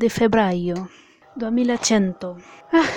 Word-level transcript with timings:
1 0.00 0.02
de 0.02 0.08
febraio 0.08 0.88
2100. 1.36 2.38
Ah, 2.72 2.88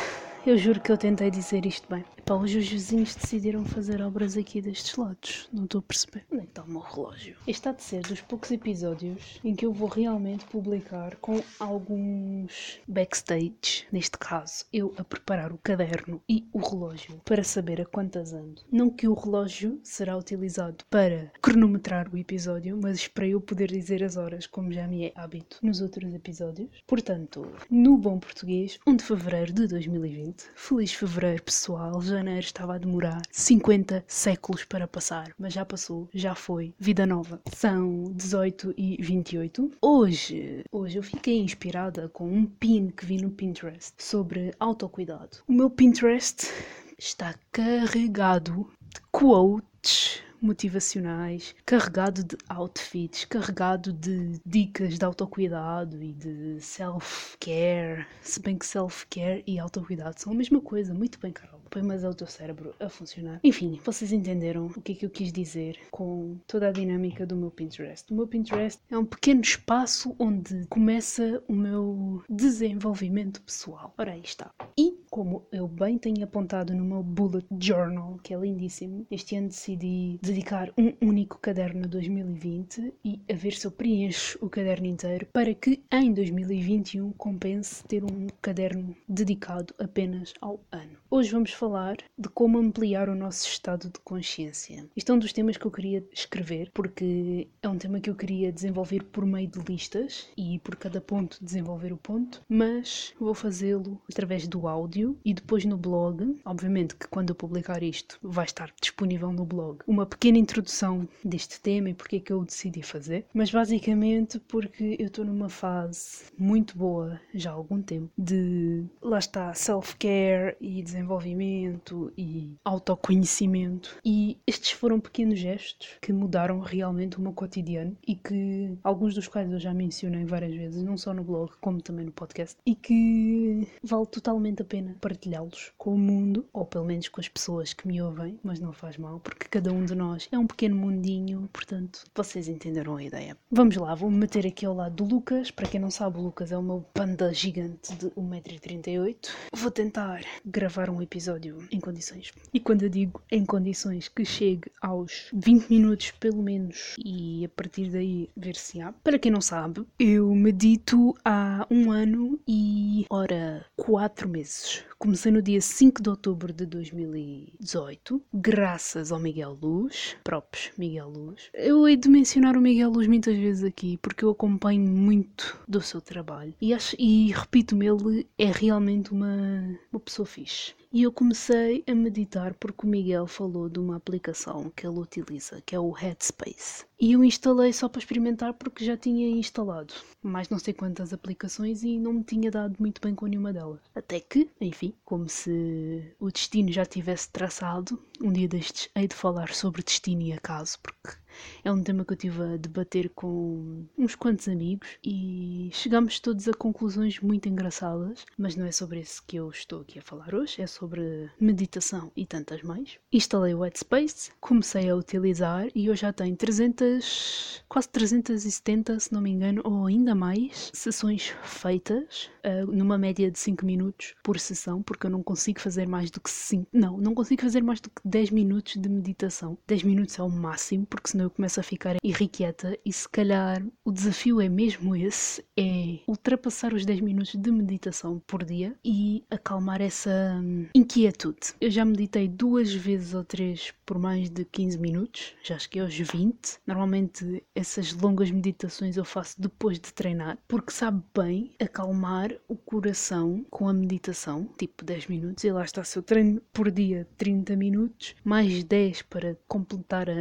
eu 0.48 0.57
juro 0.57 0.80
que 0.80 0.89
eu 0.89 0.98
tentei 0.98 1.29
dizer 1.29 1.66
isto 1.66 1.85
bem. 1.93 2.05
Hoje 2.32 2.58
os 2.58 2.68
vizinhos 2.68 3.16
decidiram 3.16 3.66
fazer 3.66 4.02
obras 4.02 4.38
aqui 4.38 4.62
destes 4.62 4.95
lados. 4.95 5.48
Não 5.52 5.66
estou 5.66 5.80
a 5.80 5.82
perceber. 5.82 6.26
Onde 6.32 6.41
é 6.41 6.46
que 6.46 6.52
está 6.52 6.63
o 6.63 6.70
meu 6.70 6.80
relógio? 6.80 7.36
Este 7.46 7.68
há 7.68 7.73
de 7.73 7.84
ser 7.84 8.02
dos 8.02 8.22
poucos 8.22 8.49
episódios 8.49 9.40
em 9.44 9.54
que 9.54 9.66
eu 9.66 9.73
vou 9.73 9.90
realmente 9.90 10.46
publicar 10.46 11.18
com 11.18 11.44
alguns 11.59 12.80
backstage. 12.88 13.86
Neste 13.91 14.18
caso, 14.18 14.66
eu 14.72 14.94
a 14.98 15.04
preparar 15.04 15.52
o 15.52 15.58
caderno 15.58 16.22
e 16.27 16.48
o 16.54 16.59
relógio 16.59 17.22
para 17.26 17.44
saber 17.44 17.82
a 17.82 17.86
quantas 17.86 18.34
ando. 18.34 18.62
Não 18.71 18.90
que 18.90 19.08
o 19.08 19.13
relógio 19.13 19.80
será 19.84 20.18
utilizado 20.18 20.85
para 20.90 21.32
cronometrar 21.41 22.10
o 22.12 22.18
episódio, 22.18 22.80
mas 22.82 23.05
para 23.05 23.27
eu 23.27 23.41
poder 23.41 23.70
dizer 23.70 24.02
as 24.02 24.16
horas, 24.16 24.48
como 24.48 24.71
já 24.71 24.88
me 24.88 25.08
é 25.08 25.13
hábito 25.16 25.60
nos 25.62 25.82
outros 25.82 26.13
episódios. 26.13 26.82
Portanto, 26.88 27.46
no 27.70 27.98
bom 27.98 28.18
português, 28.18 28.79
1 28.88 28.96
de 28.96 29.04
fevereiro 29.04 29.54
de 29.54 29.68
2020. 29.68 30.46
Feliz 30.55 30.94
fevereiro, 30.94 31.44
pessoal 31.44 32.01
janeiro 32.14 32.40
estava 32.40 32.76
a 32.76 32.78
demorar 32.78 33.22
50 33.32 34.04
séculos 34.08 34.64
para 34.64 34.88
passar, 34.88 35.34
mas 35.38 35.54
já 35.54 35.66
passou, 35.66 36.08
já 36.14 36.36
foi, 36.36 36.74
vida 36.80 37.06
nova. 37.06 37.42
São 37.54 38.04
18 38.14 38.74
e 38.78 38.98
28. 39.02 39.72
Hoje, 39.82 40.64
hoje 40.72 40.98
eu 40.98 41.04
fiquei 41.04 41.40
inspirada 41.40 42.10
com 42.10 42.28
um 42.28 42.46
pin 42.46 42.90
que 42.90 43.06
vi 43.06 43.18
no 43.18 43.32
Pinterest 43.32 43.94
sobre 43.98 44.54
autocuidado. 44.60 45.38
O 45.48 45.54
meu 45.54 45.70
Pinterest 45.70 46.50
está 46.98 47.34
carregado 47.52 48.68
de 48.94 49.02
quotes 49.12 50.22
motivacionais, 50.41 51.56
carregado 51.66 52.24
de 52.24 52.38
outfits, 52.50 53.26
carregado 53.26 53.94
de 53.94 54.40
dicas 54.46 55.00
de 55.00 55.06
autocuidado 55.06 56.04
e 56.04 56.12
de 56.12 56.60
self-care. 56.60 58.06
Se 58.22 58.41
bem 58.41 58.58
que 58.58 58.66
self-care 58.66 59.44
e 59.48 59.58
autocuidado 59.58 60.20
são 60.20 60.34
a 60.34 60.36
mesma 60.36 60.60
coisa. 60.60 60.94
Muito 60.94 61.18
bem, 61.20 61.32
Carol 61.32 61.63
põe 61.74 61.82
mais 61.82 62.04
o 62.04 62.13
teu 62.13 62.27
cérebro 62.27 62.76
a 62.79 62.88
funcionar. 62.88 63.40
Enfim, 63.43 63.79
vocês 63.84 64.13
entenderam 64.13 64.68
o 64.68 64.81
que 64.81 64.91
é 64.91 64.96
que 64.96 65.06
eu 65.07 65.09
quis 65.09 65.34
dizer 65.34 65.79
com 65.90 66.38
toda 66.46 66.68
a 66.68 66.72
dinâmica 66.72 67.25
do 67.25 67.35
meu 67.35 67.50
Pinterest. 67.50 68.13
O 68.13 68.16
meu 68.16 68.28
Pinterest 68.28 68.79
é 68.91 68.97
um 68.97 69.06
pequeno 69.06 69.41
espaço 69.41 70.16
onde 70.19 70.68
começa 70.68 71.44
o 71.47 71.53
meu 71.53 72.24
desenvolvimento 72.29 73.41
pessoal. 73.41 73.91
Ora, 73.97 74.12
aí 74.12 74.22
está. 74.24 74.51
E 74.78 75.03
como 75.14 75.46
eu 75.52 75.68
bem 75.68 75.96
tenho 76.00 76.24
apontado 76.24 76.74
no 76.74 76.84
meu 76.84 77.03
bullet 77.03 77.46
journal, 77.59 78.18
que 78.24 78.34
é 78.34 78.38
lindíssimo, 78.40 79.06
este 79.12 79.36
ano 79.36 79.50
decidi 79.50 80.18
dedicar 80.19 80.74
um 80.75 80.92
único 81.08 81.38
caderno 81.38 81.84
a 81.86 81.88
2020 81.88 82.96
e 83.06 83.22
a 83.31 83.36
ver 83.36 83.53
se 83.53 83.68
eu 83.68 83.72
preencho 83.72 84.40
o 84.41 84.50
caderno 84.50 84.88
inteiro 84.88 85.28
para 85.31 85.53
que 85.53 85.84
em 85.91 86.12
2021 86.12 87.12
compense 87.12 87.84
ter 87.84 88.03
um 88.03 88.25
caderno 88.41 88.96
dedicado 89.08 89.75
apenas 89.78 90.34
ao 90.41 90.59
ano. 90.72 90.97
Hoje 91.12 91.29
vamos 91.29 91.53
falar 91.53 91.97
de 92.18 92.28
como 92.29 92.57
ampliar 92.57 93.07
o 93.07 93.13
nosso 93.13 93.47
estado 93.47 93.91
de 93.91 94.00
consciência. 94.00 94.90
Isto 94.96 95.12
é 95.12 95.16
um 95.16 95.19
dos 95.19 95.31
temas 95.31 95.57
que 95.57 95.68
eu 95.68 95.72
queria 95.72 96.03
escrever, 96.12 96.72
porque 96.73 97.47
é 97.62 97.69
um 97.69 97.78
tema 97.78 98.00
que 98.00 98.09
eu 98.09 98.16
queria 98.16 98.52
desenvolver 98.52 99.03
por 99.03 99.28
meio 99.28 99.47
de 99.47 99.59
listas 99.59 100.28
e 100.35 100.57
por 100.57 100.75
cada 100.75 101.00
ponto 101.00 101.38
desenvolver 101.40 101.94
o 101.94 101.97
ponto, 101.97 102.41
mas 102.50 103.13
vou 103.19 103.35
fazê-lo 103.35 104.02
através 104.09 104.47
do 104.47 104.68
áudio 104.68 105.03
e 105.24 105.34
depois 105.34 105.66
no 105.66 105.78
blog. 105.78 106.40
Obviamente 106.46 106.96
que 106.96 107.08
quando 107.08 107.30
eu 107.30 107.36
publicar 107.36 107.84
isto 107.84 108.18
vai 108.22 108.46
estar 108.46 108.72
disponível 108.81 109.31
no 109.31 109.46
blog 109.46 109.80
uma 109.88 110.06
pequena 110.06 110.38
introdução 110.38 111.08
deste 111.24 111.59
tema 111.59 111.90
e 111.90 111.94
porque 111.94 112.18
é 112.18 112.19
que 112.19 112.34
eu 112.34 112.44
decidi 112.44 112.81
fazer, 112.81 113.25
mas 113.34 113.52
basicamente 113.52 114.40
porque 114.40 114.96
eu 115.00 115.08
estou 115.08 115.25
numa 115.25 115.50
fase 115.50 116.24
muito 116.38 116.78
boa 116.78 117.19
já 117.34 117.52
há 117.52 117.53
algum 117.53 117.81
tempo 117.81 118.09
de 118.18 118.84
lá 119.02 119.19
está 119.19 119.53
self-care 119.53 120.56
e 120.59 120.81
desenvolvimento 120.81 122.12
e 122.18 122.56
autoconhecimento. 122.64 123.97
E 124.03 124.38
estes 124.46 124.72
foram 124.72 125.00
pequenos 125.00 125.40
gestos 125.40 125.90
que 126.02 126.14
mudaram 126.14 126.59
realmente 126.59 127.18
o 127.18 127.22
meu 127.22 127.34
cotidiano 127.34 127.97
e 128.08 128.16
que 128.16 128.78
alguns 128.84 129.14
dos 129.14 129.28
quais 129.28 129.52
eu 129.52 129.59
já 129.59 129.74
mencionei 129.74 130.25
várias 130.25 130.53
vezes, 130.53 130.84
não 130.84 130.97
só 130.97 131.14
no 131.14 131.24
blog 131.24 131.52
como 131.62 131.81
também 131.81 132.06
no 132.06 132.12
podcast, 132.12 132.58
e 132.66 132.75
que 132.75 133.68
vale 133.84 134.06
totalmente 134.08 134.62
a 134.62 134.66
pena 134.66 134.92
partilhá-los 134.93 135.71
com 135.77 135.93
o 135.93 135.97
mundo, 135.97 136.45
ou 136.53 136.65
pelo 136.65 136.85
menos 136.85 137.07
com 137.09 137.19
as 137.19 137.27
pessoas 137.27 137.73
que 137.73 137.87
me 137.87 138.01
ouvem, 138.01 138.39
mas 138.43 138.59
não 138.59 138.73
faz 138.73 138.97
mal, 138.97 139.19
porque 139.19 139.47
cada 139.49 139.71
um 139.71 139.85
de 139.85 139.95
nós 139.95 140.27
é 140.31 140.37
um 140.37 140.47
pequeno 140.47 140.75
mundinho, 140.75 141.49
portanto, 141.51 142.03
vocês 142.15 142.47
entenderam 142.47 142.95
a 142.95 143.03
ideia. 143.03 143.37
Vamos 143.51 143.75
lá, 143.75 143.93
vou-me 143.95 144.17
meter 144.17 144.45
aqui 144.47 144.65
ao 144.65 144.73
lado 144.73 144.95
do 144.95 145.15
Lucas. 145.15 145.51
Para 145.51 145.67
quem 145.67 145.79
não 145.79 145.91
sabe, 145.91 146.17
o 146.17 146.21
Lucas 146.21 146.51
é 146.51 146.57
o 146.57 146.63
meu 146.63 146.85
panda 146.93 147.33
gigante 147.33 147.95
de 147.95 148.07
1,38m. 148.07 149.15
Vou 149.53 149.71
tentar 149.71 150.21
gravar 150.45 150.89
um 150.89 151.01
episódio 151.01 151.57
em 151.71 151.79
condições. 151.79 152.31
E 152.53 152.59
quando 152.59 152.83
eu 152.83 152.89
digo 152.89 153.21
em 153.31 153.45
condições 153.45 154.07
que 154.07 154.25
chegue 154.25 154.71
aos 154.81 155.29
20 155.33 155.69
minutos 155.69 156.11
pelo 156.11 156.41
menos 156.41 156.95
e 157.03 157.45
a 157.45 157.49
partir 157.49 157.89
daí 157.89 158.29
ver 158.35 158.55
se 158.55 158.81
há. 158.81 158.91
Para 158.91 159.19
quem 159.19 159.31
não 159.31 159.41
sabe, 159.41 159.85
eu 159.99 160.33
medito 160.33 161.15
há 161.23 161.65
um 161.69 161.91
ano 161.91 162.39
e, 162.47 163.05
ora, 163.09 163.65
quatro 163.75 164.27
meses. 164.29 164.82
Comecei 164.97 165.31
no 165.31 165.41
dia 165.41 165.59
5 165.59 166.01
de 166.01 166.09
outubro 166.09 166.53
de 166.53 166.66
2018, 166.66 168.21
graças 168.33 169.11
ao 169.11 169.19
Miguel 169.19 169.57
Luz, 169.61 170.16
próprios 170.23 170.71
Miguel 170.77 171.09
Luz. 171.09 171.49
Eu 171.53 171.88
hei 171.88 171.97
de 171.97 172.07
mencionar 172.07 172.55
o 172.55 172.61
Miguel 172.61 172.89
Luz 172.89 173.07
muitas 173.07 173.35
vezes 173.35 173.63
aqui 173.63 173.97
porque 173.97 174.23
eu 174.23 174.29
acompanho 174.29 174.81
muito 174.81 175.59
do 175.67 175.81
seu 175.81 175.99
trabalho 175.99 176.53
e, 176.61 176.73
e 176.97 177.31
repito-me, 177.31 177.88
ele 177.88 178.27
é 178.38 178.51
realmente 178.51 179.11
uma, 179.11 179.77
uma 179.91 179.99
pessoa 179.99 180.25
fixe. 180.25 180.73
E 180.93 181.01
eu 181.01 181.11
comecei 181.11 181.83
a 181.87 181.95
meditar 181.95 182.53
porque 182.53 182.85
o 182.85 182.87
Miguel 182.87 183.25
falou 183.25 183.67
de 183.67 183.79
uma 183.79 183.95
aplicação 183.95 184.71
que 184.75 184.85
ele 184.85 184.99
utiliza, 184.99 185.59
que 185.65 185.75
é 185.75 185.79
o 185.79 185.89
Headspace. 185.89 186.85
E 186.99 187.13
eu 187.13 187.23
instalei 187.23 187.73
só 187.73 187.89
para 187.89 187.97
experimentar 187.97 188.53
porque 188.53 188.85
já 188.85 188.95
tinha 188.95 189.27
instalado 189.27 189.91
mais 190.23 190.49
não 190.49 190.57
sei 190.57 190.73
quantas 190.73 191.11
aplicações 191.11 191.83
e 191.83 191.99
não 191.99 192.13
me 192.13 192.23
tinha 192.23 192.49
dado 192.49 192.75
muito 192.79 193.01
bem 193.01 193.13
com 193.13 193.25
nenhuma 193.25 193.51
delas. 193.51 193.79
Até 193.93 194.19
que, 194.19 194.49
enfim, 194.61 194.93
como 195.03 195.27
se 195.27 196.15
o 196.19 196.31
destino 196.31 196.71
já 196.71 196.85
tivesse 196.85 197.29
traçado, 197.29 198.01
um 198.21 198.31
dia 198.31 198.47
destes 198.47 198.89
hei 198.95 199.07
de 199.07 199.15
falar 199.15 199.53
sobre 199.53 199.83
destino 199.83 200.21
e 200.21 200.31
acaso, 200.31 200.79
porque 200.81 201.17
é 201.63 201.71
um 201.71 201.83
tema 201.83 202.05
que 202.05 202.13
eu 202.13 202.17
tive 202.17 202.41
a 202.41 202.57
debater 202.57 203.09
com 203.09 203.85
uns 203.97 204.16
quantos 204.16 204.47
amigos 204.47 204.88
e 205.03 205.69
chegamos 205.71 206.19
todos 206.19 206.47
a 206.47 206.53
conclusões 206.53 207.19
muito 207.19 207.47
engraçadas, 207.49 208.25
mas 208.38 208.55
não 208.55 208.66
é 208.66 208.71
sobre 208.71 208.99
isso 208.99 209.23
que 209.25 209.38
eu 209.38 209.49
estou 209.49 209.81
aqui 209.81 209.99
a 209.99 210.01
falar 210.01 210.33
hoje, 210.33 210.61
é 210.61 210.67
sobre 210.67 211.29
meditação 211.39 212.11
e 212.16 212.25
tantas 212.25 212.61
mais. 212.61 212.97
Instalei 213.11 213.53
o 213.53 213.61
Whitespace, 213.61 214.31
comecei 214.39 214.89
a 214.89 214.95
utilizar 214.95 215.67
e 215.75 215.88
eu 215.88 215.95
já 215.95 216.11
tenho 216.11 216.35
300, 216.35 217.63
quase 217.67 217.90
370, 217.90 218.99
se 218.99 219.13
não 219.13 219.22
me 219.22 219.31
engano, 219.31 219.61
ou 219.63 219.87
ainda 219.87 220.16
mais, 220.16 220.72
sessões 220.73 221.34
feitas, 221.43 222.29
uh, 222.43 222.72
numa 222.72 222.97
média 222.97 223.29
de 223.29 223.40
5 223.40 223.66
minutos 223.66 224.13
por 224.23 224.40
sessão, 224.40 224.81
porque 224.81 225.05
eu 225.05 225.11
não 225.11 225.23
consigo 225.23 225.59
fazer 225.59 225.87
mais 225.87 226.11
do 226.11 226.19
que 226.19 226.29
5, 226.29 226.67
não, 226.72 226.97
não 226.97 227.13
consigo 227.13 227.41
fazer 227.41 227.63
mais 227.63 227.79
do 227.79 227.90
que 227.90 228.02
10 228.05 228.31
minutos 228.31 228.75
de 228.75 228.90
meditação. 228.90 229.58
10 229.67 229.84
minutos 229.84 230.17
é 230.17 230.23
o 230.23 230.29
máximo, 230.29 230.85
porque 230.85 231.09
senão 231.09 231.22
eu 231.23 231.29
começo 231.29 231.59
a 231.59 231.64
ficar 231.64 231.97
irrequieta 232.03 232.78
e 232.85 232.91
se 232.91 233.08
calhar 233.08 233.64
o 233.84 233.91
desafio 233.91 234.41
é 234.41 234.49
mesmo 234.49 234.96
esse, 234.96 235.43
é 235.58 235.99
ultrapassar 236.08 236.73
os 236.73 236.85
10 236.85 237.02
minutos 237.02 237.35
de 237.35 237.52
meditação 237.52 238.22
por 238.28 238.43
dia 238.43 238.75
e 238.84 239.23
acalmar 239.29 239.81
essa 239.81 240.40
hum, 240.41 240.67
inquietude. 240.75 241.53
Eu 241.59 241.72
já 241.72 241.85
meditei 241.85 242.28
duas 242.28 242.73
vezes 242.73 243.14
ou 243.14 243.23
três 243.23 243.72
por 243.85 244.00
mais 244.00 244.30
de 244.30 244.46
15 244.46 244.78
minutos, 244.78 245.34
já 245.44 245.58
cheguei 245.58 245.82
aos 245.82 245.97
20. 245.97 246.59
Normalmente 246.66 247.44
essas 247.56 247.94
longas 247.94 248.32
meditações 248.32 248.97
eu 248.97 249.06
faço 249.06 249.41
depois 249.41 249.80
de 249.80 249.94
treinar, 249.94 250.38
porque 250.47 250.72
sabe 250.72 251.03
bem 251.16 251.56
acalmar 251.59 252.32
o 252.47 252.56
coração 252.56 253.46
com 253.50 253.68
a 253.68 253.74
meditação, 253.74 254.50
tipo 254.58 254.84
10 254.84 255.08
minutos, 255.08 255.44
e 255.44 255.52
lá 255.52 255.64
está, 255.64 255.84
se 255.84 255.97
eu 255.97 256.04
treino 256.04 256.42
por 256.52 256.72
dia 256.72 257.08
30 257.18 257.56
minutos, 257.56 258.16
mais 258.24 258.64
10 258.64 259.04
para 259.04 259.38
completar 259.48 260.10
a, 260.10 260.14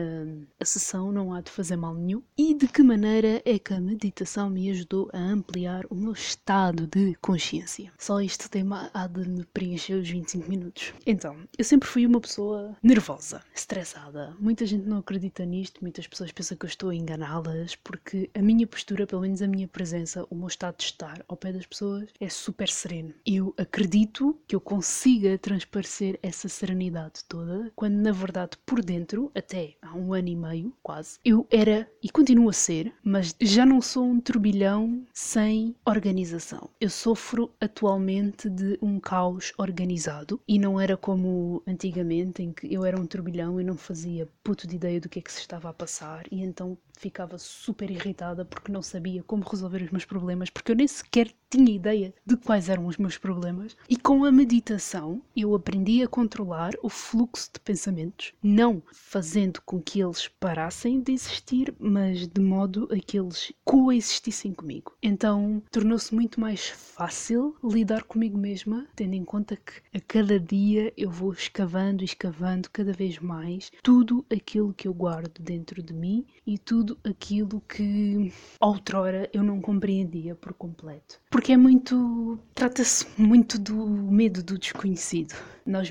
a 0.61 0.65
sessão 0.65 1.13
não 1.13 1.33
há 1.33 1.41
de 1.41 1.51
fazer 1.51 1.77
mal 1.77 1.95
nenhum 1.95 2.23
e 2.37 2.55
de 2.55 2.69
que 2.69 2.83
maneira 2.83 3.43
é 3.45 3.59
que 3.59 3.75
a 3.75 3.81
meditação 3.81 4.51
me 4.51 4.71
ajudou 4.71 5.11
a 5.13 5.19
ampliar 5.19 5.85
o 5.91 5.95
meu 5.95 6.13
estado 6.13 6.87
de 6.87 7.15
consciência. 7.17 7.93
Só 7.99 8.21
este 8.21 8.49
tema 8.49 8.91
há 8.93 9.07
de 9.07 9.29
me 9.29 9.45
preencher 9.45 9.95
os 9.95 10.09
25 10.09 10.49
minutos. 10.49 10.93
Então, 11.07 11.37
eu 11.57 11.65
sempre 11.65 11.89
fui 11.89 12.07
uma 12.07 12.21
pessoa 12.21 12.77
nervosa. 12.83 13.43
Estressada. 13.55 14.35
Muita 14.39 14.67
gente 14.67 14.87
não 14.87 14.99
acredita 14.99 15.45
nisto, 15.45 15.81
muitas 15.83 16.07
pessoas 16.07 16.33
pensam 16.33 16.57
que 16.57 16.65
eu 16.65 16.69
estou 16.69 16.91
a 16.91 16.95
enganá-las, 16.95 17.77
porque 17.77 18.31
a 18.35 18.41
minha 18.41 18.67
postura, 18.67 19.07
pelo 19.07 19.23
menos 19.23 19.43
a 19.43 19.47
minha 19.47 19.69
presença, 19.69 20.27
o 20.31 20.35
meu 20.35 20.49
estado 20.49 20.77
de 20.79 20.85
estar 20.85 21.25
ao 21.29 21.37
pé 21.37 21.53
das 21.53 21.67
pessoas 21.67 22.09
é 22.21 22.29
super 22.29 22.69
sereno. 22.69 23.13
Eu 23.27 23.55
acredito 23.59 24.39
que 24.47 24.55
eu 24.55 24.61
consiga 24.61 25.39
transparecer 25.39 26.19
essa 26.23 26.49
serenidade 26.49 27.25
toda, 27.29 27.71
quando 27.75 27.97
na 27.97 28.13
verdade 28.13 28.57
por 28.65 28.83
dentro, 28.83 29.31
até 29.35 29.75
há 29.83 29.95
um 29.95 30.13
ano 30.13 30.29
e 30.29 30.37
meio, 30.37 30.75
quase, 30.83 31.19
eu 31.25 31.47
era 31.51 31.91
e 32.03 32.09
continuo 32.11 32.49
a 32.49 32.53
ser, 32.53 32.93
mas 33.03 33.35
já 33.41 33.67
não 33.67 33.81
sou 33.81 34.05
um 34.05 34.21
turbilhão 34.21 35.07
sem 35.13 35.75
organização. 35.85 36.71
Eu 36.81 36.91
sofro 36.91 37.51
atualmente 37.61 38.49
de 38.49 38.79
um 38.81 38.99
caos 38.99 39.53
organizado 39.59 40.41
e 40.47 40.59
não 40.59 40.81
era 40.81 40.97
como 40.97 41.63
antigamente 41.67 42.43
em 42.43 42.53
que 42.53 42.73
eu 42.73 42.85
era 42.85 42.99
um 43.01 43.07
turbilhão 43.07 43.42
e 43.61 43.65
não 43.65 43.77
fazia 43.77 44.29
puto 44.43 44.67
de 44.67 44.77
ideia 44.77 45.01
do 45.01 45.09
que 45.09 45.19
é 45.19 45.23
que 45.23 45.33
se 45.33 45.41
estava 45.41 45.69
a 45.69 45.73
passar 45.73 46.25
e 46.31 46.43
então 46.43 46.77
ficava 46.97 47.39
super 47.39 47.91
irritada 47.91 48.45
porque 48.45 48.71
não 48.73 48.83
sabia 48.83 49.23
como 49.23 49.45
resolver 49.49 49.83
os 49.83 49.91
meus 49.91 50.05
problemas, 50.05 50.51
porque 50.51 50.73
eu 50.73 50.77
nem 50.77 50.87
sequer 50.89 51.33
tinha 51.53 51.77
ideia 51.77 52.15
de 52.25 52.35
quais 52.35 52.71
eram 52.71 52.87
os 52.87 52.97
meus 52.97 53.19
problemas. 53.19 53.77
E 53.87 53.95
com 53.95 54.25
a 54.25 54.33
meditação 54.33 55.21
eu 55.37 55.55
aprendi 55.55 56.03
a 56.03 56.09
controlar 56.09 56.73
o 56.83 56.89
fluxo 56.89 57.51
de 57.53 57.61
pensamentos, 57.61 58.33
não 58.43 58.83
fazendo 58.91 59.61
com 59.61 59.79
que 59.79 60.01
eles 60.01 60.29
parassem 60.29 60.99
de 61.03 61.13
existir, 61.13 61.75
mas 61.79 62.27
de 62.27 62.41
modo 62.41 62.89
a 62.91 62.97
que 62.97 63.19
eles 63.19 63.53
coexistissem 63.65 64.55
comigo. 64.55 64.95
Então 65.03 65.63
tornou-se 65.71 66.15
muito 66.15 66.41
mais 66.41 66.69
fácil 66.69 67.55
lidar 67.63 68.05
comigo 68.05 68.39
mesma, 68.39 68.87
tendo 68.97 69.13
em 69.13 69.25
conta 69.25 69.55
que 69.55 69.75
a 69.95 70.01
cada 70.01 70.41
dia 70.41 70.91
eu 70.97 71.11
vou 71.11 71.35
escavando 71.35 72.03
e 72.03 72.07
escavando 72.07 72.71
cada 72.71 72.95
vez 72.95 73.19
mais 73.19 73.71
tudo 73.83 74.25
aquilo 74.33 74.73
que 74.73 74.89
eu 74.89 74.95
guardo 74.95 75.39
dentro 75.39 75.83
de 75.83 75.93
mim 75.93 76.25
e 76.47 76.57
tudo 76.57 76.99
aquilo 77.05 77.61
que 77.61 78.33
outrora 78.59 79.29
eu 79.35 79.43
não 79.43 79.61
compreendia 79.61 80.35
por 80.35 80.55
completo. 80.55 81.21
É 81.51 81.57
muito. 81.57 82.39
trata-se 82.55 83.07
muito 83.19 83.59
do 83.59 83.75
medo 83.75 84.43
do 84.43 84.57
desconhecido. 84.59 85.35
Nós 85.67 85.91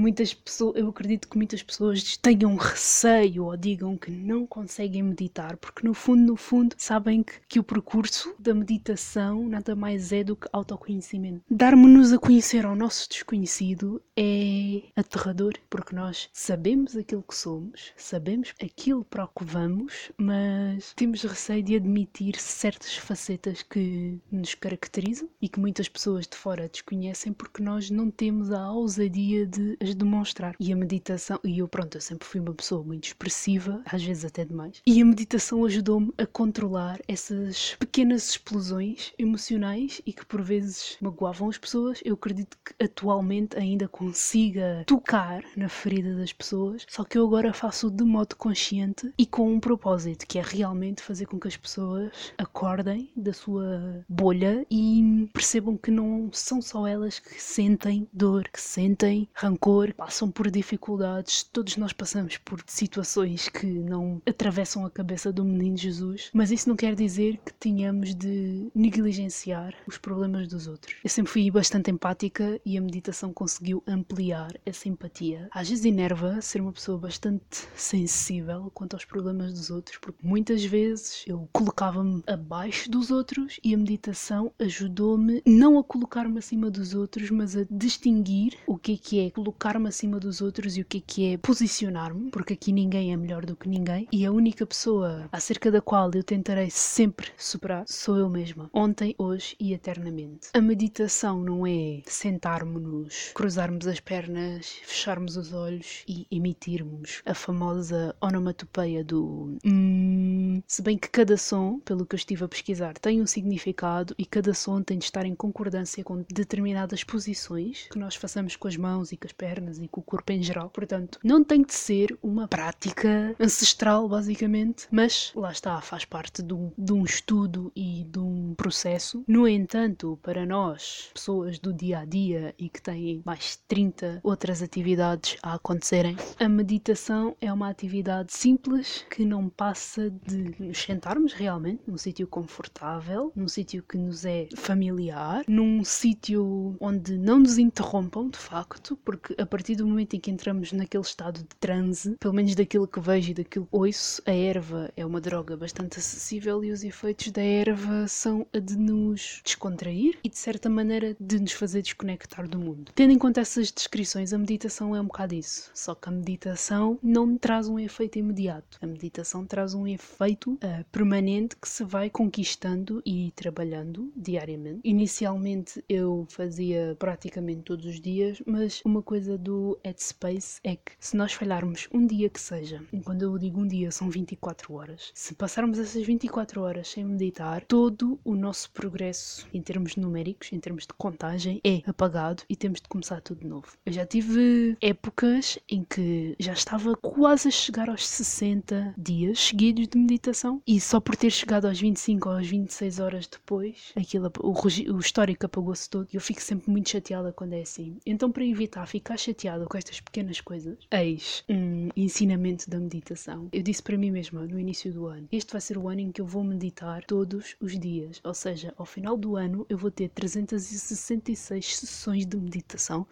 muitas 0.00 0.32
pessoas, 0.32 0.76
eu 0.76 0.88
acredito 0.88 1.28
que 1.28 1.36
muitas 1.36 1.62
pessoas 1.62 2.16
tenham 2.16 2.56
receio 2.56 3.44
ou 3.44 3.56
digam 3.56 3.96
que 3.96 4.10
não 4.10 4.46
conseguem 4.46 5.02
meditar, 5.02 5.56
porque 5.58 5.86
no 5.86 5.92
fundo, 5.92 6.22
no 6.22 6.36
fundo, 6.36 6.74
sabem 6.78 7.22
que, 7.22 7.34
que 7.46 7.60
o 7.60 7.64
percurso 7.64 8.34
da 8.38 8.54
meditação 8.54 9.46
nada 9.46 9.76
mais 9.76 10.10
é 10.10 10.24
do 10.24 10.34
que 10.34 10.48
autoconhecimento. 10.52 11.42
Dar-me-nos 11.50 12.12
a 12.12 12.18
conhecer 12.18 12.64
ao 12.64 12.74
nosso 12.74 13.08
desconhecido 13.08 14.00
é 14.16 14.82
aterrador, 14.96 15.52
porque 15.68 15.94
nós 15.94 16.28
sabemos 16.32 16.96
aquilo 16.96 17.22
que 17.22 17.36
somos, 17.36 17.92
sabemos 17.96 18.54
aquilo 18.62 19.04
para 19.04 19.24
o 19.24 19.28
que 19.28 19.44
vamos, 19.44 20.10
mas 20.16 20.94
temos 20.94 21.22
receio 21.22 21.62
de 21.62 21.76
admitir 21.76 22.36
certas 22.36 22.96
facetas 22.96 23.62
que 23.62 24.18
nos 24.32 24.54
caracterizam 24.54 25.28
e 25.42 25.48
que 25.48 25.60
muitas 25.60 25.88
pessoas 25.88 26.26
de 26.26 26.36
fora 26.36 26.68
desconhecem 26.68 27.32
porque 27.32 27.62
nós 27.62 27.90
não 27.90 28.10
temos 28.10 28.50
a 28.50 28.70
ousadia 28.70 29.09
de 29.10 29.76
as 29.80 29.94
demonstrar. 29.94 30.54
E 30.58 30.72
a 30.72 30.76
meditação, 30.76 31.38
e 31.44 31.58
eu 31.58 31.68
pronto, 31.68 31.96
eu 31.96 32.00
sempre 32.00 32.26
fui 32.26 32.40
uma 32.40 32.54
pessoa 32.54 32.82
muito 32.82 33.04
expressiva, 33.04 33.82
às 33.84 34.02
vezes 34.02 34.24
até 34.24 34.44
demais, 34.44 34.80
e 34.86 35.00
a 35.00 35.04
meditação 35.04 35.64
ajudou-me 35.64 36.12
a 36.18 36.26
controlar 36.26 37.00
essas 37.06 37.76
pequenas 37.78 38.30
explosões 38.30 39.12
emocionais 39.18 40.00
e 40.06 40.12
que 40.12 40.24
por 40.24 40.42
vezes 40.42 40.96
magoavam 41.00 41.48
as 41.48 41.58
pessoas. 41.58 42.00
Eu 42.04 42.14
acredito 42.14 42.56
que 42.64 42.84
atualmente 42.84 43.56
ainda 43.56 43.88
consiga 43.88 44.84
tocar 44.86 45.42
na 45.56 45.68
ferida 45.68 46.14
das 46.14 46.32
pessoas, 46.32 46.86
só 46.88 47.04
que 47.04 47.18
eu 47.18 47.26
agora 47.26 47.52
faço 47.52 47.90
de 47.90 48.04
modo 48.04 48.36
consciente 48.36 49.12
e 49.18 49.26
com 49.26 49.52
um 49.52 49.60
propósito, 49.60 50.26
que 50.26 50.38
é 50.38 50.42
realmente 50.42 51.02
fazer 51.02 51.26
com 51.26 51.38
que 51.38 51.48
as 51.48 51.56
pessoas 51.56 52.32
acordem 52.38 53.10
da 53.16 53.32
sua 53.32 54.04
bolha 54.08 54.66
e 54.70 55.28
percebam 55.32 55.76
que 55.76 55.90
não 55.90 56.30
são 56.32 56.60
só 56.62 56.86
elas 56.86 57.18
que 57.18 57.40
sentem 57.40 58.08
dor, 58.12 58.44
que 58.52 58.60
sentem 58.60 58.99
rancor 59.34 59.80
dor, 59.80 59.94
passam 59.94 60.30
por 60.30 60.50
dificuldades, 60.50 61.42
todos 61.42 61.76
nós 61.76 61.92
passamos 61.92 62.36
por 62.36 62.62
situações 62.66 63.48
que 63.48 63.66
não 63.66 64.20
atravessam 64.26 64.84
a 64.84 64.90
cabeça 64.90 65.32
do 65.32 65.44
menino 65.44 65.76
Jesus, 65.76 66.30
mas 66.32 66.50
isso 66.50 66.68
não 66.68 66.76
quer 66.76 66.94
dizer 66.94 67.38
que 67.38 67.52
tenhamos 67.54 68.14
de 68.14 68.68
negligenciar 68.74 69.74
os 69.86 69.96
problemas 69.96 70.48
dos 70.48 70.66
outros. 70.66 70.96
Eu 71.02 71.10
sempre 71.10 71.32
fui 71.32 71.50
bastante 71.50 71.90
empática 71.90 72.60
e 72.64 72.76
a 72.76 72.80
meditação 72.80 73.32
conseguiu 73.32 73.82
ampliar 73.86 74.52
essa 74.66 74.88
empatia. 74.88 75.48
Às 75.50 75.70
vezes 75.70 75.84
enerva 75.84 76.40
ser 76.40 76.60
uma 76.60 76.72
pessoa 76.72 76.98
bastante 76.98 77.66
sensível 77.74 78.70
quanto 78.74 78.94
aos 78.94 79.04
problemas 79.04 79.52
dos 79.52 79.70
outros, 79.70 79.98
porque 79.98 80.26
muitas 80.26 80.64
vezes 80.64 81.24
eu 81.26 81.48
colocava-me 81.52 82.22
abaixo 82.26 82.90
dos 82.90 83.10
outros 83.10 83.58
e 83.64 83.74
a 83.74 83.78
meditação 83.78 84.52
ajudou-me 84.58 85.42
não 85.46 85.78
a 85.78 85.84
colocar-me 85.84 86.38
acima 86.38 86.70
dos 86.70 86.94
outros, 86.94 87.30
mas 87.30 87.56
a 87.56 87.64
distinguir 87.70 88.58
o 88.66 88.76
que 88.76 88.89
é 88.94 88.96
que 88.96 89.20
é 89.20 89.30
colocar 89.30 89.70
colocar-me 89.70 89.88
acima 89.88 90.18
dos 90.18 90.40
outros 90.40 90.76
e 90.76 90.80
o 90.80 90.84
que 90.84 90.98
é 90.98 91.02
que 91.06 91.32
é 91.32 91.36
posicionar-me, 91.36 92.30
porque 92.30 92.54
aqui 92.54 92.72
ninguém 92.72 93.12
é 93.12 93.16
melhor 93.16 93.44
do 93.44 93.54
que 93.54 93.68
ninguém, 93.68 94.08
e 94.10 94.24
a 94.24 94.32
única 94.32 94.66
pessoa 94.66 95.28
acerca 95.30 95.70
da 95.70 95.80
qual 95.80 96.10
eu 96.14 96.22
tentarei 96.22 96.70
sempre 96.70 97.28
superar 97.36 97.84
sou 97.86 98.16
eu 98.16 98.28
mesma, 98.28 98.70
ontem, 98.72 99.14
hoje 99.18 99.54
e 99.60 99.72
eternamente. 99.72 100.48
A 100.54 100.60
meditação 100.60 101.40
não 101.40 101.66
é 101.66 102.00
sentarmos-nos, 102.06 103.32
cruzarmos 103.34 103.86
as 103.86 104.00
pernas, 104.00 104.66
fecharmos 104.82 105.36
os 105.36 105.52
olhos 105.52 106.04
e 106.08 106.26
emitirmos 106.30 107.22
a 107.26 107.34
famosa 107.34 108.14
onomatopeia 108.20 109.04
do 109.04 109.58
hum, 109.64 110.62
se 110.66 110.80
bem 110.80 110.96
que 110.96 111.08
cada 111.08 111.36
som, 111.36 111.78
pelo 111.80 112.06
que 112.06 112.14
eu 112.14 112.18
estive 112.18 112.44
a 112.44 112.48
pesquisar, 112.48 112.94
tem 112.94 113.20
um 113.20 113.26
significado 113.26 114.14
e 114.18 114.24
cada 114.24 114.54
som 114.54 114.82
tem 114.82 114.98
de 114.98 115.04
estar 115.04 115.26
em 115.26 115.34
concordância 115.34 116.02
com 116.02 116.24
determinadas 116.30 117.04
posições 117.04 117.88
que 117.90 117.98
nós 117.98 118.14
façamos 118.14 118.56
com 118.56 118.68
as 118.68 118.76
mãos 118.80 119.12
e 119.12 119.16
com 119.16 119.26
as 119.26 119.32
pernas 119.32 119.78
e 119.78 119.88
com 119.88 120.00
o 120.00 120.04
corpo 120.04 120.32
em 120.32 120.42
geral. 120.42 120.70
Portanto, 120.70 121.18
não 121.22 121.44
tem 121.44 121.62
de 121.62 121.74
ser 121.74 122.16
uma 122.22 122.48
prática 122.48 123.34
ancestral, 123.38 124.08
basicamente, 124.08 124.86
mas 124.90 125.32
lá 125.34 125.52
está, 125.52 125.80
faz 125.80 126.04
parte 126.04 126.42
de 126.42 126.54
um, 126.54 126.72
de 126.76 126.92
um 126.92 127.04
estudo 127.04 127.70
e 127.76 128.04
de 128.04 128.18
um 128.18 128.54
processo. 128.54 129.22
No 129.26 129.46
entanto, 129.46 130.18
para 130.22 130.46
nós, 130.46 131.10
pessoas 131.14 131.58
do 131.58 131.72
dia 131.72 132.00
a 132.00 132.04
dia 132.04 132.54
e 132.58 132.68
que 132.68 132.80
têm 132.82 133.22
mais 133.24 133.56
30 133.68 134.20
outras 134.22 134.62
atividades 134.62 135.36
a 135.42 135.54
acontecerem, 135.54 136.16
a 136.38 136.48
meditação 136.48 137.36
é 137.40 137.52
uma 137.52 137.68
atividade 137.68 138.32
simples 138.32 139.04
que 139.10 139.24
não 139.24 139.48
passa 139.48 140.10
de 140.10 140.54
nos 140.58 140.82
sentarmos 140.82 141.32
realmente 141.32 141.82
num 141.86 141.98
sítio 141.98 142.26
confortável, 142.26 143.32
num 143.34 143.48
sítio 143.48 143.82
que 143.82 143.98
nos 143.98 144.24
é 144.24 144.48
familiar, 144.56 145.44
num 145.46 145.84
sítio 145.84 146.76
onde 146.80 147.18
não 147.18 147.40
nos 147.40 147.58
interrompam 147.58 148.28
de 148.28 148.38
facto, 148.38 148.69
porque 149.04 149.34
a 149.40 149.46
partir 149.46 149.76
do 149.76 149.86
momento 149.86 150.14
em 150.14 150.20
que 150.20 150.30
entramos 150.30 150.72
naquele 150.72 151.02
estado 151.02 151.40
de 151.40 151.56
transe, 151.58 152.16
pelo 152.20 152.34
menos 152.34 152.54
daquilo 152.54 152.86
que 152.86 153.00
vejo 153.00 153.30
e 153.30 153.34
daquilo 153.34 153.66
que 153.66 153.76
ouço, 153.76 154.22
a 154.26 154.32
erva 154.32 154.90
é 154.96 155.04
uma 155.04 155.20
droga 155.20 155.56
bastante 155.56 155.98
acessível 155.98 156.62
e 156.64 156.70
os 156.70 156.84
efeitos 156.84 157.30
da 157.30 157.42
erva 157.42 158.06
são 158.06 158.46
a 158.52 158.58
de 158.58 158.76
nos 158.76 159.40
descontrair 159.44 160.18
e 160.22 160.28
de 160.28 160.38
certa 160.38 160.68
maneira 160.68 161.16
de 161.18 161.40
nos 161.40 161.52
fazer 161.52 161.82
desconectar 161.82 162.48
do 162.48 162.58
mundo. 162.58 162.92
Tendo 162.94 163.12
em 163.12 163.18
conta 163.18 163.40
essas 163.40 163.72
descrições, 163.72 164.32
a 164.32 164.38
meditação 164.38 164.94
é 164.94 165.00
um 165.00 165.06
bocado 165.06 165.34
isso. 165.34 165.70
Só 165.74 165.94
que 165.94 166.08
a 166.08 166.12
meditação 166.12 166.98
não 167.02 167.36
traz 167.36 167.68
um 167.68 167.78
efeito 167.78 168.18
imediato. 168.18 168.78
A 168.80 168.86
meditação 168.86 169.44
traz 169.46 169.74
um 169.74 169.86
efeito 169.86 170.52
uh, 170.52 170.84
permanente 170.92 171.56
que 171.56 171.68
se 171.68 171.84
vai 171.84 172.10
conquistando 172.10 173.02
e 173.04 173.32
trabalhando 173.34 174.12
diariamente. 174.16 174.80
Inicialmente 174.84 175.84
eu 175.88 176.26
fazia 176.28 176.96
praticamente 176.98 177.62
todos 177.62 177.86
os 177.86 178.00
dias, 178.00 178.42
mas 178.46 178.59
uma 178.84 179.02
coisa 179.02 179.36
do 179.38 179.78
Headspace 179.84 180.60
é 180.62 180.76
que 180.76 180.92
se 180.98 181.16
nós 181.16 181.32
falharmos 181.32 181.88
um 181.92 182.06
dia 182.06 182.28
que 182.28 182.40
seja, 182.40 182.82
e 182.92 183.00
quando 183.00 183.22
eu 183.22 183.38
digo 183.38 183.60
um 183.60 183.66
dia 183.66 183.90
são 183.90 184.10
24 184.10 184.74
horas, 184.74 185.10
se 185.14 185.34
passarmos 185.34 185.78
essas 185.78 186.04
24 186.04 186.60
horas 186.62 186.88
sem 186.88 187.04
meditar, 187.04 187.64
todo 187.64 188.18
o 188.24 188.34
nosso 188.34 188.70
progresso 188.72 189.46
em 189.52 189.62
termos 189.62 189.96
numéricos, 189.96 190.52
em 190.52 190.60
termos 190.60 190.86
de 190.86 190.94
contagem, 190.94 191.60
é 191.64 191.82
apagado 191.86 192.42
e 192.48 192.56
temos 192.56 192.80
de 192.80 192.88
começar 192.88 193.20
tudo 193.20 193.40
de 193.40 193.46
novo. 193.46 193.68
Eu 193.84 193.92
já 193.92 194.06
tive 194.06 194.76
épocas 194.80 195.58
em 195.68 195.84
que 195.84 196.34
já 196.38 196.52
estava 196.52 196.96
quase 196.96 197.48
a 197.48 197.50
chegar 197.50 197.88
aos 197.88 198.06
60 198.06 198.94
dias 198.96 199.38
seguidos 199.38 199.88
de 199.88 199.98
meditação 199.98 200.62
e 200.66 200.80
só 200.80 201.00
por 201.00 201.16
ter 201.16 201.30
chegado 201.30 201.66
aos 201.66 201.80
25 201.80 202.28
ou 202.28 202.36
aos 202.36 202.46
26 202.46 203.00
horas 203.00 203.26
depois, 203.26 203.92
aquilo, 203.96 204.30
o, 204.40 204.52
o 204.52 204.98
histórico 204.98 205.46
apagou-se 205.46 205.88
todo 205.88 206.08
e 206.12 206.16
eu 206.16 206.20
fico 206.20 206.42
sempre 206.42 206.70
muito 206.70 206.90
chateada 206.90 207.32
quando 207.32 207.54
é 207.54 207.62
assim. 207.62 207.96
Então, 208.04 208.30
para 208.30 208.44
evitar 208.50 208.86
ficar 208.86 209.16
chateada 209.16 209.66
com 209.66 209.76
estas 209.76 210.00
pequenas 210.00 210.40
coisas, 210.40 210.78
eis 210.90 211.44
um 211.48 211.88
ensinamento 211.96 212.68
da 212.68 212.78
meditação. 212.78 213.48
Eu 213.52 213.62
disse 213.62 213.82
para 213.82 213.96
mim 213.96 214.10
mesma 214.10 214.46
no 214.46 214.58
início 214.58 214.92
do 214.92 215.06
ano: 215.06 215.28
este 215.32 215.52
vai 215.52 215.60
ser 215.60 215.78
o 215.78 215.88
ano 215.88 216.00
em 216.00 216.12
que 216.12 216.20
eu 216.20 216.26
vou 216.26 216.44
meditar 216.44 217.04
todos 217.04 217.56
os 217.60 217.78
dias, 217.78 218.20
ou 218.24 218.34
seja, 218.34 218.74
ao 218.76 218.86
final 218.86 219.16
do 219.16 219.36
ano 219.36 219.66
eu 219.68 219.78
vou 219.78 219.90
ter 219.90 220.08
366 220.08 221.76
sessões 221.76 222.26
de 222.26 222.36
meditação. 222.36 223.06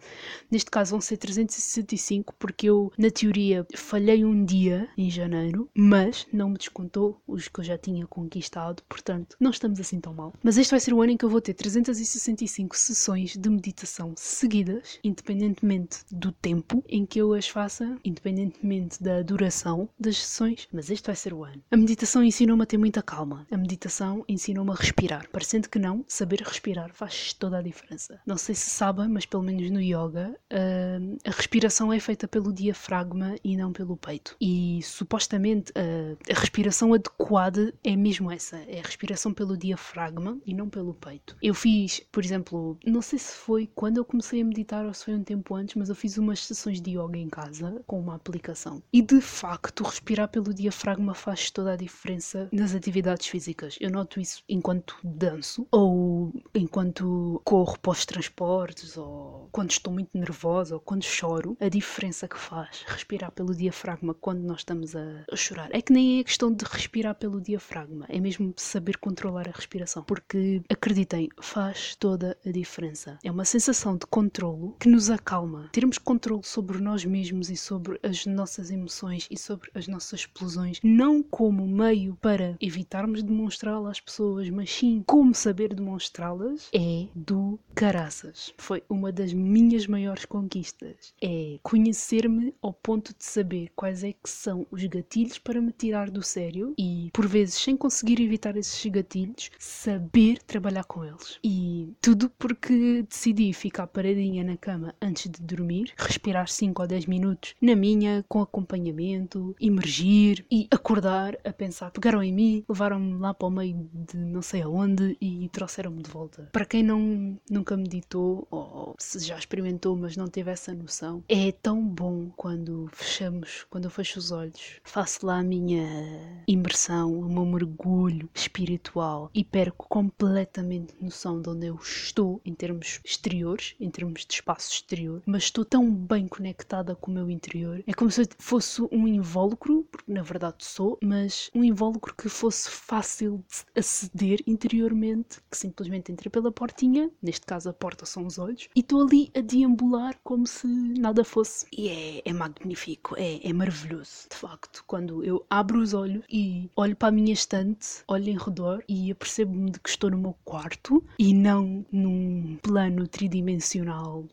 Neste 0.51 0.69
caso 0.69 0.91
vão 0.91 1.01
ser 1.01 1.17
365 1.17 2.33
porque 2.37 2.69
eu, 2.69 2.91
na 2.97 3.09
teoria, 3.09 3.65
falhei 3.75 4.23
um 4.23 4.43
dia 4.45 4.89
em 4.97 5.09
janeiro, 5.09 5.69
mas 5.73 6.27
não 6.31 6.49
me 6.49 6.57
descontou 6.57 7.21
os 7.27 7.47
que 7.47 7.59
eu 7.59 7.63
já 7.63 7.77
tinha 7.77 8.05
conquistado, 8.07 8.83
portanto, 8.87 9.35
não 9.39 9.51
estamos 9.51 9.79
assim 9.79 9.99
tão 9.99 10.13
mal. 10.13 10.33
Mas 10.43 10.57
este 10.57 10.71
vai 10.71 10.79
ser 10.79 10.93
o 10.93 11.01
ano 11.01 11.11
em 11.13 11.17
que 11.17 11.25
eu 11.25 11.29
vou 11.29 11.41
ter 11.41 11.53
365 11.53 12.75
sessões 12.75 13.35
de 13.35 13.49
meditação 13.49 14.13
seguidas, 14.17 14.99
independentemente 15.19 15.99
do 16.11 16.31
tempo 16.31 16.83
em 16.87 17.05
que 17.05 17.19
eu 17.19 17.33
as 17.33 17.47
faça, 17.47 17.97
independentemente 18.03 19.01
da 19.03 19.21
duração 19.21 19.89
das 19.99 20.17
sessões, 20.17 20.67
mas 20.71 20.89
este 20.89 21.07
vai 21.07 21.15
ser 21.15 21.33
o 21.33 21.43
ano. 21.43 21.61
A 21.69 21.77
meditação 21.77 22.23
ensinou-me 22.23 22.63
a 22.63 22.65
ter 22.65 22.77
muita 22.77 23.01
calma. 23.01 23.45
A 23.51 23.57
meditação 23.57 24.23
ensinou-me 24.27 24.71
a 24.71 24.75
respirar. 24.75 25.29
Parecendo 25.31 25.69
que 25.69 25.79
não, 25.79 26.03
saber 26.07 26.41
respirar 26.41 26.93
faz 26.93 27.33
toda 27.33 27.57
a 27.57 27.61
diferença. 27.61 28.19
Não 28.25 28.37
sei 28.37 28.55
se 28.55 28.69
sabem, 28.69 29.07
mas 29.07 29.25
pelo 29.25 29.43
menos 29.43 29.69
no 29.69 29.81
yoga, 29.81 30.35
uh, 30.51 31.17
a 31.25 31.31
respiração 31.31 31.91
é 31.91 31.99
feita 31.99 32.27
pelo 32.27 32.53
diafragma 32.53 33.35
e 33.43 33.57
não 33.57 33.71
pelo 33.73 33.97
peito. 33.97 34.35
E 34.39 34.79
supostamente 34.83 35.71
uh, 35.71 36.17
a 36.29 36.39
respiração 36.39 36.93
adequada 36.93 37.73
é 37.83 37.95
mesmo 37.95 38.31
essa: 38.31 38.57
é 38.67 38.79
a 38.79 38.83
respiração 38.83 39.33
pelo 39.33 39.57
diafragma 39.57 40.37
e 40.45 40.53
não 40.53 40.69
pelo 40.69 40.93
peito. 40.93 41.35
Eu 41.41 41.53
fiz, 41.53 42.01
por 42.11 42.23
exemplo, 42.23 42.77
não 42.85 43.01
sei 43.01 43.19
se 43.19 43.33
foi 43.33 43.69
quando 43.75 43.97
eu 43.97 44.05
comecei 44.05 44.41
a 44.41 44.45
meditar 44.45 44.85
ou 44.85 44.93
se 44.93 45.08
foi 45.09 45.15
um 45.15 45.23
tempo 45.23 45.55
antes, 45.55 45.73
mas 45.73 45.89
eu 45.89 45.95
fiz 45.95 46.17
umas 46.19 46.45
sessões 46.45 46.79
de 46.79 46.91
yoga 46.91 47.17
em 47.17 47.27
casa 47.27 47.81
com 47.87 47.99
uma 47.99 48.13
aplicação. 48.13 48.83
E 48.93 49.01
de 49.01 49.19
facto, 49.19 49.83
respirar 49.83 50.27
pelo 50.27 50.53
diafragma 50.53 51.15
faz 51.15 51.49
toda 51.49 51.73
a 51.73 51.75
diferença 51.75 52.47
nas 52.51 52.75
atividades 52.75 53.25
físicas. 53.25 53.75
Eu 53.79 53.89
noto 53.89 54.19
isso 54.19 54.43
enquanto 54.47 54.95
danço 55.03 55.65
ou 55.71 56.31
enquanto 56.53 57.41
corro 57.43 57.79
para 57.79 57.91
os 57.91 58.05
transportes 58.05 58.97
ou 58.97 59.49
quando 59.51 59.71
estou 59.71 59.91
muito 59.91 60.11
nervosa 60.13 60.75
ou 60.75 60.79
quando 60.79 61.03
choro. 61.03 61.57
A 61.59 61.69
diferença 61.69 62.27
que 62.27 62.37
faz 62.37 62.83
respirar 62.85 63.31
pelo 63.31 63.55
diafragma 63.55 64.13
quando 64.13 64.41
nós 64.41 64.59
estamos 64.59 64.95
a, 64.95 65.23
a 65.31 65.35
chorar 65.35 65.69
é 65.71 65.81
que 65.81 65.91
nem 65.91 66.19
é 66.19 66.23
questão 66.23 66.53
de 66.53 66.65
respirar 66.65 67.15
pelo 67.15 67.41
diafragma, 67.41 68.05
é 68.09 68.19
mesmo 68.19 68.53
saber 68.57 68.97
controlar 68.97 69.47
a 69.47 69.51
respiração. 69.51 70.03
Porque 70.03 70.61
acreditem, 70.69 71.29
faz 71.41 71.95
toda 71.95 72.37
a 72.45 72.51
diferença. 72.51 73.17
É 73.23 73.31
uma 73.31 73.45
sensação 73.45 73.97
de 73.97 74.05
controlo 74.05 74.75
que 74.79 74.87
nos 74.89 74.98
acalma. 75.07 75.69
Termos 75.71 75.99
controle 75.99 76.41
sobre 76.43 76.79
nós 76.79 77.05
mesmos 77.05 77.51
e 77.51 77.55
sobre 77.55 77.99
as 78.01 78.25
nossas 78.25 78.71
emoções 78.71 79.27
e 79.29 79.37
sobre 79.37 79.69
as 79.75 79.87
nossas 79.87 80.21
explosões, 80.21 80.79
não 80.83 81.21
como 81.21 81.67
meio 81.67 82.17
para 82.19 82.57
evitarmos 82.59 83.21
demonstrá-las 83.21 83.91
às 83.91 83.99
pessoas, 83.99 84.49
mas 84.49 84.71
sim 84.71 85.03
como 85.05 85.35
saber 85.35 85.73
demonstrá-las, 85.73 86.69
é 86.73 87.07
do 87.13 87.59
caraças. 87.75 88.53
Foi 88.57 88.83
uma 88.89 89.11
das 89.11 89.33
minhas 89.33 89.85
maiores 89.85 90.25
conquistas. 90.25 91.13
É 91.21 91.59
conhecer-me 91.61 92.53
ao 92.61 92.73
ponto 92.73 93.13
de 93.15 93.23
saber 93.23 93.71
quais 93.75 94.03
é 94.03 94.13
que 94.13 94.29
são 94.29 94.65
os 94.71 94.83
gatilhos 94.85 95.37
para 95.37 95.61
me 95.61 95.71
tirar 95.71 96.09
do 96.09 96.23
sério 96.23 96.73
e, 96.77 97.09
por 97.13 97.27
vezes, 97.27 97.55
sem 97.55 97.75
conseguir 97.77 98.21
evitar 98.21 98.57
esses 98.57 98.83
gatilhos, 98.89 99.51
saber 99.59 100.39
trabalhar 100.43 100.83
com 100.85 101.03
eles. 101.03 101.39
E 101.43 101.93
tudo 102.01 102.29
porque 102.37 103.03
decidi 103.03 103.53
ficar 103.53 103.87
paradinha 103.87 104.43
na 104.43 104.57
cama 104.57 104.88
antes 105.01 105.29
de 105.29 105.41
dormir, 105.41 105.93
respirar 105.97 106.47
5 106.47 106.81
ou 106.81 106.87
10 106.87 107.05
minutos 107.05 107.55
na 107.61 107.75
minha, 107.75 108.23
com 108.27 108.41
acompanhamento, 108.41 109.55
emergir 109.59 110.45
e 110.51 110.67
acordar 110.71 111.37
a 111.43 111.51
pensar. 111.51 111.91
Pegaram 111.91 112.23
em 112.23 112.33
mim, 112.33 112.63
levaram-me 112.67 113.19
lá 113.19 113.33
para 113.33 113.47
o 113.47 113.51
meio 113.51 113.89
de 113.93 114.17
não 114.17 114.41
sei 114.41 114.61
aonde 114.61 115.17
e 115.21 115.49
trouxeram-me 115.49 116.01
de 116.01 116.09
volta. 116.09 116.49
Para 116.51 116.65
quem 116.65 116.83
não 116.83 117.37
nunca 117.49 117.75
meditou 117.75 118.47
ou 118.49 118.95
se 118.97 119.19
já 119.19 119.37
experimentou, 119.37 119.95
mas 119.95 120.15
não 120.15 120.27
teve 120.27 120.51
essa 120.51 120.73
noção, 120.73 121.23
é 121.27 121.51
tão 121.51 121.85
bom 121.85 122.29
quando 122.35 122.89
fechamos, 122.93 123.65
quando 123.69 123.85
eu 123.85 123.91
fecho 123.91 124.19
os 124.19 124.31
olhos, 124.31 124.79
faço 124.83 125.25
lá 125.25 125.39
a 125.39 125.43
minha 125.43 126.43
imersão, 126.47 127.19
o 127.19 127.29
meu 127.29 127.45
mergulho 127.45 128.29
espiritual 128.33 129.29
e 129.33 129.43
perco 129.43 129.87
completamente 129.87 130.95
noção 131.01 131.41
de 131.41 131.49
onde 131.49 131.67
eu 131.67 131.75
estou 131.75 132.41
em 132.45 132.53
termos 132.53 132.99
exteriores, 133.03 133.75
em 133.79 133.89
termos 133.89 134.25
de 134.25 134.33
espaço 134.33 134.71
exterior, 134.79 135.21
mas 135.25 135.43
estou 135.43 135.63
tão 135.63 135.89
bem 135.89 136.27
conectada 136.27 136.95
com 136.95 137.11
o 137.11 137.13
meu 137.13 137.29
interior. 137.29 137.83
É 137.85 137.93
como 137.93 138.09
se 138.11 138.21
eu 138.21 138.27
fosse 138.39 138.81
um 138.91 139.07
invólucro, 139.07 139.87
porque 139.91 140.11
na 140.11 140.21
verdade 140.21 140.65
sou, 140.65 140.97
mas 141.03 141.49
um 141.53 141.63
invólucro 141.63 142.15
que 142.15 142.29
fosse 142.29 142.69
fácil 142.69 143.43
de 143.47 143.79
aceder 143.79 144.41
interiormente, 144.47 145.39
que 145.49 145.57
simplesmente 145.57 146.11
entrei 146.11 146.29
pela 146.29 146.51
portinha, 146.51 147.09
neste 147.21 147.45
caso 147.45 147.69
a 147.69 147.73
porta 147.73 148.05
são 148.05 148.25
os 148.25 148.37
olhos, 148.37 148.67
e 148.75 148.79
estou 148.79 149.01
ali 149.01 149.31
a 149.35 149.41
deambular 149.41 150.17
como 150.23 150.47
se 150.47 150.67
nada 150.67 151.23
fosse. 151.23 151.65
E 151.71 151.89
é, 151.89 152.21
é 152.25 152.33
magnífico, 152.33 153.15
é, 153.17 153.47
é 153.47 153.53
maravilhoso, 153.53 154.27
de 154.29 154.35
facto, 154.35 154.83
quando 154.87 155.23
eu 155.23 155.45
abro 155.49 155.79
os 155.79 155.93
olhos 155.93 156.23
e 156.29 156.69
olho 156.75 156.95
para 156.95 157.09
a 157.09 157.11
minha 157.11 157.33
estante, 157.33 158.03
olho 158.07 158.29
em 158.29 158.37
redor 158.37 158.83
e 158.87 159.11
apercebo-me 159.11 159.71
de 159.71 159.79
que 159.79 159.89
estou 159.89 160.09
no 160.09 160.17
meu 160.17 160.35
quarto 160.43 161.03
e 161.17 161.33
não 161.33 161.85
num 161.91 162.57
plano 162.61 163.07
tridimensional 163.07 164.27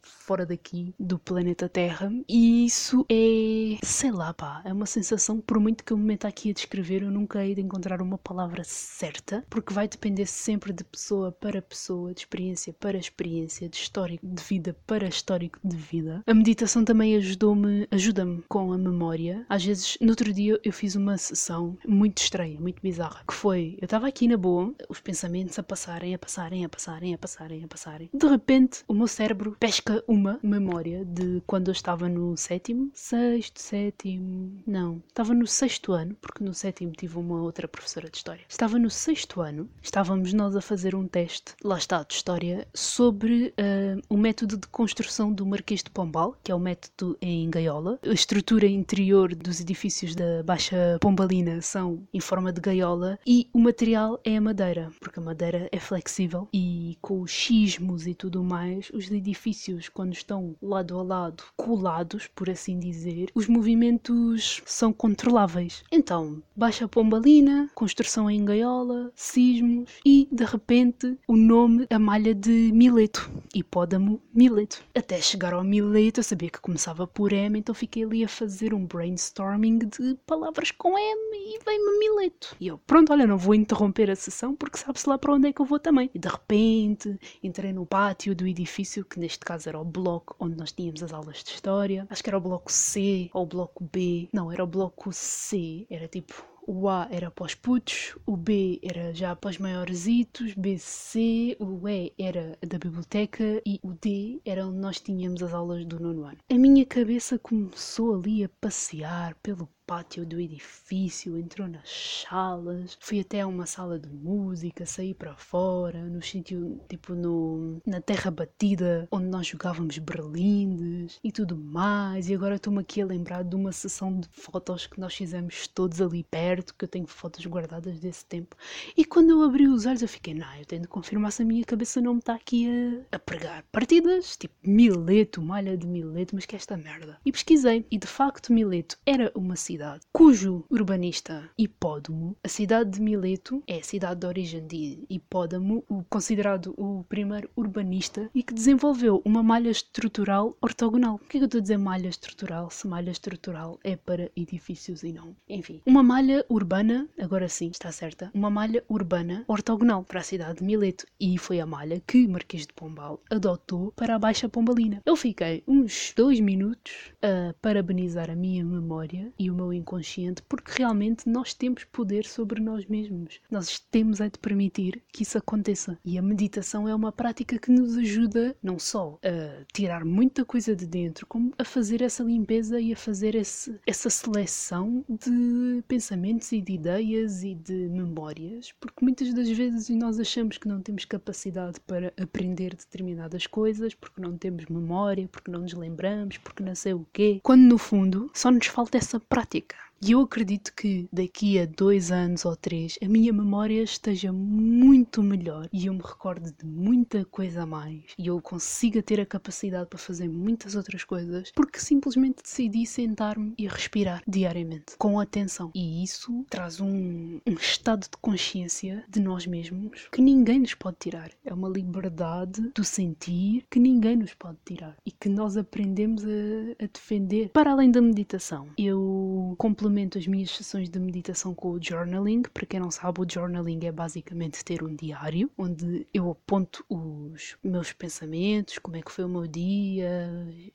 daqui 0.45 0.95
do 0.99 1.19
planeta 1.19 1.69
Terra. 1.69 2.13
E 2.29 2.67
isso 2.67 3.07
é, 3.09 3.79
sei 3.83 4.11
lá, 4.11 4.35
pá, 4.35 4.63
é 4.65 4.73
uma 4.73 4.87
sensação, 4.87 5.41
por 5.41 5.59
muito 5.61 5.85
que 5.85 5.93
eu 5.93 5.97
me 5.97 6.05
meta 6.05 6.29
aqui 6.29 6.51
a 6.51 6.53
descrever, 6.53 7.03
eu 7.03 7.11
nunca 7.11 7.45
hei 7.45 7.55
de 7.55 7.61
encontrar 7.61 8.03
uma 8.03 8.19
palavra 8.19 8.63
certa, 8.65 9.45
porque 9.49 9.73
vai 9.73 9.87
depender 9.87 10.27
sempre 10.27 10.73
de 10.73 10.83
pessoa 10.85 11.31
para 11.31 11.63
pessoa, 11.63 12.13
de 12.13 12.21
experiência 12.21 12.73
para 12.73 12.99
experiência, 12.99 13.69
de 13.69 13.77
histórico 13.77 14.27
de 14.27 14.43
vida 14.43 14.77
para 14.87 15.07
histórico 15.07 15.59
de 15.63 15.77
vida. 15.77 16.23
A 16.27 16.35
meditação 16.35 16.85
também 16.85 17.17
ajudou-me, 17.17 17.87
ajuda-me 17.91 18.43
com 18.49 18.73
a 18.73 18.79
memória. 18.79 19.45
Às 19.49 19.65
vezes, 19.65 19.99
no 20.01 20.11
outro 20.11 20.33
dia 20.33 20.59
eu 20.63 20.73
fiz 20.73 20.95
uma 20.97 21.17
sessão 21.17 21.77
muito 21.87 22.19
estranha, 22.19 22.59
muito 22.59 22.81
bizarra, 22.83 23.23
que 23.27 23.35
foi, 23.35 23.77
eu 23.81 23.85
estava 23.85 24.09
aqui 24.09 24.27
na 24.27 24.37
boa, 24.37 24.75
os 24.89 25.01
pensamentos 25.01 25.59
a 25.59 25.63
passarem, 25.63 26.15
a 26.15 26.19
passarem, 26.19 26.65
a 26.65 26.69
passarem, 26.69 27.15
a 27.15 27.19
passarem, 27.19 27.65
a 27.65 27.69
passarem. 27.69 28.11
De 28.13 28.27
repente, 28.27 28.83
o 28.89 28.95
meu 28.95 29.07
cérebro 29.07 29.57
pesca 29.61 30.03
uma 30.09 30.26
memória 30.43 31.05
de 31.05 31.43
quando 31.47 31.69
eu 31.69 31.73
estava 31.73 32.09
no 32.09 32.37
sétimo, 32.37 32.91
sexto, 32.93 33.61
sétimo, 33.61 34.63
não, 34.67 35.03
estava 35.09 35.33
no 35.33 35.47
sexto 35.47 35.93
ano, 35.93 36.17
porque 36.21 36.43
no 36.43 36.55
sétimo 36.55 36.93
tive 36.93 37.19
uma 37.19 37.41
outra 37.41 37.69
professora 37.69 38.09
de 38.11 38.17
história. 38.17 38.45
Estava 38.49 38.79
no 38.79 38.91
sexto 38.91 39.41
ano, 39.41 39.69
estávamos 39.83 40.33
nós 40.33 40.57
a 40.57 40.61
fazer 40.61 40.95
um 40.95 41.07
teste, 41.07 41.55
lá 41.63 41.79
está, 41.79 42.03
de 42.03 42.15
história, 42.15 42.67
sobre 42.75 43.55
uh, 43.59 44.03
o 44.09 44.17
método 44.17 44.57
de 44.57 44.67
construção 44.69 45.33
do 45.33 45.47
Marquês 45.47 45.83
de 45.83 45.91
Pombal, 45.91 46.37
que 46.43 46.51
é 46.51 46.55
o 46.55 46.61
método 46.61 47.17
em 47.21 47.49
gaiola. 47.51 47.99
A 48.03 48.13
estrutura 48.13 48.67
interior 48.67 49.35
dos 49.35 49.61
edifícios 49.61 50.15
da 50.15 50.43
Baixa 50.43 50.99
Pombalina 51.01 51.61
são 51.63 52.07
em 52.13 52.21
forma 52.21 52.53
de 52.53 52.61
gaiola 52.61 53.19
e 53.27 53.49
o 53.53 53.59
material 53.59 54.21
é 54.25 54.37
a 54.37 54.41
madeira, 54.41 54.91
porque 55.01 55.21
a 55.21 55.23
madeira 55.23 55.69
é 55.71 55.79
flexível 55.79 56.49
e 56.53 56.97
com 57.01 57.21
os 57.21 57.31
xismos 57.31 58.07
e 58.07 58.15
tudo 58.15 58.43
mais, 58.43 58.91
os 58.93 59.11
edifícios, 59.11 59.89
quando 59.89 60.16
estão 60.17 60.57
lado 60.61 60.99
a 60.99 61.03
lado, 61.03 61.45
colados, 61.57 62.27
por 62.27 62.51
assim 62.51 62.79
dizer, 62.79 63.31
os 63.35 63.47
movimentos 63.47 64.63
são 64.65 64.93
controláveis. 64.93 65.83
Então, 65.91 66.43
Baixa 66.55 66.89
Pombalina, 66.89 67.71
construção 67.75 68.31
em 68.31 68.45
gaiola, 68.45 69.13
sismos 69.15 69.91
e, 70.05 70.29
de 70.31 70.45
repente, 70.45 71.19
o 71.29 71.37
nome, 71.37 71.87
a 71.91 71.99
malha 71.99 72.35
de 72.35 72.71
Mileto, 72.73 73.31
hipódamo 73.55 74.21
Mileto. 74.33 74.83
Até 74.95 75.21
chegar 75.21 75.53
ao 75.53 75.65
Mileto, 75.65 76.21
eu 76.21 76.25
sabia 76.25 76.51
que 76.51 76.61
começava 76.61 77.07
por 77.07 77.33
M, 77.33 77.59
então 77.59 77.75
fiquei 77.75 78.05
ali 78.05 78.25
a 78.25 78.29
fazer 78.29 78.73
um 78.73 78.85
brainstorming 78.85 79.79
de 79.79 80.17
palavras 80.27 80.71
com 80.71 80.99
M 80.99 81.37
e 81.37 81.59
veio-me 81.65 81.99
Mileto. 81.99 82.57
E 82.61 82.69
eu, 82.69 82.79
pronto, 82.79 83.13
olha, 83.13 83.27
não 83.27 83.39
vou 83.39 83.55
interromper 83.55 84.11
a 84.11 84.17
sessão 84.17 84.55
porque 84.55 84.79
sabe-se 84.79 85.09
lá 85.09 85.19
para 85.19 85.35
onde 85.35 85.49
é 85.49 85.53
que 85.53 85.61
eu 85.61 85.67
vou 85.67 85.79
também. 85.79 86.11
E 86.15 86.19
de 86.19 86.29
repente, 86.29 87.19
entrei 87.43 87.73
no 87.73 87.87
pátio 87.87 88.35
do 88.35 88.47
edifício, 88.47 89.05
que 89.05 89.19
neste 89.19 89.41
caso 89.41 89.69
era 89.69 89.79
o 89.79 89.85
bloco 89.85 90.06
onde 90.39 90.57
nós 90.57 90.73
tínhamos 90.73 91.03
as 91.03 91.13
aulas 91.13 91.43
de 91.43 91.51
história. 91.51 92.07
Acho 92.09 92.23
que 92.23 92.31
era 92.31 92.39
o 92.39 92.41
bloco 92.41 92.71
C 92.71 93.31
ou 93.33 93.43
o 93.43 93.47
bloco 93.47 93.85
B. 93.85 94.29
Não, 94.33 94.51
era 94.51 94.63
o 94.63 94.67
bloco 94.67 95.13
C. 95.13 95.87
Era 95.91 96.09
tipo 96.09 96.45
o 96.67 96.89
A 96.89 97.07
era 97.11 97.31
para 97.31 97.47
os 97.47 97.55
putos, 97.55 98.17
o 98.27 98.37
B 98.37 98.81
era 98.83 99.15
já 99.15 99.37
para 99.37 99.51
os 99.51 99.59
maiorzitos, 99.59 100.53
BC, 100.55 101.57
o 101.61 101.89
E 101.89 102.13
era 102.19 102.59
da 102.67 102.77
biblioteca 102.77 103.63
e 103.65 103.79
o 103.83 103.93
D 103.93 104.41
era 104.45 104.67
onde 104.67 104.79
nós 104.79 104.99
tínhamos 104.99 105.43
as 105.45 105.55
aulas 105.55 105.85
do 105.85 106.01
nono 106.01 106.25
ano. 106.25 106.39
A 106.51 106.55
minha 106.55 106.85
cabeça 106.85 107.39
começou 107.39 108.17
ali 108.17 108.43
a 108.43 108.49
passear 108.61 109.37
pelo 109.37 109.69
pátio 109.87 110.27
do 110.27 110.41
edifício, 110.41 111.39
entrou 111.39 111.69
nas 111.69 112.25
salas, 112.29 112.99
fui 113.01 113.21
até 113.21 113.47
uma 113.47 113.67
sala 113.67 113.99
de 113.99 114.09
música, 114.09 114.85
saí 114.85 115.15
para 115.15 115.37
fora, 115.37 116.03
no 116.05 116.21
sítio, 116.21 116.81
tipo 116.89 117.15
no, 117.15 117.81
na 117.87 118.01
terra 118.01 118.31
batida, 118.31 119.07
onde 119.13 119.27
nós 119.27 119.47
jogávamos 119.47 119.97
berlindes 119.99 121.21
e 121.23 121.31
tudo 121.31 121.57
mais. 121.57 122.29
E 122.29 122.35
agora 122.35 122.57
estou-me 122.57 122.81
aqui 122.81 123.01
a 123.01 123.07
lembrar 123.07 123.45
de 123.45 123.55
uma 123.55 123.71
sessão 123.71 124.19
de 124.19 124.29
fotos 124.33 124.89
que 124.89 124.99
nós 124.99 125.15
fizemos 125.15 125.69
todos 125.69 126.01
ali 126.03 126.25
perto, 126.25 126.75
que 126.75 126.85
eu 126.85 126.89
tenho 126.89 127.07
fotos 127.07 127.47
guardadas 127.47 128.01
desse 128.01 128.25
tempo. 128.25 128.57
E 128.97 129.05
quando 129.05 129.31
eu 129.31 129.43
abri 129.43 129.69
os 129.69 129.87
olhos, 129.87 130.03
eu 130.03 130.09
fiquei, 130.09 130.35
não, 130.35 130.53
eu 130.57 130.67
tenho 130.67 130.83
de 130.83 130.89
confirmar 130.89 131.31
se 131.31 131.43
a 131.43 131.45
minha 131.45 131.65
cabeça 131.65 132.01
não 132.01 132.15
me 132.15 132.21
está 132.21 132.35
aqui 132.35 132.67
a, 132.69 133.17
a 133.17 133.19
pregar. 133.21 133.63
Partidas, 133.71 134.37
tipo 134.37 134.55
Mileto, 134.65 135.41
malha 135.41 135.77
de 135.77 135.87
Mileto, 135.87 136.35
mas 136.35 136.45
que 136.45 136.57
é 136.57 136.59
esta 136.59 136.77
merda. 136.77 137.21
E 137.25 137.31
pesquisei, 137.31 137.87
e 137.89 137.99
de 137.99 138.07
facto 138.07 138.53
Mileto 138.53 138.99
era 139.07 139.31
uma 139.35 139.55
cidade 139.55 139.76
cujo 140.13 140.65
urbanista 140.71 141.51
Hipódamo, 141.59 142.37
a 142.43 142.49
cidade 142.49 142.91
de 142.91 143.01
Mileto 143.01 143.63
é 143.67 143.79
a 143.79 143.83
cidade 143.83 144.21
de 144.21 144.27
origem 144.27 144.67
de 144.67 145.05
Hipódamo, 145.09 145.85
o 145.89 146.03
considerado 146.05 146.75
o 146.77 147.05
primeiro 147.09 147.51
urbanista 147.57 148.31
e 148.35 148.43
que 148.43 148.55
desenvolveu 148.55 149.21
uma 149.25 149.43
malha 149.43 149.71
estrutural 149.71 150.57
ortogonal. 150.61 151.19
Por 151.19 151.29
que, 151.29 151.37
é 151.37 151.41
que 151.41 151.45
eu 151.45 151.47
estou 151.47 151.59
a 151.59 151.63
dizer 151.63 151.79
malha 151.79 152.09
estrutural 152.09 152.71
se 152.71 152.87
malha 152.87 153.11
estrutural 153.11 153.79
é 153.85 153.97
para 153.97 154.31
edifícios 154.37 155.03
e 155.03 155.13
não? 155.13 155.37
Enfim, 155.49 155.83
uma 155.85 156.03
malha 156.03 156.45
urbana, 156.49 157.09
agora 157.19 157.49
sim 157.49 157.69
está 157.71 157.93
certa, 157.93 158.31
uma 158.33 158.51
malha 158.51 158.85
urbana 158.89 159.45
ortogonal 159.47 160.05
para 160.05 160.21
a 160.21 160.25
cidade 160.25 160.59
de 160.59 160.65
Mileto 160.65 161.07
e 161.21 161.37
foi 161.39 161.61
a 161.61 161.67
malha 161.67 162.03
que 162.07 162.27
Marquês 162.27 162.67
de 162.67 162.73
Pombal 162.73 163.21
adotou 163.31 163.93
para 163.93 164.15
a 164.15 164.19
Baixa 164.19 164.49
Pombalina. 164.49 165.03
Eu 165.05 165.17
fiquei 165.17 165.63
uns 165.67 166.13
dois 166.17 166.41
minutos 166.41 166.93
a 167.23 167.55
parabenizar 167.61 168.31
a 168.31 168.37
minha 168.37 168.65
memória 168.65 169.33
e 169.39 169.51
o 169.51 169.55
meu 169.55 169.66
inconsciente 169.73 170.43
porque 170.43 170.73
realmente 170.79 171.29
nós 171.29 171.55
temos 171.55 171.85
poder 171.85 172.25
sobre 172.25 172.61
nós 172.61 172.87
mesmos. 172.87 173.41
Nós 173.51 173.79
temos 173.79 174.21
é 174.21 174.29
de 174.29 174.39
permitir 174.39 175.03
que 175.13 175.23
isso 175.23 175.39
aconteça. 175.39 175.99
E 176.05 176.19
a 176.19 176.23
meditação 176.23 176.89
é 176.89 176.95
uma 176.95 177.13
prática 177.13 177.59
que 177.59 177.71
nos 177.71 177.97
ajuda 177.97 178.57
não 178.63 178.79
só 178.79 179.19
a 179.23 179.65
tirar 179.73 180.05
muita 180.05 180.45
coisa 180.45 180.75
de 180.75 180.87
dentro, 180.87 181.27
como 181.27 181.53
a 181.59 181.65
fazer 181.65 182.03
essa 182.03 182.23
limpeza 182.23 182.81
e 182.81 182.93
a 182.93 182.97
fazer 182.97 183.35
esse, 183.35 183.79
essa 183.87 184.11
seleção 184.11 185.05
de 185.09 185.83
pensamentos 185.89 186.51
e 186.53 186.61
de 186.61 186.73
ideias 186.73 187.43
e 187.43 187.55
de 187.55 187.89
memórias, 187.89 188.73
porque 188.81 189.05
muitas 189.05 189.33
das 189.33 189.49
vezes 189.49 189.89
nós 189.91 190.19
achamos 190.19 190.59
que 190.59 190.69
não 190.69 190.81
temos 190.81 191.05
capacidade 191.05 191.81
para 191.81 192.13
aprender 192.21 192.75
determinadas 192.75 193.47
coisas, 193.47 193.95
porque 193.95 194.21
não 194.21 194.37
temos 194.37 194.67
memória, 194.67 195.29
porque 195.29 195.51
não 195.51 195.61
nos 195.61 195.75
lembramos, 195.75 196.39
porque 196.39 196.63
não 196.63 196.75
sei 196.75 196.95
o 196.95 197.07
quê, 197.13 197.41
quando 197.43 197.63
no 197.63 197.79
fundo 197.79 198.31
só 198.35 198.51
nos 198.51 198.67
falta 198.67 198.99
essa 198.99 199.19
prática. 199.21 199.56
практика 199.61 199.77
E 200.03 200.13
eu 200.13 200.21
acredito 200.21 200.75
que 200.75 201.09
daqui 201.11 201.59
a 201.59 201.65
dois 201.65 202.13
anos 202.13 202.45
ou 202.45 202.55
três 202.55 202.99
a 203.03 203.09
minha 203.09 203.33
memória 203.33 203.83
esteja 203.83 204.31
muito 204.31 205.23
melhor 205.23 205.69
e 205.73 205.87
eu 205.87 205.95
me 205.95 206.03
recordo 206.03 206.53
de 206.53 206.67
muita 206.67 207.25
coisa 207.25 207.63
a 207.63 207.67
mais 207.67 208.03
e 208.19 208.27
eu 208.27 208.41
consiga 208.43 209.03
ter 209.03 209.21
a 209.21 209.27
capacidade 209.27 209.89
para 209.89 209.99
fazer 209.99 210.29
muitas 210.29 210.75
outras 210.75 211.03
coisas 211.03 211.51
porque 211.55 211.81
simplesmente 211.81 212.43
decidi 212.43 212.85
sentar-me 212.85 213.55
e 213.57 213.67
respirar 213.67 214.23
diariamente 214.29 214.97
com 214.99 215.19
atenção. 215.19 215.71
E 215.75 216.05
isso 216.05 216.45
traz 216.51 216.79
um, 216.79 217.41
um 217.47 217.55
estado 217.55 218.03
de 218.03 218.19
consciência 218.21 219.03
de 219.09 219.21
nós 219.21 219.47
mesmos 219.47 220.09
que 220.13 220.21
ninguém 220.21 220.61
nos 220.61 220.75
pode 220.75 220.99
tirar. 221.01 221.31
É 221.43 221.55
uma 221.55 221.71
liberdade 221.71 222.71
do 222.75 222.85
sentir 222.85 223.65
que 223.71 223.81
ninguém 223.81 224.17
nos 224.17 224.35
pode 224.35 224.59
tirar 224.65 224.95
e 225.07 225.11
que 225.11 225.29
nós 225.31 225.57
aprendemos 225.57 226.23
a, 226.23 226.85
a 226.85 226.87
defender. 226.93 227.49
Para 227.49 227.73
além 227.73 227.91
da 227.91 228.03
meditação, 228.03 228.69
eu 228.77 229.55
complemento 229.57 229.86
complemento 229.87 230.19
as 230.19 230.27
minhas 230.27 230.51
sessões 230.51 230.91
de 230.91 230.99
meditação 230.99 231.55
com 231.55 231.71
o 231.71 231.83
journaling. 231.83 232.43
Para 232.43 232.67
quem 232.67 232.81
não 232.81 232.91
sabe, 232.91 233.21
o 233.21 233.27
journaling 233.29 233.79
é 233.85 233.93
basicamente 233.93 234.65
ter 234.65 234.83
um 234.83 234.93
diário 234.93 235.49
onde 235.57 236.05
eu 236.13 236.29
aponto 236.29 236.85
os 236.89 237.57
meus 237.63 237.93
pensamentos, 237.93 238.79
como 238.79 238.97
é 238.97 239.03
que 239.03 239.13
foi 239.13 239.25
o 239.25 239.29
meu 239.29 239.47
dia, 239.47 240.29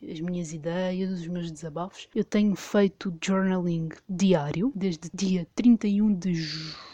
as 0.09 0.21
minhas 0.21 0.53
ideias, 0.53 1.11
os 1.11 1.27
meus 1.27 1.51
desabafos. 1.51 2.07
Eu 2.15 2.23
tenho 2.23 2.55
feito 2.55 3.13
journaling 3.21 3.89
diário 4.07 4.71
desde 4.73 5.09
dia 5.13 5.45
31 5.55 6.13
de 6.13 6.33
julho 6.33 6.91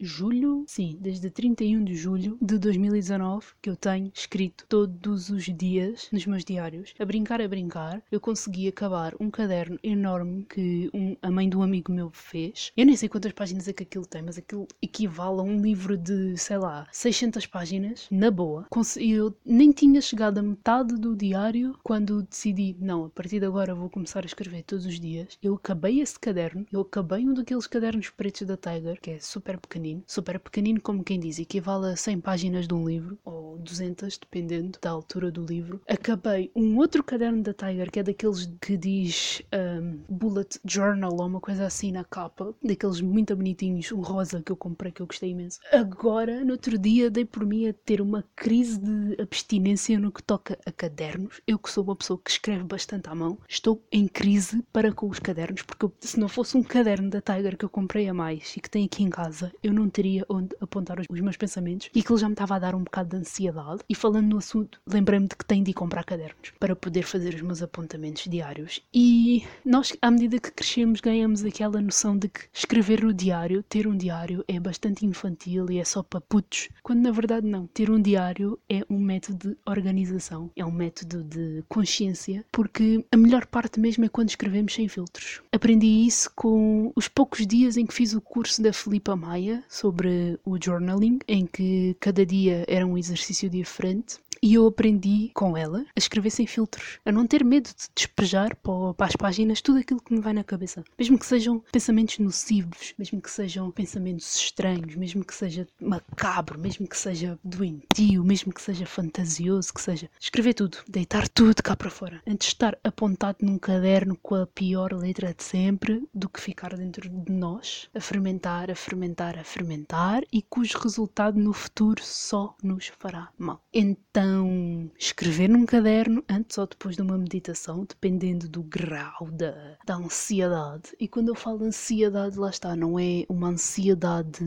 julho, 0.00 0.64
sim, 0.66 0.96
desde 0.98 1.28
31 1.30 1.84
de 1.84 1.94
julho 1.94 2.38
de 2.40 2.58
2019 2.58 3.46
que 3.60 3.68
eu 3.68 3.76
tenho 3.76 4.10
escrito 4.14 4.64
todos 4.66 5.28
os 5.28 5.44
dias 5.44 6.08
nos 6.10 6.24
meus 6.26 6.44
diários. 6.44 6.94
A 6.98 7.04
brincar, 7.04 7.40
a 7.40 7.48
brincar, 7.48 8.02
eu 8.10 8.18
consegui 8.18 8.66
acabar 8.66 9.14
um 9.20 9.30
caderno 9.30 9.78
enorme 9.82 10.46
que 10.48 10.90
um, 10.94 11.16
a 11.20 11.30
mãe 11.30 11.48
de 11.48 11.56
um 11.56 11.62
amigo 11.62 11.92
meu 11.92 12.10
fez. 12.10 12.72
Eu 12.76 12.86
nem 12.86 12.96
sei 12.96 13.08
quantas 13.08 13.32
páginas 13.32 13.68
é 13.68 13.72
que 13.72 13.82
aquilo 13.82 14.06
tem, 14.06 14.22
mas 14.22 14.38
aquilo 14.38 14.66
equivale 14.80 15.40
a 15.40 15.42
um 15.42 15.60
livro 15.60 15.98
de, 15.98 16.36
sei 16.38 16.56
lá, 16.56 16.86
600 16.90 17.46
páginas, 17.46 18.06
na 18.10 18.30
boa. 18.30 18.66
Eu 18.96 19.34
nem 19.44 19.70
tinha 19.70 20.00
chegado 20.00 20.38
a 20.38 20.42
metade 20.42 20.94
do 20.94 21.14
diário 21.14 21.78
quando 21.82 22.22
decidi, 22.22 22.74
não, 22.80 23.04
a 23.04 23.10
partir 23.10 23.38
de 23.38 23.46
agora 23.46 23.74
vou 23.74 23.90
começar 23.90 24.22
a 24.22 24.26
escrever 24.26 24.62
todos 24.62 24.86
os 24.86 24.98
dias. 24.98 25.36
Eu 25.42 25.54
acabei 25.54 26.00
esse 26.00 26.18
caderno, 26.18 26.66
eu 26.72 26.80
acabei 26.80 27.26
um 27.26 27.34
daqueles 27.34 27.66
cadernos 27.66 28.08
pretos 28.08 28.46
da 28.46 28.56
Tiger, 28.56 28.98
que 29.00 29.10
é 29.10 29.20
super 29.20 29.58
pequenino 29.58 29.89
super 30.06 30.38
pequenino, 30.38 30.80
como 30.80 31.04
quem 31.04 31.18
diz, 31.18 31.38
equivale 31.38 31.92
a 31.92 31.96
100 31.96 32.20
páginas 32.20 32.68
de 32.68 32.74
um 32.74 32.86
livro, 32.86 33.18
ou 33.24 33.58
200, 33.58 34.18
dependendo 34.18 34.78
da 34.80 34.90
altura 34.90 35.30
do 35.30 35.44
livro. 35.44 35.80
Acabei 35.88 36.50
um 36.54 36.76
outro 36.78 37.02
caderno 37.02 37.42
da 37.42 37.52
Tiger, 37.52 37.90
que 37.90 38.00
é 38.00 38.02
daqueles 38.02 38.46
que 38.60 38.76
diz 38.76 39.42
um, 39.52 40.00
Bullet 40.08 40.60
Journal, 40.64 41.12
ou 41.12 41.26
uma 41.26 41.40
coisa 41.40 41.66
assim 41.66 41.92
na 41.92 42.04
capa, 42.04 42.54
daqueles 42.62 43.00
muito 43.00 43.34
bonitinhos, 43.36 43.90
o 43.92 44.00
rosa 44.00 44.42
que 44.42 44.52
eu 44.52 44.56
comprei, 44.56 44.92
que 44.92 45.02
eu 45.02 45.06
gostei 45.06 45.30
imenso. 45.30 45.58
Agora, 45.72 46.44
no 46.44 46.52
outro 46.52 46.78
dia, 46.78 47.10
dei 47.10 47.24
por 47.24 47.44
mim 47.46 47.68
a 47.68 47.72
ter 47.72 48.00
uma 48.00 48.24
crise 48.34 48.78
de 48.78 49.20
abstinência 49.20 49.98
no 49.98 50.12
que 50.12 50.22
toca 50.22 50.58
a 50.66 50.72
cadernos. 50.72 51.40
Eu 51.46 51.58
que 51.58 51.70
sou 51.70 51.84
uma 51.84 51.96
pessoa 51.96 52.20
que 52.22 52.30
escreve 52.30 52.64
bastante 52.64 53.08
à 53.08 53.14
mão, 53.14 53.38
estou 53.48 53.82
em 53.92 54.06
crise 54.06 54.62
para 54.72 54.92
com 54.92 55.08
os 55.08 55.18
cadernos, 55.18 55.62
porque 55.62 55.88
se 56.00 56.18
não 56.18 56.28
fosse 56.28 56.56
um 56.56 56.62
caderno 56.62 57.10
da 57.10 57.20
Tiger 57.20 57.56
que 57.56 57.64
eu 57.64 57.68
comprei 57.68 58.08
a 58.08 58.14
mais 58.14 58.56
e 58.56 58.60
que 58.60 58.70
tem 58.70 58.84
aqui 58.84 59.02
em 59.02 59.10
casa, 59.10 59.52
eu 59.62 59.72
não 59.72 59.79
não 59.80 59.90
teria 59.90 60.24
onde 60.28 60.54
apontar 60.60 60.98
os, 61.00 61.20
meus 61.20 61.36
pensamentos 61.36 61.90
e 61.94 62.00
aquilo 62.00 62.18
já 62.18 62.28
me 62.28 62.34
estava 62.34 62.56
a 62.56 62.58
dar 62.58 62.74
um 62.74 62.84
bocado 62.84 63.10
de 63.10 63.16
ansiedade. 63.16 63.82
E 63.88 63.94
falando 63.94 64.28
no 64.28 64.38
assunto, 64.38 64.80
lembrei-me 64.86 65.28
de 65.28 65.36
que 65.36 65.44
tenho 65.44 65.64
de 65.64 65.70
ir 65.70 65.74
comprar 65.74 66.04
cadernos 66.04 66.52
para 66.58 66.76
poder 66.76 67.02
fazer 67.02 67.34
os 67.34 67.42
meus 67.42 67.62
apontamentos 67.62 68.24
diários. 68.24 68.82
E 68.94 69.44
nós, 69.64 69.96
à 70.00 70.10
medida 70.10 70.38
que 70.38 70.50
crescemos, 70.50 71.00
ganhamos 71.00 71.44
aquela 71.44 71.80
noção 71.80 72.16
de 72.16 72.28
que 72.28 72.40
escrever 72.52 73.02
no 73.02 73.12
diário, 73.12 73.62
ter 73.62 73.86
um 73.86 73.96
diário, 73.96 74.44
é 74.46 74.58
bastante 74.60 75.04
infantil 75.06 75.70
e 75.70 75.78
é 75.78 75.84
só 75.84 76.02
para 76.02 76.20
putos, 76.20 76.68
quando 76.82 77.00
na 77.00 77.10
verdade 77.10 77.46
não. 77.46 77.66
Ter 77.66 77.90
um 77.90 78.00
diário 78.00 78.58
é 78.68 78.84
um 78.88 78.98
método 78.98 79.50
de 79.50 79.56
organização, 79.66 80.50
é 80.56 80.64
um 80.64 80.70
método 80.70 81.22
de 81.24 81.64
consciência, 81.68 82.44
porque 82.52 83.04
a 83.10 83.16
melhor 83.16 83.46
parte 83.46 83.80
mesmo 83.80 84.04
é 84.04 84.08
quando 84.08 84.28
escrevemos 84.28 84.74
sem 84.74 84.88
filtros. 84.88 85.40
Aprendi 85.52 85.86
isso 85.86 86.30
com 86.34 86.92
os 86.94 87.08
poucos 87.08 87.46
dias 87.46 87.76
em 87.76 87.86
que 87.86 87.94
fiz 87.94 88.12
o 88.14 88.20
curso 88.20 88.62
da 88.62 88.72
Filipa 88.72 89.16
Maia 89.16 89.62
sobre 89.70 90.36
o 90.44 90.58
journaling, 90.60 91.20
em 91.28 91.46
que 91.46 91.96
cada 92.00 92.26
dia 92.26 92.64
era 92.66 92.84
um 92.84 92.98
exercício 92.98 93.48
diferente 93.48 94.18
e 94.42 94.54
eu 94.54 94.66
aprendi 94.66 95.30
com 95.34 95.56
ela 95.56 95.84
a 95.94 95.98
escrever 95.98 96.30
sem 96.30 96.46
filtros, 96.46 96.98
a 97.04 97.12
não 97.12 97.26
ter 97.26 97.44
medo 97.44 97.68
de 97.68 97.88
despejar 97.94 98.56
para 98.56 99.06
as 99.06 99.16
páginas 99.16 99.60
tudo 99.60 99.78
aquilo 99.78 100.00
que 100.00 100.12
me 100.14 100.20
vai 100.20 100.32
na 100.32 100.44
cabeça. 100.44 100.82
Mesmo 100.98 101.18
que 101.18 101.26
sejam 101.26 101.62
pensamentos 101.70 102.18
nocivos, 102.18 102.94
mesmo 102.98 103.20
que 103.20 103.30
sejam 103.30 103.70
pensamentos 103.70 104.34
estranhos, 104.36 104.94
mesmo 104.94 105.24
que 105.24 105.34
seja 105.34 105.66
macabro, 105.80 106.58
mesmo 106.58 106.88
que 106.88 106.96
seja 106.96 107.38
doentio, 107.44 108.24
mesmo 108.24 108.52
que 108.52 108.62
seja 108.62 108.86
fantasioso, 108.86 109.72
que 109.74 109.80
seja. 109.80 110.10
Escrever 110.18 110.54
tudo, 110.54 110.78
deitar 110.88 111.28
tudo 111.28 111.62
cá 111.62 111.76
para 111.76 111.90
fora. 111.90 112.22
Antes 112.26 112.48
de 112.48 112.54
estar 112.54 112.78
apontado 112.82 113.38
num 113.42 113.58
caderno 113.58 114.16
com 114.22 114.34
a 114.34 114.46
pior 114.46 114.92
letra 114.92 115.34
de 115.34 115.42
sempre 115.42 116.02
do 116.14 116.28
que 116.28 116.40
ficar 116.40 116.76
dentro 116.76 117.08
de 117.08 117.32
nós, 117.32 117.88
a 117.94 118.00
fermentar, 118.00 118.70
a 118.70 118.74
fermentar, 118.74 119.38
a 119.38 119.44
fermentar 119.44 120.22
e 120.32 120.42
cujo 120.42 120.78
resultado 120.78 121.38
no 121.38 121.52
futuro 121.52 122.02
só 122.02 122.56
nos 122.62 122.86
fará 122.98 123.28
mal. 123.38 123.62
Então, 123.72 124.29
não 124.30 124.90
escrever 124.98 125.48
num 125.48 125.66
caderno 125.66 126.22
antes 126.28 126.56
ou 126.58 126.66
depois 126.66 126.96
de 126.96 127.02
uma 127.02 127.18
meditação, 127.18 127.84
dependendo 127.84 128.48
do 128.48 128.62
grau 128.62 129.28
da, 129.32 129.76
da 129.84 129.96
ansiedade. 129.96 130.94
E 130.98 131.08
quando 131.08 131.28
eu 131.28 131.34
falo 131.34 131.64
ansiedade, 131.64 132.38
lá 132.38 132.50
está, 132.50 132.76
não 132.76 132.98
é 132.98 133.24
uma 133.28 133.48
ansiedade 133.48 134.44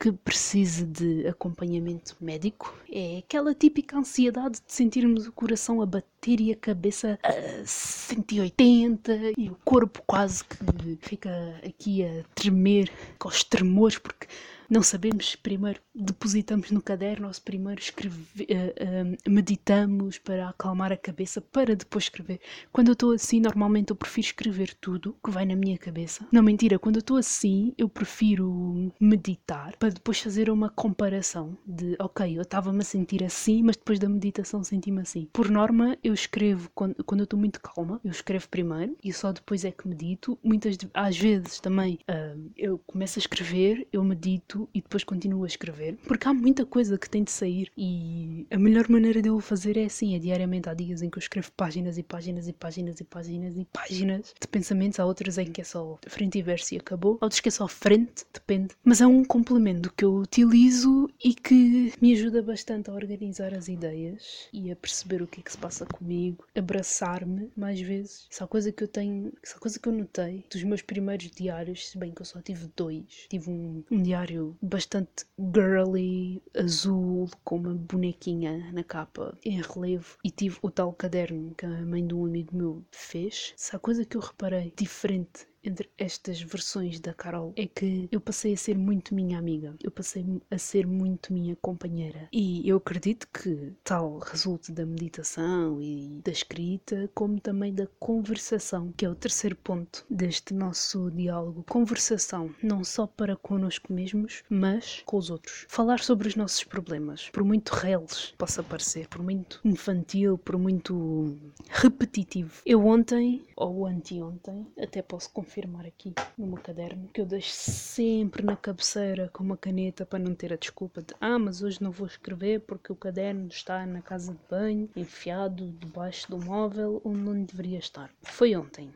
que 0.00 0.12
precise 0.12 0.86
de 0.86 1.26
acompanhamento 1.26 2.16
médico, 2.20 2.74
é 2.90 3.18
aquela 3.18 3.54
típica 3.54 3.98
ansiedade 3.98 4.60
de 4.66 4.72
sentirmos 4.72 5.26
o 5.26 5.32
coração 5.32 5.82
a 5.82 5.86
bater 5.86 6.40
e 6.40 6.52
a 6.52 6.56
cabeça 6.56 7.18
a 7.22 7.64
180 7.64 9.32
e 9.36 9.50
o 9.50 9.56
corpo 9.64 10.02
quase 10.06 10.44
que 10.44 10.56
fica 11.00 11.30
aqui 11.64 12.04
a 12.04 12.24
tremer 12.34 12.90
com 13.18 13.28
os 13.28 13.44
tremores, 13.44 13.98
porque 13.98 14.26
não 14.68 14.82
sabemos, 14.82 15.36
primeiro 15.36 15.80
depositamos 15.94 16.70
no 16.70 16.82
caderno 16.82 17.26
ou 17.26 17.32
se 17.32 17.40
primeiro 17.40 17.80
escreve, 17.80 18.16
uh, 18.16 18.44
uh, 18.44 19.30
meditamos 19.30 20.18
para 20.18 20.48
acalmar 20.48 20.92
a 20.92 20.96
cabeça 20.96 21.40
para 21.40 21.74
depois 21.74 22.04
escrever. 22.04 22.40
Quando 22.72 22.88
eu 22.88 22.92
estou 22.92 23.12
assim, 23.12 23.40
normalmente 23.40 23.90
eu 23.90 23.96
prefiro 23.96 24.26
escrever 24.26 24.74
tudo 24.80 25.16
que 25.24 25.30
vai 25.30 25.46
na 25.46 25.56
minha 25.56 25.78
cabeça. 25.78 26.26
Não, 26.30 26.42
mentira, 26.42 26.78
quando 26.78 26.96
eu 26.96 27.00
estou 27.00 27.16
assim, 27.16 27.72
eu 27.78 27.88
prefiro 27.88 28.92
meditar 29.00 29.76
para 29.78 29.90
depois 29.90 30.20
fazer 30.20 30.50
uma 30.50 30.68
comparação 30.68 31.56
de, 31.66 31.96
ok, 31.98 32.36
eu 32.36 32.42
estava-me 32.42 32.80
a 32.80 32.84
sentir 32.84 33.24
assim, 33.24 33.62
mas 33.62 33.76
depois 33.76 33.98
da 33.98 34.08
meditação 34.08 34.62
senti-me 34.62 35.00
assim. 35.00 35.28
Por 35.32 35.50
norma, 35.50 35.96
eu 36.02 36.12
escrevo, 36.12 36.70
quando, 36.74 37.02
quando 37.04 37.20
eu 37.20 37.24
estou 37.24 37.38
muito 37.38 37.60
calma, 37.60 38.00
eu 38.04 38.10
escrevo 38.10 38.48
primeiro 38.48 38.96
e 39.02 39.12
só 39.12 39.32
depois 39.32 39.64
é 39.64 39.70
que 39.70 39.88
medito. 39.88 40.38
Muitas, 40.42 40.76
às 40.92 41.16
vezes 41.16 41.60
também, 41.60 41.98
uh, 42.10 42.50
eu 42.56 42.78
começo 42.86 43.18
a 43.18 43.20
escrever, 43.20 43.86
eu 43.92 44.04
medito 44.04 44.55
e 44.74 44.80
depois 44.80 45.04
continuo 45.04 45.44
a 45.44 45.46
escrever, 45.46 45.98
porque 46.06 46.28
há 46.28 46.34
muita 46.34 46.64
coisa 46.64 46.98
que 46.98 47.08
tem 47.08 47.24
de 47.24 47.30
sair 47.30 47.70
e 47.76 48.46
a 48.50 48.58
melhor 48.58 48.88
maneira 48.88 49.20
de 49.20 49.28
eu 49.28 49.40
fazer 49.40 49.76
é 49.76 49.84
assim, 49.84 50.14
é 50.14 50.18
diariamente. 50.18 50.68
Há 50.68 50.74
dias 50.74 51.02
em 51.02 51.10
que 51.10 51.18
eu 51.18 51.20
escrevo 51.20 51.50
páginas 51.52 51.98
e 51.98 52.02
páginas 52.02 52.48
e 52.48 52.52
páginas 52.52 53.00
e 53.00 53.04
páginas 53.04 53.56
e 53.56 53.64
páginas 53.66 54.34
de 54.40 54.48
pensamentos, 54.48 54.98
há 54.98 55.06
outras 55.06 55.38
em 55.38 55.50
que 55.50 55.60
é 55.60 55.64
só 55.64 55.98
frente 56.06 56.38
e 56.38 56.42
verso 56.42 56.74
e 56.74 56.78
acabou, 56.78 57.18
há 57.20 57.26
outros 57.26 57.40
que 57.40 57.48
é 57.48 57.52
só 57.52 57.68
frente, 57.68 58.24
depende. 58.32 58.74
Mas 58.84 59.00
é 59.00 59.06
um 59.06 59.24
complemento 59.24 59.92
que 59.96 60.04
eu 60.04 60.14
utilizo 60.14 61.08
e 61.22 61.34
que 61.34 61.92
me 62.00 62.12
ajuda 62.12 62.42
bastante 62.42 62.90
a 62.90 62.94
organizar 62.94 63.54
as 63.54 63.68
ideias 63.68 64.48
e 64.52 64.70
a 64.70 64.76
perceber 64.76 65.22
o 65.22 65.26
que 65.26 65.40
é 65.40 65.42
que 65.42 65.52
se 65.52 65.58
passa 65.58 65.86
comigo, 65.86 66.44
abraçar-me 66.54 67.50
mais 67.56 67.80
vezes. 67.80 68.26
Essa 68.30 68.46
coisa 68.46 68.70
que 68.72 68.84
eu 68.84 68.88
tenho, 68.88 69.32
essa 69.42 69.58
coisa 69.58 69.78
que 69.78 69.88
eu 69.88 69.92
notei 69.92 70.44
dos 70.50 70.62
meus 70.62 70.82
primeiros 70.82 71.30
diários, 71.30 71.88
se 71.88 71.98
bem 71.98 72.12
que 72.12 72.22
eu 72.22 72.26
só 72.26 72.40
tive 72.40 72.68
dois. 72.76 73.26
Tive 73.28 73.50
um, 73.50 73.82
um 73.90 74.02
diário 74.02 74.45
bastante 74.60 75.24
girly, 75.38 76.42
azul, 76.54 77.28
com 77.44 77.56
uma 77.56 77.74
bonequinha 77.74 78.70
na 78.72 78.84
capa 78.84 79.36
em 79.44 79.60
relevo, 79.60 80.18
e 80.24 80.30
tive 80.30 80.58
o 80.62 80.70
tal 80.70 80.92
caderno 80.92 81.54
que 81.54 81.66
a 81.66 81.68
mãe 81.68 82.06
de 82.06 82.14
um 82.14 82.24
amigo 82.24 82.56
meu 82.56 82.84
fez. 82.90 83.54
Essa 83.56 83.78
coisa 83.78 84.04
que 84.04 84.16
eu 84.16 84.20
reparei 84.20 84.72
diferente 84.76 85.46
entre 85.68 85.90
estas 85.98 86.40
versões 86.40 87.00
da 87.00 87.12
Carol 87.12 87.52
é 87.56 87.66
que 87.66 88.08
eu 88.10 88.20
passei 88.20 88.54
a 88.54 88.56
ser 88.56 88.78
muito 88.78 89.14
minha 89.14 89.38
amiga, 89.38 89.74
eu 89.82 89.90
passei 89.90 90.24
a 90.50 90.58
ser 90.58 90.86
muito 90.86 91.32
minha 91.32 91.56
companheira. 91.56 92.28
E 92.32 92.68
eu 92.68 92.76
acredito 92.76 93.26
que 93.28 93.72
tal 93.82 94.18
resulte 94.18 94.72
da 94.72 94.86
meditação 94.86 95.80
e 95.82 96.20
da 96.24 96.30
escrita, 96.30 97.10
como 97.14 97.40
também 97.40 97.74
da 97.74 97.86
conversação, 97.98 98.92
que 98.96 99.04
é 99.04 99.08
o 99.08 99.14
terceiro 99.14 99.56
ponto 99.56 100.06
deste 100.08 100.54
nosso 100.54 101.10
diálogo. 101.10 101.64
Conversação, 101.68 102.54
não 102.62 102.84
só 102.84 103.06
para 103.06 103.36
connosco 103.36 103.92
mesmos, 103.92 104.44
mas 104.48 105.02
com 105.04 105.16
os 105.16 105.30
outros. 105.30 105.66
Falar 105.68 106.00
sobre 106.00 106.28
os 106.28 106.36
nossos 106.36 106.62
problemas, 106.64 107.28
por 107.30 107.44
muito 107.44 107.70
reles 107.70 108.34
possa 108.38 108.62
parecer, 108.62 109.08
por 109.08 109.22
muito 109.22 109.60
infantil, 109.64 110.38
por 110.38 110.56
muito 110.56 111.36
repetitivo. 111.68 112.62
Eu 112.64 112.86
ontem, 112.86 113.44
ou 113.56 113.86
anteontem, 113.86 114.66
até 114.78 115.02
posso 115.02 115.30
confirmar 115.30 115.55
afirmar 115.56 115.86
aqui 115.86 116.12
no 116.36 116.46
meu 116.46 116.58
caderno 116.58 117.08
que 117.14 117.18
eu 117.18 117.24
deixo 117.24 117.48
sempre 117.50 118.44
na 118.44 118.54
cabeceira 118.54 119.30
com 119.32 119.42
uma 119.42 119.56
caneta 119.56 120.04
para 120.04 120.18
não 120.18 120.34
ter 120.34 120.52
a 120.52 120.56
desculpa 120.56 121.00
de 121.00 121.14
ah, 121.18 121.38
mas 121.38 121.62
hoje 121.62 121.82
não 121.82 121.90
vou 121.90 122.06
escrever 122.06 122.60
porque 122.60 122.92
o 122.92 122.96
caderno 122.96 123.48
está 123.48 123.86
na 123.86 124.02
casa 124.02 124.32
de 124.32 124.38
banho, 124.50 124.90
enfiado 124.94 125.70
debaixo 125.80 126.30
do 126.30 126.38
móvel 126.38 127.00
onde 127.02 127.20
não 127.20 127.42
deveria 127.42 127.78
estar. 127.78 128.10
Foi 128.22 128.54
ontem. 128.54 128.90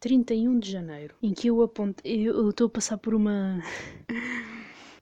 31 0.00 0.58
de 0.58 0.70
janeiro, 0.70 1.14
em 1.22 1.34
que 1.34 1.48
eu 1.48 1.60
apontei. 1.62 2.26
Eu 2.26 2.48
estou 2.48 2.66
a 2.66 2.70
passar 2.70 2.96
por 2.96 3.14
uma. 3.14 3.60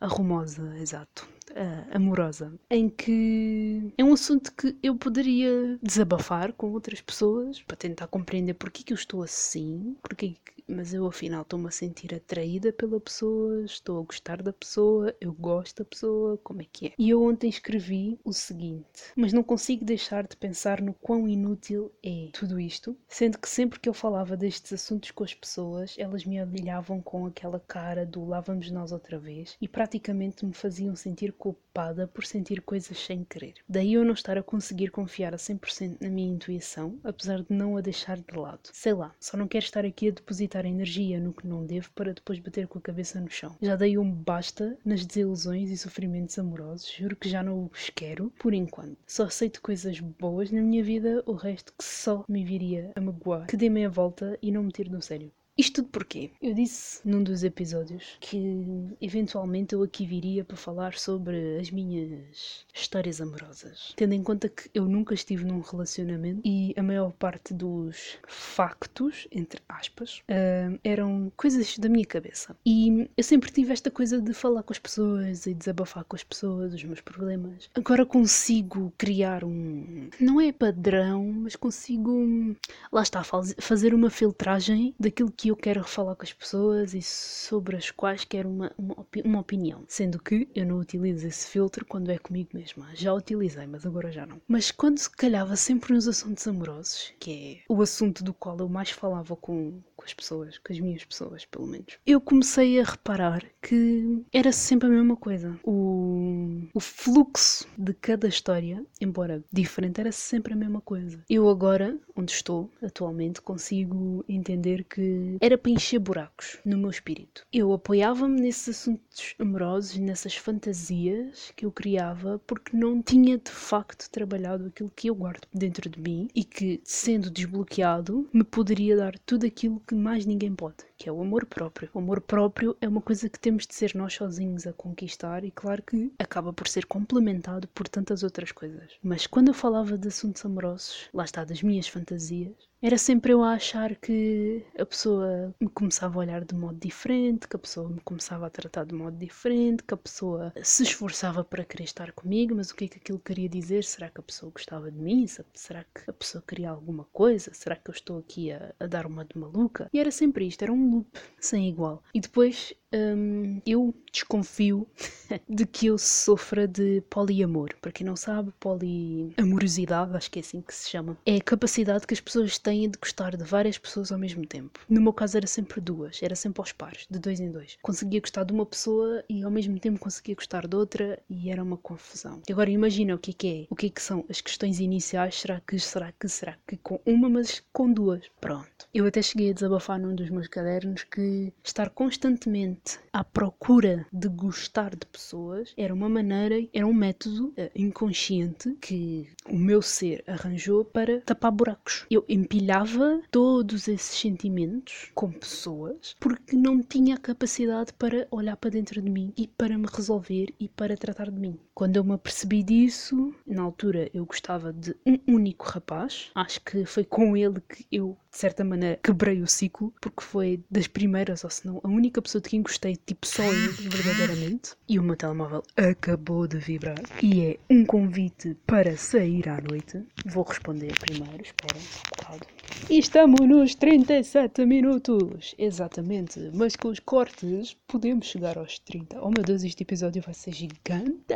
arrumosa, 0.00 0.76
exato 0.78 1.26
uh, 1.50 1.96
amorosa, 1.96 2.52
em 2.70 2.88
que 2.88 3.92
é 3.96 4.04
um 4.04 4.12
assunto 4.12 4.52
que 4.52 4.76
eu 4.82 4.96
poderia 4.96 5.78
desabafar 5.82 6.52
com 6.52 6.72
outras 6.72 7.00
pessoas 7.00 7.62
para 7.62 7.76
tentar 7.76 8.06
compreender 8.06 8.54
porque 8.54 8.82
que 8.82 8.92
eu 8.92 8.96
estou 8.96 9.22
assim, 9.22 9.96
porque 10.02 10.36
mas 10.68 10.94
eu 10.94 11.06
afinal 11.06 11.42
estou-me 11.42 11.68
a 11.68 11.70
sentir 11.70 12.14
atraída 12.14 12.72
pela 12.72 13.00
pessoa, 13.00 13.64
estou 13.64 14.00
a 14.00 14.04
gostar 14.04 14.42
da 14.42 14.52
pessoa, 14.52 15.14
eu 15.20 15.32
gosto 15.32 15.82
da 15.82 15.84
pessoa, 15.84 16.38
como 16.38 16.62
é 16.62 16.66
que 16.70 16.86
é? 16.88 16.92
E 16.98 17.10
eu 17.10 17.22
ontem 17.22 17.48
escrevi 17.48 18.18
o 18.24 18.32
seguinte, 18.32 19.12
mas 19.16 19.32
não 19.32 19.42
consigo 19.42 19.84
deixar 19.84 20.26
de 20.26 20.36
pensar 20.36 20.80
no 20.80 20.94
quão 20.94 21.28
inútil 21.28 21.92
é 22.02 22.28
tudo 22.32 22.60
isto, 22.60 22.96
sendo 23.08 23.38
que 23.38 23.48
sempre 23.48 23.80
que 23.80 23.88
eu 23.88 23.94
falava 23.94 24.36
destes 24.36 24.72
assuntos 24.72 25.10
com 25.10 25.24
as 25.24 25.34
pessoas, 25.34 25.94
elas 25.98 26.24
me 26.24 26.42
olhavam 26.42 27.00
com 27.00 27.26
aquela 27.26 27.60
cara 27.60 28.06
do 28.06 28.24
lá 28.24 28.40
vamos 28.40 28.70
nós 28.70 28.92
outra 28.92 29.18
vez 29.18 29.56
e 29.60 29.68
praticamente 29.68 30.44
me 30.44 30.52
faziam 30.52 30.96
sentir 30.96 31.31
culpada 31.32 32.06
por 32.06 32.24
sentir 32.24 32.60
coisas 32.60 32.98
sem 32.98 33.24
querer. 33.24 33.54
Daí 33.68 33.94
eu 33.94 34.04
não 34.04 34.12
estar 34.14 34.38
a 34.38 34.42
conseguir 34.42 34.90
confiar 34.90 35.34
a 35.34 35.38
100% 35.38 35.98
na 36.00 36.08
minha 36.08 36.32
intuição, 36.32 36.98
apesar 37.02 37.42
de 37.42 37.46
não 37.50 37.76
a 37.76 37.80
deixar 37.80 38.18
de 38.18 38.36
lado. 38.36 38.70
Sei 38.72 38.92
lá, 38.92 39.14
só 39.18 39.36
não 39.36 39.48
quero 39.48 39.64
estar 39.64 39.84
aqui 39.84 40.08
a 40.08 40.12
depositar 40.12 40.66
energia 40.66 41.18
no 41.18 41.32
que 41.32 41.46
não 41.46 41.64
devo 41.64 41.90
para 41.92 42.14
depois 42.14 42.38
bater 42.38 42.66
com 42.66 42.78
a 42.78 42.82
cabeça 42.82 43.20
no 43.20 43.30
chão. 43.30 43.56
Já 43.60 43.76
dei 43.76 43.98
um 43.98 44.10
basta 44.10 44.78
nas 44.84 45.04
desilusões 45.04 45.70
e 45.70 45.76
sofrimentos 45.76 46.38
amorosos, 46.38 46.92
juro 46.92 47.16
que 47.16 47.28
já 47.28 47.42
não 47.42 47.70
os 47.72 47.90
quero, 47.90 48.30
por 48.38 48.54
enquanto. 48.54 48.98
Só 49.06 49.24
aceito 49.24 49.62
coisas 49.62 49.98
boas 50.00 50.50
na 50.50 50.60
minha 50.60 50.82
vida, 50.82 51.22
o 51.26 51.32
resto 51.32 51.72
que 51.76 51.84
só 51.84 52.24
me 52.28 52.44
viria 52.44 52.92
a 52.94 53.00
magoar, 53.00 53.46
que 53.46 53.56
dê 53.56 53.68
meia 53.68 53.88
volta 53.88 54.38
e 54.42 54.50
não 54.50 54.62
me 54.62 54.72
tire 54.72 54.90
no 54.90 55.02
sério. 55.02 55.32
Isto 55.62 55.74
tudo 55.82 55.90
porquê? 55.90 56.32
Eu 56.42 56.54
disse 56.54 57.00
num 57.04 57.22
dos 57.22 57.44
episódios 57.44 58.16
que 58.18 58.96
eventualmente 59.00 59.76
eu 59.76 59.82
aqui 59.84 60.04
viria 60.04 60.44
para 60.44 60.56
falar 60.56 60.98
sobre 60.98 61.60
as 61.60 61.70
minhas 61.70 62.66
histórias 62.74 63.20
amorosas. 63.20 63.92
Tendo 63.94 64.12
em 64.12 64.24
conta 64.24 64.48
que 64.48 64.68
eu 64.74 64.86
nunca 64.86 65.14
estive 65.14 65.44
num 65.44 65.60
relacionamento 65.60 66.40
e 66.44 66.74
a 66.76 66.82
maior 66.82 67.12
parte 67.12 67.54
dos 67.54 68.18
factos, 68.26 69.28
entre 69.30 69.60
aspas, 69.68 70.20
uh, 70.28 70.80
eram 70.82 71.30
coisas 71.36 71.78
da 71.78 71.88
minha 71.88 72.06
cabeça. 72.06 72.56
E 72.66 73.08
eu 73.16 73.22
sempre 73.22 73.52
tive 73.52 73.72
esta 73.72 73.88
coisa 73.88 74.20
de 74.20 74.34
falar 74.34 74.64
com 74.64 74.72
as 74.72 74.80
pessoas 74.80 75.46
e 75.46 75.54
desabafar 75.54 76.02
com 76.04 76.16
as 76.16 76.24
pessoas 76.24 76.74
os 76.74 76.82
meus 76.82 77.00
problemas. 77.00 77.70
Agora 77.76 78.04
consigo 78.04 78.92
criar 78.98 79.44
um. 79.44 80.08
Não 80.18 80.40
é 80.40 80.50
padrão, 80.50 81.24
mas 81.24 81.54
consigo. 81.54 82.56
Lá 82.90 83.02
está, 83.02 83.22
fazer 83.60 83.94
uma 83.94 84.10
filtragem 84.10 84.92
daquilo 84.98 85.30
que 85.30 85.42
que 85.42 85.51
eu 85.52 85.56
quero 85.56 85.84
falar 85.84 86.16
com 86.16 86.22
as 86.22 86.32
pessoas 86.32 86.94
e 86.94 87.02
sobre 87.02 87.76
as 87.76 87.90
quais 87.90 88.24
quero 88.24 88.48
uma, 88.48 88.72
uma, 88.78 89.06
uma, 89.24 89.40
opinião. 89.40 89.84
Sendo 89.86 90.18
que 90.18 90.48
eu 90.54 90.64
não 90.64 90.78
utilizo 90.78 91.26
esse 91.26 91.46
filtro 91.46 91.84
quando 91.84 92.10
é 92.10 92.18
comigo 92.18 92.50
mesma. 92.54 92.88
Já 92.94 93.12
utilizei, 93.12 93.66
mas 93.66 93.84
agora 93.84 94.10
já 94.10 94.24
não. 94.24 94.40
Mas 94.48 94.70
quando 94.70 94.98
se 94.98 95.10
calhava 95.10 95.54
sempre 95.54 95.92
nos 95.92 96.08
assuntos 96.08 96.46
amorosos, 96.48 97.12
que 97.20 97.62
é 97.68 97.72
o 97.72 97.82
assunto 97.82 98.24
do 98.24 98.32
qual 98.32 98.58
eu 98.58 98.68
mais 98.68 98.90
falava 98.90 99.36
com, 99.36 99.80
com 100.02 100.06
as 100.06 100.14
pessoas, 100.14 100.58
com 100.58 100.72
as 100.72 100.80
minhas 100.80 101.04
pessoas, 101.04 101.44
pelo 101.44 101.66
menos, 101.66 101.96
eu 102.04 102.20
comecei 102.20 102.80
a 102.80 102.84
reparar 102.84 103.44
que 103.62 104.24
era 104.32 104.50
sempre 104.50 104.88
a 104.88 104.90
mesma 104.90 105.16
coisa. 105.16 105.56
O, 105.62 106.62
o 106.74 106.80
fluxo 106.80 107.66
de 107.78 107.94
cada 107.94 108.26
história, 108.26 108.84
embora 109.00 109.44
diferente, 109.52 110.00
era 110.00 110.10
sempre 110.10 110.54
a 110.54 110.56
mesma 110.56 110.80
coisa. 110.80 111.22
Eu 111.30 111.48
agora, 111.48 111.96
onde 112.16 112.32
estou 112.32 112.68
atualmente, 112.82 113.40
consigo 113.40 114.24
entender 114.28 114.84
que 114.84 115.36
era 115.40 115.56
para 115.56 115.70
encher 115.70 116.00
buracos 116.00 116.58
no 116.64 116.76
meu 116.76 116.90
espírito. 116.90 117.46
Eu 117.52 117.72
apoiava-me 117.72 118.40
nesses 118.40 118.80
assuntos 118.80 119.34
amorosos, 119.38 119.96
nessas 119.98 120.34
fantasias 120.34 121.52
que 121.54 121.64
eu 121.64 121.70
criava, 121.70 122.40
porque 122.46 122.76
não 122.76 123.00
tinha 123.00 123.38
de 123.38 123.50
facto 123.50 124.10
trabalhado 124.10 124.66
aquilo 124.66 124.92
que 124.94 125.08
eu 125.08 125.14
guardo 125.14 125.46
dentro 125.54 125.88
de 125.88 126.00
mim 126.00 126.28
e 126.34 126.42
que, 126.42 126.80
sendo 126.82 127.30
desbloqueado, 127.30 128.28
me 128.32 128.42
poderia 128.42 128.96
dar 128.96 129.16
tudo 129.20 129.46
aquilo 129.46 129.80
que 129.92 129.96
mais 129.96 130.24
ninguém 130.24 130.54
pode, 130.54 130.76
que 131.02 131.08
é 131.08 131.12
o 131.12 131.20
amor 131.20 131.44
próprio. 131.46 131.90
O 131.92 131.98
amor 131.98 132.20
próprio 132.20 132.76
é 132.80 132.86
uma 132.86 133.00
coisa 133.00 133.28
que 133.28 133.36
temos 133.36 133.66
de 133.66 133.74
ser 133.74 133.92
nós 133.92 134.14
sozinhos 134.14 134.68
a 134.68 134.72
conquistar 134.72 135.42
e, 135.42 135.50
claro, 135.50 135.82
que 135.82 136.12
acaba 136.16 136.52
por 136.52 136.68
ser 136.68 136.86
complementado 136.86 137.66
por 137.74 137.88
tantas 137.88 138.22
outras 138.22 138.52
coisas. 138.52 138.92
Mas 139.02 139.26
quando 139.26 139.48
eu 139.48 139.54
falava 139.54 139.98
de 139.98 140.06
assuntos 140.06 140.46
amorosos, 140.46 141.08
lá 141.12 141.24
está, 141.24 141.44
das 141.44 141.60
minhas 141.60 141.88
fantasias, 141.88 142.54
era 142.82 142.98
sempre 142.98 143.32
eu 143.32 143.44
a 143.44 143.52
achar 143.52 143.94
que 143.94 144.66
a 144.76 144.84
pessoa 144.84 145.54
me 145.60 145.68
começava 145.68 146.16
a 146.16 146.18
olhar 146.18 146.44
de 146.44 146.52
modo 146.52 146.80
diferente, 146.80 147.46
que 147.46 147.54
a 147.54 147.58
pessoa 147.58 147.88
me 147.88 148.00
começava 148.00 148.44
a 148.44 148.50
tratar 148.50 148.84
de 148.84 148.92
modo 148.92 149.16
diferente, 149.16 149.84
que 149.84 149.94
a 149.94 149.96
pessoa 149.96 150.52
se 150.64 150.82
esforçava 150.82 151.44
para 151.44 151.64
querer 151.64 151.84
estar 151.84 152.10
comigo, 152.10 152.56
mas 152.56 152.70
o 152.70 152.74
que 152.74 152.86
é 152.86 152.88
que 152.88 152.98
aquilo 152.98 153.20
queria 153.20 153.48
dizer? 153.48 153.84
Será 153.84 154.10
que 154.10 154.18
a 154.18 154.22
pessoa 154.24 154.50
gostava 154.50 154.90
de 154.90 154.98
mim? 154.98 155.24
Será 155.54 155.84
que 155.84 156.10
a 156.10 156.12
pessoa 156.12 156.42
queria 156.44 156.70
alguma 156.70 157.04
coisa? 157.12 157.54
Será 157.54 157.76
que 157.76 157.88
eu 157.88 157.94
estou 157.94 158.18
aqui 158.18 158.50
a, 158.50 158.74
a 158.80 158.86
dar 158.88 159.06
uma 159.06 159.24
de 159.24 159.38
maluca? 159.38 159.88
E 159.92 160.00
era 160.00 160.10
sempre 160.10 160.48
isto, 160.48 160.62
era 160.62 160.72
um 160.72 160.76
loop 160.92 161.18
sem 161.40 161.68
igual. 161.68 162.02
E 162.14 162.20
depois 162.20 162.72
hum, 162.92 163.60
eu 163.66 163.94
desconfio 164.12 164.86
de 165.48 165.66
que 165.66 165.86
eu 165.86 165.98
sofra 165.98 166.68
de 166.68 167.00
poliamor. 167.08 167.70
Para 167.80 167.92
quem 167.92 168.06
não 168.06 168.14
sabe, 168.14 168.52
poliamorosidade, 168.60 170.16
acho 170.16 170.30
que 170.30 170.38
é 170.38 170.42
assim 170.42 170.60
que 170.60 170.74
se 170.74 170.90
chama, 170.90 171.16
é 171.26 171.36
a 171.36 171.42
capacidade 171.42 172.06
que 172.06 172.14
as 172.14 172.20
pessoas 172.20 172.58
têm 172.58 172.88
de 172.88 172.98
gostar 172.98 173.36
de 173.36 173.44
várias 173.44 173.78
pessoas 173.78 174.12
ao 174.12 174.18
mesmo 174.18 174.46
tempo. 174.46 174.80
No 174.88 175.00
meu 175.00 175.12
caso 175.12 175.36
era 175.36 175.46
sempre 175.46 175.80
duas, 175.80 176.22
era 176.22 176.36
sempre 176.36 176.60
aos 176.60 176.72
pares, 176.72 177.06
de 177.10 177.18
dois 177.18 177.40
em 177.40 177.50
dois. 177.50 177.78
Conseguia 177.82 178.20
gostar 178.20 178.44
de 178.44 178.52
uma 178.52 178.66
pessoa 178.66 179.24
e 179.28 179.42
ao 179.42 179.50
mesmo 179.50 179.78
tempo 179.78 179.98
conseguia 179.98 180.34
gostar 180.34 180.66
de 180.66 180.76
outra 180.76 181.18
e 181.28 181.50
era 181.50 181.62
uma 181.62 181.76
confusão. 181.76 182.42
Agora 182.50 182.70
imagina 182.70 183.14
o 183.14 183.18
que 183.18 183.30
é 183.30 183.34
que 183.34 183.48
é, 183.48 183.66
o 183.70 183.76
que 183.76 183.86
é 183.86 183.90
que 183.90 184.02
são 184.02 184.24
as 184.28 184.40
questões 184.40 184.78
iniciais, 184.78 185.40
será 185.40 185.60
que, 185.60 185.78
será 185.78 186.12
que, 186.12 186.28
será 186.28 186.56
que 186.66 186.76
com 186.76 187.00
uma, 187.06 187.28
mas 187.28 187.62
com 187.72 187.90
duas. 187.90 188.22
Pronto. 188.40 188.88
Eu 188.92 189.06
até 189.06 189.22
cheguei 189.22 189.50
a 189.50 189.54
desabafar 189.54 189.98
num 189.98 190.14
dos 190.14 190.28
meus 190.28 190.48
cadernos 190.48 190.81
que 191.10 191.52
estar 191.62 191.90
constantemente 191.90 192.98
à 193.12 193.22
procura 193.22 194.06
de 194.12 194.28
gostar 194.28 194.96
de 194.96 195.06
pessoas 195.06 195.72
era 195.76 195.94
uma 195.94 196.08
maneira, 196.08 196.56
era 196.72 196.86
um 196.86 196.92
método 196.92 197.48
uh, 197.48 197.70
inconsciente 197.74 198.76
que 198.80 199.28
o 199.48 199.56
meu 199.56 199.82
ser 199.82 200.24
arranjou 200.26 200.84
para 200.84 201.20
tapar 201.20 201.52
buracos. 201.52 202.06
Eu 202.10 202.24
empilhava 202.28 203.22
todos 203.30 203.88
esses 203.88 204.18
sentimentos 204.18 205.10
com 205.14 205.30
pessoas 205.30 206.16
porque 206.18 206.56
não 206.56 206.82
tinha 206.82 207.14
a 207.14 207.20
capacidade 207.20 207.92
para 207.92 208.26
olhar 208.30 208.56
para 208.56 208.70
dentro 208.70 209.00
de 209.00 209.10
mim 209.10 209.32
e 209.36 209.46
para 209.46 209.78
me 209.78 209.86
resolver 209.86 210.54
e 210.58 210.68
para 210.68 210.96
tratar 210.96 211.30
de 211.30 211.38
mim. 211.38 211.58
Quando 211.74 211.96
eu 211.96 212.04
me 212.04 212.12
apercebi 212.12 212.62
disso, 212.62 213.34
na 213.46 213.62
altura 213.62 214.10
eu 214.12 214.24
gostava 214.26 214.72
de 214.72 214.94
um 215.06 215.18
único 215.26 215.66
rapaz, 215.66 216.30
acho 216.34 216.60
que 216.60 216.84
foi 216.84 217.04
com 217.04 217.36
ele 217.36 217.60
que 217.60 217.86
eu 217.90 218.16
de 218.32 218.38
certa 218.38 218.64
maneira, 218.64 218.98
quebrei 219.02 219.42
o 219.42 219.46
ciclo, 219.46 219.92
porque 220.00 220.22
foi 220.22 220.64
das 220.70 220.86
primeiras, 220.86 221.44
ou 221.44 221.50
se 221.50 221.66
não, 221.66 221.80
a 221.84 221.88
única 221.88 222.22
pessoa 222.22 222.40
de 222.40 222.48
quem 222.48 222.62
gostei, 222.62 222.96
tipo 222.96 223.26
só 223.26 223.42
eu, 223.42 223.72
verdadeiramente. 223.72 224.72
E 224.88 224.98
o 224.98 225.02
meu 225.02 225.16
telemóvel 225.16 225.62
acabou 225.76 226.46
de 226.48 226.56
vibrar. 226.56 226.98
E 227.22 227.42
é 227.42 227.58
um 227.68 227.84
convite 227.84 228.56
para 228.66 228.96
sair 228.96 229.46
à 229.50 229.60
noite. 229.60 230.02
Vou 230.24 230.44
responder 230.44 230.98
primeiro, 230.98 231.42
espera 231.42 231.76
um 231.76 232.16
bocado. 232.16 232.46
E 232.90 232.98
estamos 232.98 233.40
nos 233.48 233.74
37 233.74 234.66
minutos, 234.66 235.54
exatamente, 235.56 236.50
mas 236.52 236.76
com 236.76 236.88
os 236.88 236.98
cortes 236.98 237.76
podemos 237.86 238.26
chegar 238.26 238.58
aos 238.58 238.78
30. 238.80 239.20
Oh 239.22 239.30
meu 239.30 239.42
Deus, 239.44 239.62
este 239.62 239.82
episódio 239.82 240.22
vai 240.22 240.34
ser 240.34 240.52
gigante! 240.52 241.34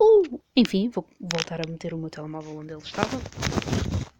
Uh! 0.00 0.40
Enfim, 0.56 0.88
vou 0.88 1.06
voltar 1.20 1.60
a 1.60 1.70
meter 1.70 1.94
o 1.94 1.98
meu 1.98 2.10
telemóvel 2.10 2.58
onde 2.58 2.72
ele 2.72 2.82
estava. 2.82 3.18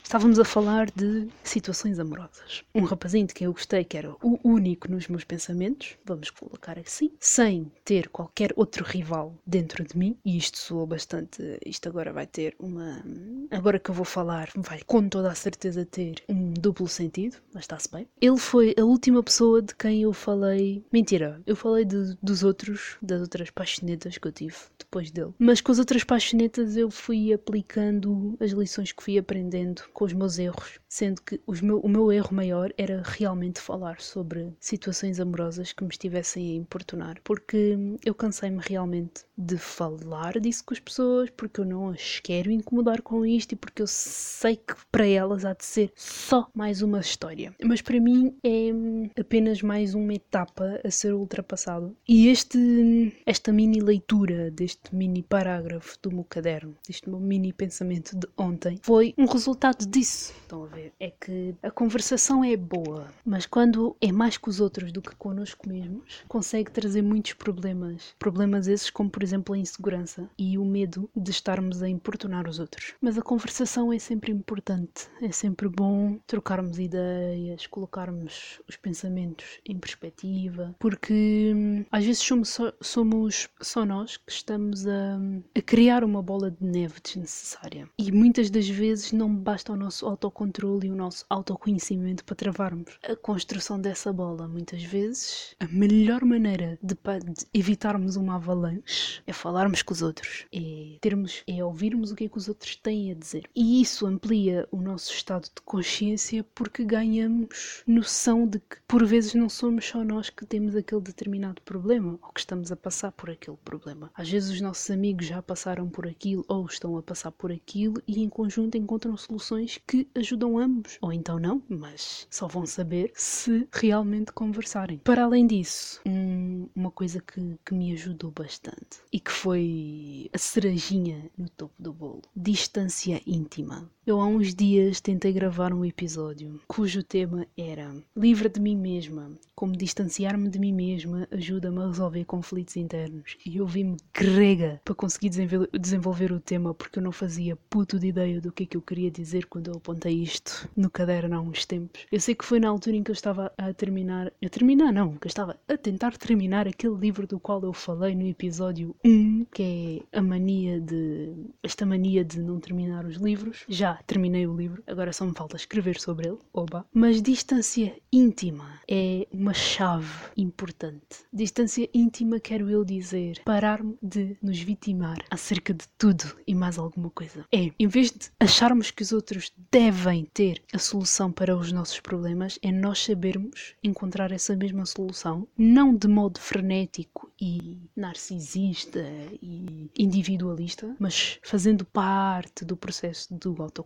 Estávamos 0.06 0.38
a 0.38 0.44
falar 0.44 0.88
de 0.92 1.26
situações 1.42 1.98
amorosas. 1.98 2.62
Um 2.72 2.84
rapazinho 2.84 3.26
de 3.26 3.34
quem 3.34 3.46
eu 3.46 3.52
gostei, 3.52 3.82
que 3.82 3.98
era 3.98 4.12
o 4.22 4.38
único 4.44 4.88
nos 4.88 5.08
meus 5.08 5.24
pensamentos, 5.24 5.96
vamos 6.04 6.30
colocar 6.30 6.78
assim, 6.78 7.10
sem 7.18 7.72
ter 7.84 8.08
qualquer 8.10 8.52
outro 8.54 8.84
rival 8.84 9.34
dentro 9.44 9.82
de 9.82 9.98
mim, 9.98 10.16
e 10.24 10.38
isto 10.38 10.58
soou 10.58 10.86
bastante. 10.86 11.58
Isto 11.66 11.88
agora 11.88 12.12
vai 12.12 12.24
ter 12.24 12.54
uma. 12.60 13.04
Agora 13.50 13.80
que 13.80 13.90
eu 13.90 13.94
vou 13.96 14.04
falar, 14.04 14.48
vai 14.54 14.80
com 14.86 15.08
toda 15.08 15.28
a 15.28 15.34
certeza 15.34 15.84
ter 15.84 16.22
um 16.28 16.52
duplo 16.52 16.86
sentido, 16.86 17.38
mas 17.52 17.64
está-se 17.64 17.90
bem. 17.90 18.06
Ele 18.20 18.38
foi 18.38 18.76
a 18.78 18.84
última 18.84 19.24
pessoa 19.24 19.60
de 19.60 19.74
quem 19.74 20.02
eu 20.02 20.12
falei. 20.12 20.84
Mentira, 20.92 21.42
eu 21.44 21.56
falei 21.56 21.84
de, 21.84 22.16
dos 22.22 22.44
outros, 22.44 22.96
das 23.02 23.22
outras 23.22 23.50
paixonetas 23.50 24.18
que 24.18 24.28
eu 24.28 24.32
tive 24.32 24.54
depois 24.78 25.10
dele. 25.10 25.34
Mas 25.36 25.60
com 25.60 25.72
as 25.72 25.80
outras 25.80 26.04
paixonetas 26.04 26.76
eu 26.76 26.92
fui 26.92 27.32
aplicando 27.32 28.36
as 28.38 28.52
lições 28.52 28.92
que 28.92 29.02
fui 29.02 29.18
aprendendo 29.18 29.82
com 29.96 30.04
os 30.04 30.12
meus 30.12 30.38
erros, 30.38 30.78
sendo 30.86 31.22
que 31.22 31.40
meu, 31.62 31.80
o 31.80 31.88
meu 31.88 32.12
erro 32.12 32.34
maior 32.34 32.70
era 32.76 33.02
realmente 33.02 33.58
falar 33.58 33.98
sobre 33.98 34.52
situações 34.60 35.18
amorosas 35.18 35.72
que 35.72 35.82
me 35.82 35.88
estivessem 35.88 36.50
a 36.50 36.54
importunar, 36.56 37.18
porque 37.24 37.78
eu 38.04 38.14
cansei-me 38.14 38.60
realmente 38.60 39.24
de 39.38 39.56
falar 39.56 40.38
disso 40.38 40.64
com 40.66 40.74
as 40.74 40.80
pessoas, 40.80 41.30
porque 41.30 41.62
eu 41.62 41.64
não 41.64 41.88
as 41.88 42.20
quero 42.20 42.50
incomodar 42.50 43.00
com 43.00 43.24
isto 43.24 43.52
e 43.52 43.56
porque 43.56 43.80
eu 43.80 43.86
sei 43.86 44.56
que 44.56 44.74
para 44.92 45.06
elas 45.06 45.46
há 45.46 45.54
de 45.54 45.64
ser 45.64 45.90
só 45.94 46.46
mais 46.54 46.82
uma 46.82 47.00
história. 47.00 47.54
Mas 47.64 47.80
para 47.80 47.98
mim 47.98 48.36
é 48.44 49.20
apenas 49.20 49.62
mais 49.62 49.94
uma 49.94 50.12
etapa 50.12 50.78
a 50.84 50.90
ser 50.90 51.14
ultrapassada. 51.14 51.90
E 52.06 52.28
este, 52.28 53.16
esta 53.24 53.50
mini 53.50 53.80
leitura 53.80 54.50
deste 54.50 54.94
mini 54.94 55.22
parágrafo 55.22 55.96
do 56.02 56.12
meu 56.12 56.24
caderno, 56.24 56.76
deste 56.86 57.08
meu 57.08 57.18
mini 57.18 57.50
pensamento 57.50 58.14
de 58.14 58.28
ontem, 58.36 58.78
foi 58.82 59.14
um 59.16 59.24
resultado 59.24 59.85
disso. 59.90 60.32
Estão 60.42 60.64
a 60.64 60.66
ver? 60.66 60.92
É 61.00 61.10
que 61.10 61.54
a 61.62 61.70
conversação 61.70 62.44
é 62.44 62.56
boa, 62.56 63.08
mas 63.24 63.46
quando 63.46 63.96
é 64.00 64.12
mais 64.12 64.36
com 64.36 64.50
os 64.50 64.60
outros 64.60 64.92
do 64.92 65.02
que 65.02 65.14
connosco 65.16 65.68
mesmos, 65.68 66.22
consegue 66.28 66.70
trazer 66.70 67.02
muitos 67.02 67.32
problemas. 67.32 68.14
Problemas 68.18 68.66
esses, 68.66 68.90
como 68.90 69.10
por 69.10 69.22
exemplo 69.22 69.54
a 69.54 69.58
insegurança 69.58 70.28
e 70.38 70.56
o 70.58 70.64
medo 70.64 71.10
de 71.16 71.30
estarmos 71.30 71.82
a 71.82 71.88
importunar 71.88 72.48
os 72.48 72.58
outros. 72.58 72.94
Mas 73.00 73.18
a 73.18 73.22
conversação 73.22 73.92
é 73.92 73.98
sempre 73.98 74.32
importante, 74.32 75.08
é 75.20 75.32
sempre 75.32 75.68
bom 75.68 76.18
trocarmos 76.26 76.78
ideias, 76.78 77.66
colocarmos 77.66 78.60
os 78.68 78.76
pensamentos 78.76 79.60
em 79.66 79.78
perspectiva, 79.78 80.74
porque 80.78 81.52
hum, 81.54 81.84
às 81.90 82.04
vezes 82.04 82.22
somos 82.22 82.48
só, 82.48 82.72
somos 82.80 83.48
só 83.60 83.84
nós 83.84 84.16
que 84.16 84.32
estamos 84.32 84.86
a, 84.86 85.18
a 85.56 85.62
criar 85.62 86.04
uma 86.04 86.22
bola 86.22 86.50
de 86.50 86.64
neve 86.64 87.00
desnecessária. 87.02 87.88
E 87.98 88.10
muitas 88.12 88.50
das 88.50 88.68
vezes 88.68 89.12
não 89.12 89.34
basta 89.34 89.75
o 89.76 89.78
nosso 89.78 90.06
autocontrole 90.06 90.88
e 90.88 90.90
o 90.90 90.96
nosso 90.96 91.24
autoconhecimento 91.28 92.24
para 92.24 92.34
travarmos 92.34 92.98
a 93.02 93.14
construção 93.14 93.78
dessa 93.78 94.12
bola. 94.12 94.48
Muitas 94.48 94.82
vezes, 94.82 95.54
a 95.60 95.66
melhor 95.66 96.24
maneira 96.24 96.78
de, 96.82 96.94
de 96.94 97.46
evitarmos 97.52 98.16
uma 98.16 98.36
avalanche 98.36 99.22
é 99.26 99.32
falarmos 99.32 99.82
com 99.82 99.92
os 99.92 100.02
outros, 100.02 100.46
é 100.52 100.96
termos, 101.00 101.42
é 101.46 101.62
ouvirmos 101.62 102.10
o 102.10 102.16
que 102.16 102.24
é 102.24 102.28
que 102.28 102.38
os 102.38 102.48
outros 102.48 102.74
têm 102.76 103.12
a 103.12 103.14
dizer. 103.14 103.48
E 103.54 103.82
isso 103.82 104.06
amplia 104.06 104.66
o 104.70 104.80
nosso 104.80 105.12
estado 105.12 105.44
de 105.44 105.60
consciência 105.62 106.44
porque 106.54 106.82
ganhamos 106.84 107.82
noção 107.86 108.46
de 108.46 108.58
que 108.58 108.78
por 108.88 109.04
vezes 109.04 109.34
não 109.34 109.48
somos 109.48 109.86
só 109.86 110.02
nós 110.02 110.30
que 110.30 110.46
temos 110.46 110.74
aquele 110.74 111.02
determinado 111.02 111.60
problema 111.62 112.18
ou 112.22 112.32
que 112.32 112.40
estamos 112.40 112.72
a 112.72 112.76
passar 112.76 113.12
por 113.12 113.28
aquele 113.30 113.58
problema. 113.58 114.10
Às 114.14 114.30
vezes 114.30 114.50
os 114.50 114.60
nossos 114.60 114.90
amigos 114.90 115.26
já 115.26 115.42
passaram 115.42 115.88
por 115.88 116.06
aquilo 116.06 116.44
ou 116.48 116.64
estão 116.64 116.96
a 116.96 117.02
passar 117.02 117.30
por 117.32 117.52
aquilo 117.52 118.02
e 118.08 118.22
em 118.22 118.28
conjunto 118.28 118.78
encontram 118.78 119.16
soluções 119.16 119.65
que 119.86 120.08
ajudam 120.14 120.58
ambos. 120.58 120.98
Ou 121.00 121.12
então 121.12 121.38
não, 121.38 121.62
mas 121.68 122.26
só 122.30 122.46
vão 122.46 122.64
saber 122.66 123.12
se 123.14 123.68
realmente 123.72 124.32
conversarem. 124.32 124.98
Para 124.98 125.24
além 125.24 125.46
disso, 125.46 126.00
um, 126.06 126.68
uma 126.74 126.90
coisa 126.90 127.20
que, 127.20 127.58
que 127.64 127.74
me 127.74 127.92
ajudou 127.92 128.30
bastante 128.30 129.00
e 129.12 129.18
que 129.18 129.32
foi 129.32 130.30
a 130.32 130.38
cerejinha 130.38 131.30
no 131.36 131.48
topo 131.48 131.74
do 131.78 131.92
bolo: 131.92 132.22
distância 132.34 133.20
íntima. 133.26 133.90
Eu 134.06 134.20
há 134.20 134.26
uns 134.28 134.54
dias 134.54 135.00
tentei 135.00 135.32
gravar 135.32 135.72
um 135.72 135.84
episódio 135.84 136.60
cujo 136.68 137.02
tema 137.02 137.44
era 137.58 137.92
Livre 138.16 138.48
de 138.48 138.60
mim 138.60 138.76
mesma, 138.76 139.32
como 139.52 139.76
distanciar-me 139.76 140.48
de 140.48 140.60
mim 140.60 140.72
mesma 140.72 141.26
ajuda-me 141.28 141.80
a 141.82 141.88
resolver 141.88 142.24
conflitos 142.24 142.76
internos. 142.76 143.36
E 143.44 143.56
eu 143.56 143.66
vi-me 143.66 143.96
grega 144.14 144.80
para 144.84 144.94
conseguir 144.94 145.30
desenvolver 145.76 146.30
o 146.30 146.38
tema 146.38 146.72
porque 146.72 147.00
eu 147.00 147.02
não 147.02 147.10
fazia 147.10 147.56
puto 147.68 147.98
de 147.98 148.06
ideia 148.06 148.40
do 148.40 148.52
que 148.52 148.62
é 148.62 148.66
que 148.66 148.76
eu 148.76 148.80
queria 148.80 149.10
dizer 149.10 149.46
quando 149.46 149.72
eu 149.72 149.78
apontei 149.78 150.22
isto 150.22 150.68
no 150.76 150.88
caderno 150.88 151.34
há 151.34 151.40
uns 151.40 151.66
tempos. 151.66 152.06
Eu 152.12 152.20
sei 152.20 152.36
que 152.36 152.44
foi 152.44 152.60
na 152.60 152.68
altura 152.68 152.94
em 152.94 153.02
que 153.02 153.10
eu 153.10 153.14
estava 153.14 153.52
a 153.58 153.74
terminar, 153.74 154.32
a 154.40 154.48
terminar 154.48 154.92
não, 154.92 155.16
que 155.16 155.26
eu 155.26 155.30
estava 155.30 155.58
a 155.66 155.76
tentar 155.76 156.16
terminar 156.16 156.68
aquele 156.68 156.94
livro 156.94 157.26
do 157.26 157.40
qual 157.40 157.60
eu 157.64 157.72
falei 157.72 158.14
no 158.14 158.24
episódio 158.24 158.94
1, 159.04 159.46
que 159.52 160.04
é 160.12 160.18
a 160.18 160.22
mania 160.22 160.80
de 160.80 161.34
esta 161.60 161.84
mania 161.84 162.24
de 162.24 162.38
não 162.38 162.60
terminar 162.60 163.04
os 163.04 163.16
livros. 163.16 163.64
Já 163.68 163.95
terminei 164.06 164.46
o 164.46 164.56
livro, 164.56 164.82
agora 164.86 165.12
só 165.12 165.24
me 165.24 165.34
falta 165.34 165.56
escrever 165.56 166.00
sobre 166.00 166.28
ele, 166.28 166.38
oba. 166.52 166.86
Mas 166.92 167.22
distância 167.22 167.94
íntima 168.12 168.80
é 168.88 169.26
uma 169.32 169.54
chave 169.54 170.06
importante. 170.36 171.24
Distância 171.32 171.88
íntima, 171.92 172.40
quero 172.40 172.70
eu 172.70 172.84
dizer, 172.84 173.40
parar-me 173.44 173.96
de 174.02 174.36
nos 174.42 174.58
vitimar 174.60 175.18
acerca 175.30 175.74
de 175.74 175.86
tudo 175.98 176.24
e 176.46 176.54
mais 176.54 176.78
alguma 176.78 177.10
coisa. 177.10 177.44
É, 177.52 177.70
em 177.78 177.86
vez 177.86 178.10
de 178.10 178.30
acharmos 178.40 178.90
que 178.90 179.02
os 179.02 179.12
outros 179.12 179.52
devem 179.70 180.24
ter 180.32 180.62
a 180.72 180.78
solução 180.78 181.30
para 181.32 181.56
os 181.56 181.72
nossos 181.72 182.00
problemas, 182.00 182.58
é 182.62 182.72
nós 182.72 183.02
sabermos 183.04 183.74
encontrar 183.82 184.32
essa 184.32 184.56
mesma 184.56 184.86
solução, 184.86 185.46
não 185.56 185.94
de 185.94 186.08
modo 186.08 186.40
frenético 186.40 187.30
e 187.40 187.78
narcisista 187.94 189.04
e 189.42 189.90
individualista, 189.98 190.96
mas 190.98 191.38
fazendo 191.42 191.84
parte 191.84 192.64
do 192.64 192.76
processo 192.76 193.34
do 193.34 193.62
autoconhecimento. 193.62 193.85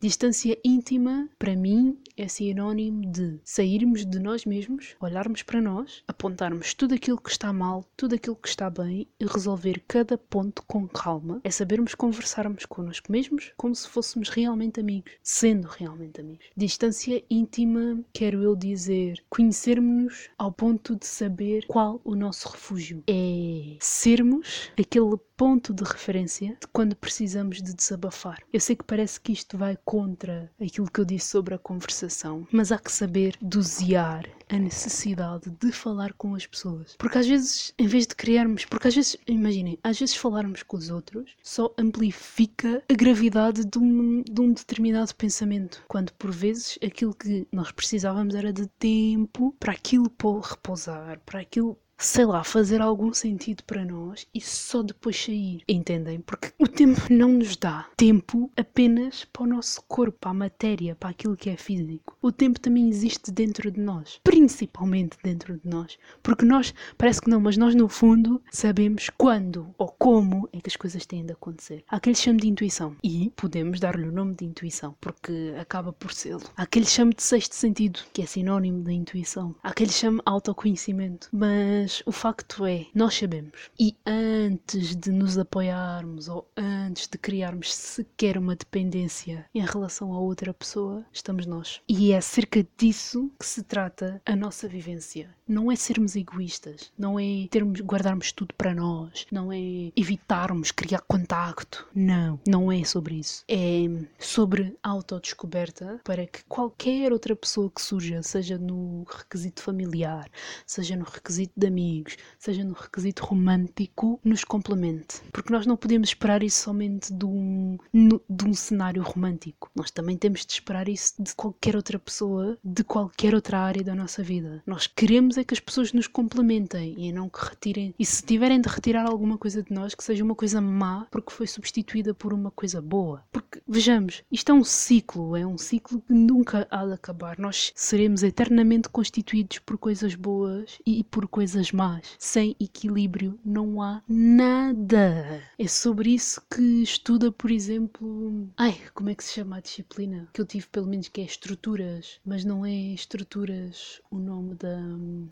Distância 0.00 0.58
íntima, 0.64 1.28
para 1.38 1.56
mim, 1.56 1.98
é 2.16 2.28
sinónimo 2.28 3.10
de 3.10 3.40
sairmos 3.44 4.04
de 4.04 4.18
nós 4.18 4.44
mesmos, 4.44 4.96
olharmos 5.00 5.42
para 5.42 5.60
nós, 5.60 6.02
apontarmos 6.06 6.74
tudo 6.74 6.94
aquilo 6.94 7.20
que 7.20 7.30
está 7.30 7.52
mal, 7.52 7.84
tudo 7.96 8.14
aquilo 8.14 8.36
que 8.36 8.48
está 8.48 8.70
bem 8.70 9.06
e 9.18 9.26
resolver 9.26 9.82
cada 9.88 10.16
ponto 10.16 10.62
com 10.66 10.86
calma. 10.86 11.40
É 11.44 11.50
sabermos 11.50 11.94
conversarmos 11.94 12.64
connosco 12.66 13.10
mesmos 13.10 13.52
como 13.56 13.74
se 13.74 13.88
fôssemos 13.88 14.28
realmente 14.28 14.80
amigos, 14.80 15.12
sendo 15.22 15.66
realmente 15.66 16.20
amigos. 16.20 16.46
Distância 16.56 17.22
íntima, 17.30 18.00
quero 18.12 18.42
eu 18.42 18.54
dizer, 18.54 19.22
conhecermos-nos 19.28 20.30
ao 20.38 20.52
ponto 20.52 20.96
de 20.96 21.06
saber 21.06 21.66
qual 21.66 22.00
o 22.04 22.14
nosso 22.14 22.48
refúgio. 22.48 23.02
É 23.08 23.76
sermos 23.80 24.70
aquele 24.78 25.16
ponto 25.42 25.74
de 25.74 25.82
referência 25.82 26.56
de 26.60 26.68
quando 26.72 26.94
precisamos 26.94 27.60
de 27.60 27.74
desabafar. 27.74 28.38
Eu 28.52 28.60
sei 28.60 28.76
que 28.76 28.84
parece 28.84 29.20
que 29.20 29.32
isto 29.32 29.58
vai 29.58 29.76
contra 29.84 30.48
aquilo 30.62 30.88
que 30.88 31.00
eu 31.00 31.04
disse 31.04 31.30
sobre 31.30 31.52
a 31.52 31.58
conversação, 31.58 32.46
mas 32.52 32.70
há 32.70 32.78
que 32.78 32.92
saber 32.92 33.36
dosear 33.42 34.24
a 34.48 34.56
necessidade 34.56 35.50
de 35.50 35.72
falar 35.72 36.12
com 36.12 36.36
as 36.36 36.46
pessoas. 36.46 36.94
Porque 36.96 37.18
às 37.18 37.26
vezes, 37.26 37.74
em 37.76 37.88
vez 37.88 38.06
de 38.06 38.14
criarmos, 38.14 38.66
porque 38.66 38.86
às 38.86 38.94
vezes, 38.94 39.16
imaginem, 39.26 39.78
às 39.82 39.98
vezes 39.98 40.14
falarmos 40.14 40.62
com 40.62 40.76
os 40.76 40.90
outros 40.90 41.34
só 41.42 41.74
amplifica 41.76 42.80
a 42.88 42.94
gravidade 42.94 43.64
de 43.64 43.78
um, 43.78 44.22
de 44.22 44.40
um 44.40 44.52
determinado 44.52 45.12
pensamento, 45.16 45.82
quando 45.88 46.12
por 46.12 46.30
vezes 46.30 46.78
aquilo 46.84 47.14
que 47.14 47.48
nós 47.50 47.72
precisávamos 47.72 48.36
era 48.36 48.52
de 48.52 48.68
tempo 48.78 49.56
para 49.58 49.72
aquilo 49.72 50.12
repousar, 50.40 51.18
para 51.26 51.40
aquilo 51.40 51.76
sei 52.02 52.24
lá, 52.24 52.42
fazer 52.42 52.80
algum 52.80 53.12
sentido 53.12 53.62
para 53.62 53.84
nós 53.84 54.26
e 54.34 54.40
só 54.40 54.82
depois 54.82 55.16
sair. 55.16 55.62
Entendem? 55.68 56.20
Porque 56.20 56.52
o 56.58 56.66
tempo 56.66 57.00
não 57.08 57.28
nos 57.28 57.56
dá 57.56 57.86
tempo 57.96 58.50
apenas 58.56 59.24
para 59.32 59.44
o 59.44 59.46
nosso 59.46 59.82
corpo, 59.86 60.18
para 60.20 60.30
a 60.32 60.34
matéria, 60.34 60.96
para 60.96 61.10
aquilo 61.10 61.36
que 61.36 61.48
é 61.48 61.56
físico. 61.56 62.16
O 62.20 62.32
tempo 62.32 62.58
também 62.58 62.88
existe 62.88 63.30
dentro 63.30 63.70
de 63.70 63.80
nós, 63.80 64.20
principalmente 64.24 65.16
dentro 65.22 65.54
de 65.54 65.68
nós. 65.68 65.96
Porque 66.22 66.44
nós, 66.44 66.74
parece 66.98 67.20
que 67.20 67.30
não, 67.30 67.40
mas 67.40 67.56
nós 67.56 67.74
no 67.74 67.88
fundo 67.88 68.42
sabemos 68.50 69.08
quando 69.16 69.72
ou 69.78 69.88
como 69.88 70.48
é 70.52 70.60
que 70.60 70.68
as 70.68 70.76
coisas 70.76 71.06
têm 71.06 71.24
de 71.24 71.32
acontecer. 71.32 71.84
Há 71.88 71.96
aquele 71.96 72.16
chame 72.16 72.40
de 72.40 72.48
intuição 72.48 72.96
e 73.02 73.32
podemos 73.36 73.78
dar-lhe 73.78 74.08
o 74.08 74.12
nome 74.12 74.34
de 74.34 74.44
intuição 74.44 74.96
porque 75.00 75.54
acaba 75.58 75.92
por 75.92 76.12
ser. 76.12 76.38
Há 76.56 76.62
aquele 76.62 76.86
chame 76.86 77.14
de 77.14 77.22
sexto 77.22 77.54
sentido 77.54 78.00
que 78.12 78.22
é 78.22 78.26
sinónimo 78.26 78.82
da 78.82 78.92
intuição. 78.92 79.54
Há 79.62 79.68
aquele 79.68 79.92
chame 79.92 80.20
autoconhecimento. 80.24 81.28
Mas 81.32 81.91
mas 81.92 82.02
o 82.06 82.12
facto 82.12 82.64
é, 82.64 82.86
nós 82.94 83.14
sabemos. 83.14 83.70
E 83.78 83.94
antes 84.06 84.96
de 84.96 85.10
nos 85.10 85.36
apoiarmos 85.36 86.26
ou 86.28 86.48
antes 86.56 87.06
de 87.06 87.18
criarmos 87.18 87.74
sequer 87.74 88.38
uma 88.38 88.56
dependência 88.56 89.44
em 89.54 89.64
relação 89.64 90.14
a 90.14 90.18
outra 90.18 90.54
pessoa, 90.54 91.04
estamos 91.12 91.44
nós. 91.44 91.82
E 91.86 92.12
é 92.12 92.16
acerca 92.16 92.66
disso 92.78 93.30
que 93.38 93.44
se 93.44 93.62
trata 93.62 94.22
a 94.24 94.34
nossa 94.34 94.66
vivência. 94.66 95.28
Não 95.46 95.70
é 95.70 95.76
sermos 95.76 96.16
egoístas, 96.16 96.90
não 96.96 97.20
é 97.20 97.46
termos, 97.50 97.80
guardarmos 97.80 98.32
tudo 98.32 98.54
para 98.54 98.74
nós, 98.74 99.26
não 99.30 99.52
é 99.52 99.92
evitarmos 99.94 100.70
criar 100.70 101.00
contacto. 101.00 101.86
Não, 101.94 102.40
não 102.48 102.72
é 102.72 102.84
sobre 102.84 103.16
isso. 103.16 103.44
É 103.48 103.82
sobre 104.18 104.74
autodescoberta 104.82 106.00
para 106.04 106.26
que 106.26 106.42
qualquer 106.44 107.12
outra 107.12 107.36
pessoa 107.36 107.70
que 107.70 107.82
surja, 107.82 108.22
seja 108.22 108.56
no 108.56 109.04
requisito 109.04 109.62
familiar, 109.62 110.30
seja 110.66 110.96
no 110.96 111.04
requisito 111.04 111.52
de 111.56 111.66
amigos, 111.66 111.81
amigos, 111.82 112.16
seja 112.38 112.64
no 112.64 112.74
requisito 112.74 113.24
romântico, 113.24 114.20
nos 114.24 114.44
complemente. 114.44 115.20
Porque 115.32 115.52
nós 115.52 115.66
não 115.66 115.76
podemos 115.76 116.08
esperar 116.08 116.42
isso 116.42 116.62
somente 116.62 117.12
de 117.12 117.24
um, 117.24 117.76
de 117.92 118.44
um 118.44 118.54
cenário 118.54 119.02
romântico. 119.02 119.70
Nós 119.74 119.90
também 119.90 120.16
temos 120.16 120.46
de 120.46 120.52
esperar 120.52 120.88
isso 120.88 121.14
de 121.18 121.34
qualquer 121.34 121.74
outra 121.74 121.98
pessoa, 121.98 122.56
de 122.62 122.84
qualquer 122.84 123.34
outra 123.34 123.58
área 123.58 123.82
da 123.82 123.94
nossa 123.94 124.22
vida. 124.22 124.62
Nós 124.66 124.86
queremos 124.86 125.36
é 125.36 125.44
que 125.44 125.54
as 125.54 125.60
pessoas 125.60 125.92
nos 125.92 126.06
complementem 126.06 126.94
e 126.96 127.12
não 127.12 127.28
que 127.28 127.44
retirem. 127.44 127.94
E 127.98 128.06
se 128.06 128.22
tiverem 128.22 128.60
de 128.60 128.68
retirar 128.68 129.06
alguma 129.06 129.36
coisa 129.36 129.62
de 129.62 129.72
nós, 129.72 129.94
que 129.94 130.04
seja 130.04 130.22
uma 130.24 130.34
coisa 130.34 130.60
má 130.60 131.06
porque 131.10 131.32
foi 131.32 131.46
substituída 131.46 132.14
por 132.14 132.32
uma 132.32 132.50
coisa 132.50 132.80
boa. 132.80 133.24
Porque, 133.32 133.60
vejamos, 133.66 134.22
isto 134.30 134.52
é 134.52 134.54
um 134.54 134.64
ciclo, 134.64 135.36
é 135.36 135.46
um 135.46 135.58
ciclo 135.58 136.00
que 136.00 136.12
nunca 136.12 136.66
há 136.70 136.86
de 136.86 136.92
acabar. 136.92 137.38
Nós 137.38 137.72
seremos 137.74 138.22
eternamente 138.22 138.88
constituídos 138.88 139.58
por 139.58 139.78
coisas 139.78 140.14
boas 140.14 140.78
e 140.86 141.02
por 141.04 141.26
coisas 141.26 141.71
más. 141.72 142.16
Sem 142.18 142.56
equilíbrio 142.60 143.38
não 143.44 143.80
há 143.80 144.02
nada. 144.08 145.42
É 145.58 145.66
sobre 145.66 146.14
isso 146.14 146.42
que 146.52 146.82
estuda, 146.82 147.30
por 147.32 147.50
exemplo. 147.50 148.48
Ai, 148.56 148.78
como 148.94 149.10
é 149.10 149.14
que 149.14 149.24
se 149.24 149.34
chama 149.34 149.56
a 149.56 149.60
disciplina? 149.60 150.28
Que 150.32 150.40
eu 150.40 150.46
tive, 150.46 150.66
pelo 150.68 150.86
menos, 150.86 151.08
que 151.08 151.20
é 151.20 151.24
estruturas, 151.24 152.20
mas 152.24 152.44
não 152.44 152.64
é 152.64 152.72
estruturas 152.72 154.00
o 154.10 154.18
nome 154.18 154.54
da, 154.54 154.78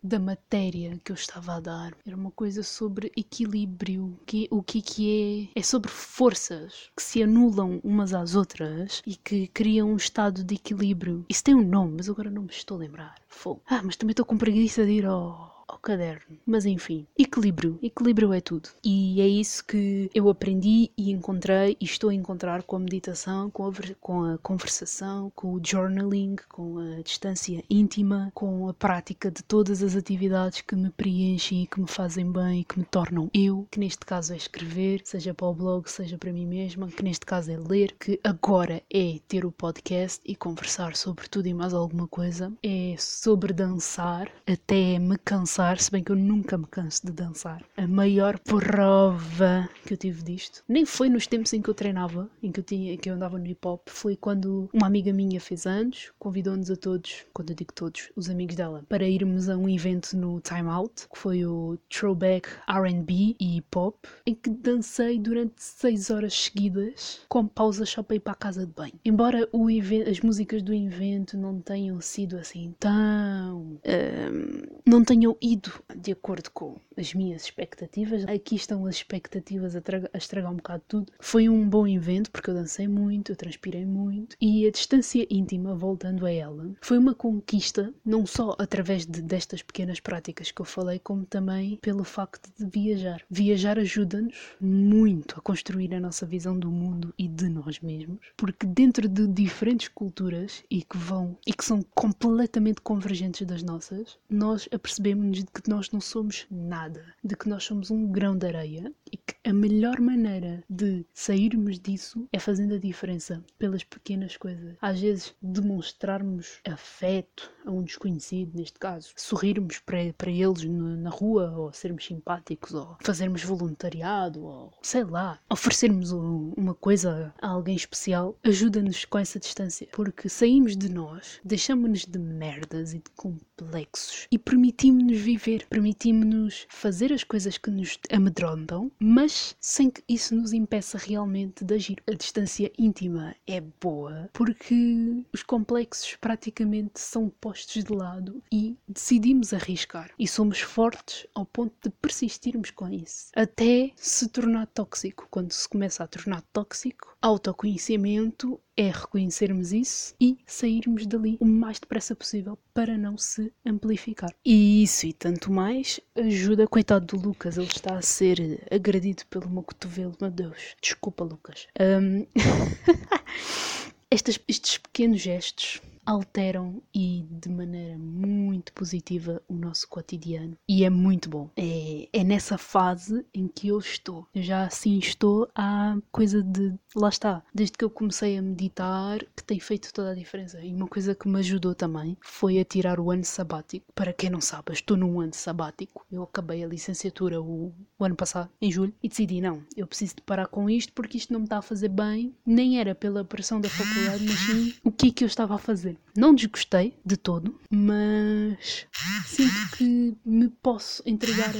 da 0.03 0.19
matéria 0.19 0.99
que 1.03 1.11
eu 1.11 1.15
estava 1.15 1.55
a 1.55 1.59
dar. 1.59 1.93
Era 2.05 2.15
uma 2.15 2.31
coisa 2.31 2.63
sobre 2.63 3.11
equilíbrio. 3.15 4.19
Que, 4.25 4.47
o 4.51 4.63
que, 4.63 4.81
que 4.81 5.49
é? 5.55 5.59
É 5.59 5.63
sobre 5.63 5.89
forças 5.91 6.89
que 6.95 7.03
se 7.03 7.23
anulam 7.23 7.79
umas 7.83 8.13
às 8.13 8.35
outras 8.35 9.01
e 9.05 9.15
que 9.15 9.47
criam 9.47 9.91
um 9.91 9.97
estado 9.97 10.43
de 10.43 10.55
equilíbrio. 10.55 11.25
Isso 11.29 11.43
tem 11.43 11.55
um 11.55 11.67
nome, 11.67 11.95
mas 11.97 12.09
agora 12.09 12.29
não 12.29 12.43
me 12.43 12.51
estou 12.51 12.77
a 12.77 12.79
lembrar. 12.79 13.15
Fogo. 13.27 13.61
Ah, 13.67 13.81
mas 13.83 13.95
também 13.95 14.11
estou 14.11 14.25
com 14.25 14.37
preguiça 14.37 14.85
de 14.85 14.91
ir 14.91 15.05
ao 15.05 15.50
ao 15.71 15.79
caderno. 15.79 16.37
Mas 16.45 16.65
enfim, 16.65 17.07
equilíbrio. 17.17 17.79
Equilíbrio 17.81 18.33
é 18.33 18.41
tudo. 18.41 18.69
E 18.83 19.21
é 19.21 19.27
isso 19.27 19.65
que 19.65 20.09
eu 20.13 20.29
aprendi 20.29 20.91
e 20.97 21.11
encontrei 21.11 21.77
e 21.79 21.85
estou 21.85 22.09
a 22.09 22.13
encontrar 22.13 22.63
com 22.63 22.75
a 22.75 22.79
meditação, 22.79 23.49
com 23.49 23.67
a, 23.67 23.71
com 23.99 24.23
a 24.25 24.37
conversação, 24.39 25.31
com 25.33 25.53
o 25.53 25.61
journaling, 25.63 26.35
com 26.49 26.77
a 26.77 27.01
distância 27.01 27.63
íntima, 27.69 28.31
com 28.35 28.67
a 28.67 28.73
prática 28.73 29.31
de 29.31 29.41
todas 29.43 29.81
as 29.81 29.95
atividades 29.95 30.61
que 30.61 30.75
me 30.75 30.89
preenchem 30.89 31.63
e 31.63 31.67
que 31.67 31.79
me 31.79 31.87
fazem 31.87 32.29
bem 32.29 32.61
e 32.61 32.63
que 32.65 32.77
me 32.77 32.85
tornam 32.85 33.29
eu, 33.33 33.65
que 33.71 33.79
neste 33.79 34.05
caso 34.05 34.33
é 34.33 34.37
escrever, 34.37 35.01
seja 35.05 35.33
para 35.33 35.47
o 35.47 35.53
blog, 35.53 35.89
seja 35.89 36.17
para 36.17 36.33
mim 36.33 36.45
mesma, 36.45 36.87
que 36.87 37.03
neste 37.03 37.25
caso 37.25 37.51
é 37.51 37.57
ler, 37.57 37.95
que 37.97 38.19
agora 38.23 38.81
é 38.93 39.19
ter 39.27 39.45
o 39.45 39.51
podcast 39.51 40.19
e 40.25 40.35
conversar 40.35 40.95
sobre 40.95 41.29
tudo 41.29 41.47
e 41.47 41.53
mais 41.53 41.73
alguma 41.73 42.07
coisa, 42.07 42.51
é 42.61 42.95
sobre 42.97 43.53
dançar, 43.53 44.29
até 44.45 44.99
me 44.99 45.17
cansar 45.17 45.60
dançar, 45.61 45.79
se 45.79 45.91
bem 45.91 46.03
que 46.03 46.11
eu 46.11 46.15
nunca 46.15 46.57
me 46.57 46.65
canso 46.65 47.05
de 47.05 47.11
dançar. 47.11 47.63
A 47.77 47.87
maior 47.87 48.39
prova 48.39 49.69
que 49.85 49.93
eu 49.93 49.97
tive 49.97 50.23
disto, 50.23 50.63
nem 50.67 50.85
foi 50.85 51.07
nos 51.09 51.27
tempos 51.27 51.53
em 51.53 51.61
que 51.61 51.69
eu 51.69 51.73
treinava, 51.73 52.29
em 52.41 52.51
que 52.51 52.59
eu, 52.59 52.63
tinha, 52.63 52.97
que 52.97 53.09
eu 53.09 53.13
andava 53.13 53.37
no 53.37 53.45
hip 53.45 53.67
hop, 53.67 53.87
foi 53.87 54.15
quando 54.15 54.69
uma 54.73 54.87
amiga 54.87 55.13
minha 55.13 55.39
fez 55.39 55.67
anos, 55.67 56.11
convidou-nos 56.17 56.71
a 56.71 56.75
todos, 56.75 57.25
quando 57.33 57.51
eu 57.51 57.55
digo 57.55 57.71
todos, 57.73 58.11
os 58.15 58.29
amigos 58.29 58.55
dela, 58.55 58.83
para 58.89 59.07
irmos 59.07 59.49
a 59.49 59.55
um 59.55 59.69
evento 59.69 60.17
no 60.17 60.39
Time 60.41 60.69
Out, 60.69 61.07
que 61.07 61.17
foi 61.17 61.45
o 61.45 61.77
Throwback 61.89 62.49
RB 62.67 63.35
e 63.39 63.57
hip 63.57 63.77
hop, 63.77 63.95
em 64.25 64.33
que 64.33 64.49
dancei 64.49 65.19
durante 65.19 65.53
6 65.57 66.09
horas 66.09 66.33
seguidas, 66.33 67.21
com 67.29 67.45
pausas 67.45 67.89
só 67.89 68.01
para 68.01 68.15
ir 68.15 68.19
para 68.19 68.33
a 68.33 68.35
casa 68.35 68.65
de 68.65 68.71
banho. 68.71 68.93
Embora 69.05 69.47
evento, 69.69 70.09
as 70.09 70.19
músicas 70.21 70.61
do 70.61 70.73
evento 70.73 71.37
não 71.37 71.59
tenham 71.59 71.99
sido 72.01 72.37
assim 72.37 72.73
tão. 72.79 73.79
Um, 73.85 74.61
não 74.85 75.03
tenham 75.03 75.37
ido 75.41 75.71
de 75.95 76.11
acordo 76.11 76.51
com 76.51 76.77
as 76.97 77.13
minhas 77.13 77.43
expectativas. 77.43 78.25
Aqui 78.25 78.55
estão 78.55 78.85
as 78.85 78.95
expectativas 78.95 79.75
a, 79.75 79.81
a 80.13 80.17
estragar 80.17 80.51
um 80.51 80.57
bocado 80.57 80.83
tudo. 80.87 81.11
Foi 81.19 81.49
um 81.49 81.67
bom 81.67 81.87
evento 81.87 82.29
porque 82.31 82.49
eu 82.49 82.53
dancei 82.53 82.87
muito, 82.87 83.31
eu 83.31 83.35
transpirei 83.35 83.85
muito 83.85 84.35
e 84.39 84.67
a 84.67 84.71
distância 84.71 85.25
íntima, 85.29 85.75
voltando 85.75 86.25
a 86.25 86.31
ela, 86.31 86.71
foi 86.81 86.97
uma 86.97 87.15
conquista 87.15 87.93
não 88.05 88.25
só 88.25 88.55
através 88.59 89.05
de, 89.05 89.21
destas 89.21 89.61
pequenas 89.61 89.99
práticas 89.99 90.51
que 90.51 90.61
eu 90.61 90.65
falei, 90.65 90.99
como 90.99 91.25
também 91.25 91.77
pelo 91.81 92.03
facto 92.03 92.51
de 92.57 92.65
viajar. 92.65 93.21
Viajar 93.29 93.79
ajuda-nos 93.79 94.35
muito 94.59 95.39
a 95.39 95.41
construir 95.41 95.93
a 95.93 95.99
nossa 95.99 96.25
visão 96.25 96.57
do 96.57 96.69
mundo 96.69 97.13
e 97.17 97.27
de 97.27 97.49
nós 97.49 97.79
mesmos, 97.79 98.19
porque 98.37 98.65
dentro 98.65 99.07
de 99.07 99.27
diferentes 99.27 99.87
culturas 99.87 100.63
e 100.69 100.83
que 100.83 100.97
vão 100.97 101.37
e 101.45 101.53
que 101.53 101.65
são 101.65 101.81
completamente 101.95 102.81
convergentes 102.81 103.45
das 103.47 103.63
nossas, 103.63 104.17
nós 104.29 104.67
apercebemos 104.71 105.30
de 105.31 105.45
que 105.45 105.69
nós 105.69 105.91
não 105.91 106.01
somos 106.01 106.45
nada, 106.49 107.15
de 107.23 107.35
que 107.35 107.49
nós 107.49 107.63
somos 107.63 107.89
um 107.89 108.07
grão 108.07 108.37
de 108.37 108.47
areia 108.47 108.93
e 109.11 109.17
que 109.17 109.35
a 109.43 109.53
melhor 109.53 109.99
maneira 109.99 110.63
de 110.69 111.05
sairmos 111.13 111.79
disso 111.79 112.27
é 112.31 112.39
fazendo 112.39 112.75
a 112.75 112.79
diferença 112.79 113.43
pelas 113.57 113.83
pequenas 113.83 114.37
coisas. 114.37 114.75
Às 114.81 114.99
vezes, 114.99 115.35
demonstrarmos 115.41 116.59
afeto 116.65 117.51
a 117.65 117.71
um 117.71 117.83
desconhecido, 117.83 118.57
neste 118.57 118.79
caso, 118.79 119.11
sorrirmos 119.15 119.79
para, 119.79 120.13
para 120.17 120.31
eles 120.31 120.63
na 120.63 121.09
rua, 121.09 121.51
ou 121.55 121.73
sermos 121.73 122.05
simpáticos, 122.05 122.73
ou 122.73 122.97
fazermos 123.01 123.43
voluntariado, 123.43 124.43
ou 124.43 124.73
sei 124.81 125.03
lá, 125.03 125.39
oferecermos 125.49 126.11
uma 126.11 126.73
coisa 126.73 127.33
a 127.41 127.47
alguém 127.47 127.75
especial, 127.75 128.37
ajuda-nos 128.43 129.05
com 129.05 129.17
essa 129.17 129.39
distância, 129.39 129.87
porque 129.91 130.27
saímos 130.29 130.75
de 130.75 130.89
nós, 130.89 131.39
deixamos-nos 131.43 132.05
de 132.05 132.19
merdas 132.19 132.93
e 132.93 132.97
de 132.97 133.09
complexos 133.15 134.27
e 134.31 134.37
permitimos-nos 134.37 135.19
viver, 135.19 135.65
permitimos-nos 135.69 136.65
fazer 136.69 137.13
as 137.13 137.23
coisas 137.23 137.57
que 137.57 137.69
nos 137.69 137.97
amedrontam, 138.11 138.91
mas 138.99 139.55
sem 139.59 139.89
que 139.89 140.03
isso 140.07 140.35
nos 140.35 140.53
impeça 140.53 140.97
realmente 140.97 141.63
de 141.63 141.73
agir. 141.75 142.01
A 142.07 142.13
distância 142.13 142.71
íntima 142.77 143.35
é 143.45 143.61
boa 143.61 144.29
porque 144.33 145.23
os 145.33 145.43
complexos 145.43 146.15
praticamente 146.19 146.99
são 146.99 147.29
postos 147.29 147.50
de 147.59 147.93
lado 147.93 148.41
e 148.51 148.77
decidimos 148.87 149.53
arriscar. 149.53 150.11
E 150.17 150.27
somos 150.27 150.59
fortes 150.61 151.27
ao 151.35 151.45
ponto 151.45 151.73
de 151.83 151.89
persistirmos 151.89 152.71
com 152.71 152.89
isso. 152.89 153.27
Até 153.35 153.91
se 153.95 154.27
tornar 154.29 154.67
tóxico. 154.67 155.27
Quando 155.29 155.51
se 155.51 155.67
começa 155.67 156.03
a 156.03 156.07
tornar 156.07 156.41
tóxico, 156.53 157.15
autoconhecimento 157.21 158.59
é 158.75 158.89
reconhecermos 158.89 159.71
isso 159.71 160.15
e 160.19 160.37
sairmos 160.45 161.05
dali 161.05 161.37
o 161.39 161.45
mais 161.45 161.79
depressa 161.79 162.15
possível 162.15 162.57
para 162.73 162.97
não 162.97 163.17
se 163.17 163.53
amplificar. 163.65 164.33
E 164.43 164.83
isso 164.83 165.05
e 165.05 165.13
tanto 165.13 165.51
mais 165.51 165.99
ajuda, 166.15 166.67
coitado 166.67 167.05
do 167.05 167.27
Lucas, 167.27 167.57
ele 167.57 167.67
está 167.67 167.95
a 167.95 168.01
ser 168.01 168.65
agredido 168.71 169.25
pelo 169.27 169.49
meu 169.49 169.63
cotovelo, 169.63 170.15
meu 170.19 170.31
Deus. 170.31 170.75
Desculpa, 170.81 171.23
Lucas. 171.23 171.67
Um... 171.79 172.25
Estes 174.09 174.77
pequenos 174.77 175.21
gestos 175.21 175.81
alteram 176.05 176.81
e 176.93 177.25
de 177.29 177.49
maneira 177.49 177.97
muito 177.97 178.73
positiva 178.73 179.41
o 179.47 179.53
nosso 179.53 179.87
cotidiano 179.87 180.57
e 180.67 180.83
é 180.83 180.89
muito 180.89 181.29
bom. 181.29 181.49
É, 181.55 182.07
é 182.13 182.23
nessa 182.23 182.57
fase 182.57 183.25
em 183.33 183.47
que 183.47 183.67
eu 183.67 183.79
estou. 183.79 184.27
Eu 184.33 184.43
já 184.43 184.65
assim 184.65 184.97
estou 184.97 185.49
há 185.55 185.97
coisa 186.11 186.41
de. 186.41 186.73
Lá 186.95 187.09
está, 187.09 187.43
desde 187.53 187.77
que 187.77 187.85
eu 187.85 187.89
comecei 187.89 188.37
a 188.37 188.41
meditar, 188.41 189.19
que 189.35 189.43
tem 189.43 189.59
feito 189.59 189.93
toda 189.93 190.11
a 190.11 190.15
diferença. 190.15 190.61
E 190.61 190.73
uma 190.73 190.87
coisa 190.87 191.15
que 191.15 191.27
me 191.27 191.39
ajudou 191.39 191.73
também 191.73 192.17
foi 192.21 192.59
a 192.59 192.65
tirar 192.65 192.99
o 192.99 193.11
ano 193.11 193.23
sabático. 193.23 193.85
Para 193.93 194.13
quem 194.13 194.29
não 194.29 194.41
sabe, 194.41 194.73
estou 194.73 194.97
num 194.97 195.19
ano 195.19 195.33
sabático. 195.33 196.05
Eu 196.11 196.23
acabei 196.23 196.63
a 196.63 196.67
licenciatura 196.67 197.41
o, 197.41 197.73
o 197.97 198.03
ano 198.03 198.15
passado, 198.15 198.49
em 198.61 198.71
julho, 198.71 198.93
e 199.01 199.07
decidi: 199.09 199.41
não, 199.41 199.63
eu 199.75 199.87
preciso 199.87 200.15
de 200.15 200.21
parar 200.21 200.47
com 200.47 200.69
isto 200.69 200.93
porque 200.93 201.17
isto 201.17 201.33
não 201.33 201.41
me 201.41 201.45
está 201.45 201.57
a 201.57 201.61
fazer 201.61 201.89
bem. 201.89 202.35
Nem 202.45 202.79
era 202.79 202.95
pela 202.95 203.23
pressão 203.23 203.61
da 203.61 203.69
faculdade, 203.69 204.23
mas 204.23 204.39
sim 204.39 204.73
o 204.83 204.91
que 204.91 205.07
é 205.07 205.11
que 205.11 205.23
eu 205.23 205.27
estava 205.27 205.55
a 205.55 205.59
fazer. 205.59 205.90
Não 206.15 206.33
desgostei 206.33 206.93
de 207.05 207.17
todo, 207.17 207.59
mas 207.69 208.85
sinto 209.25 209.77
que 209.77 210.15
me 210.25 210.49
posso 210.49 211.01
entregar 211.05 211.49
a 211.49 211.59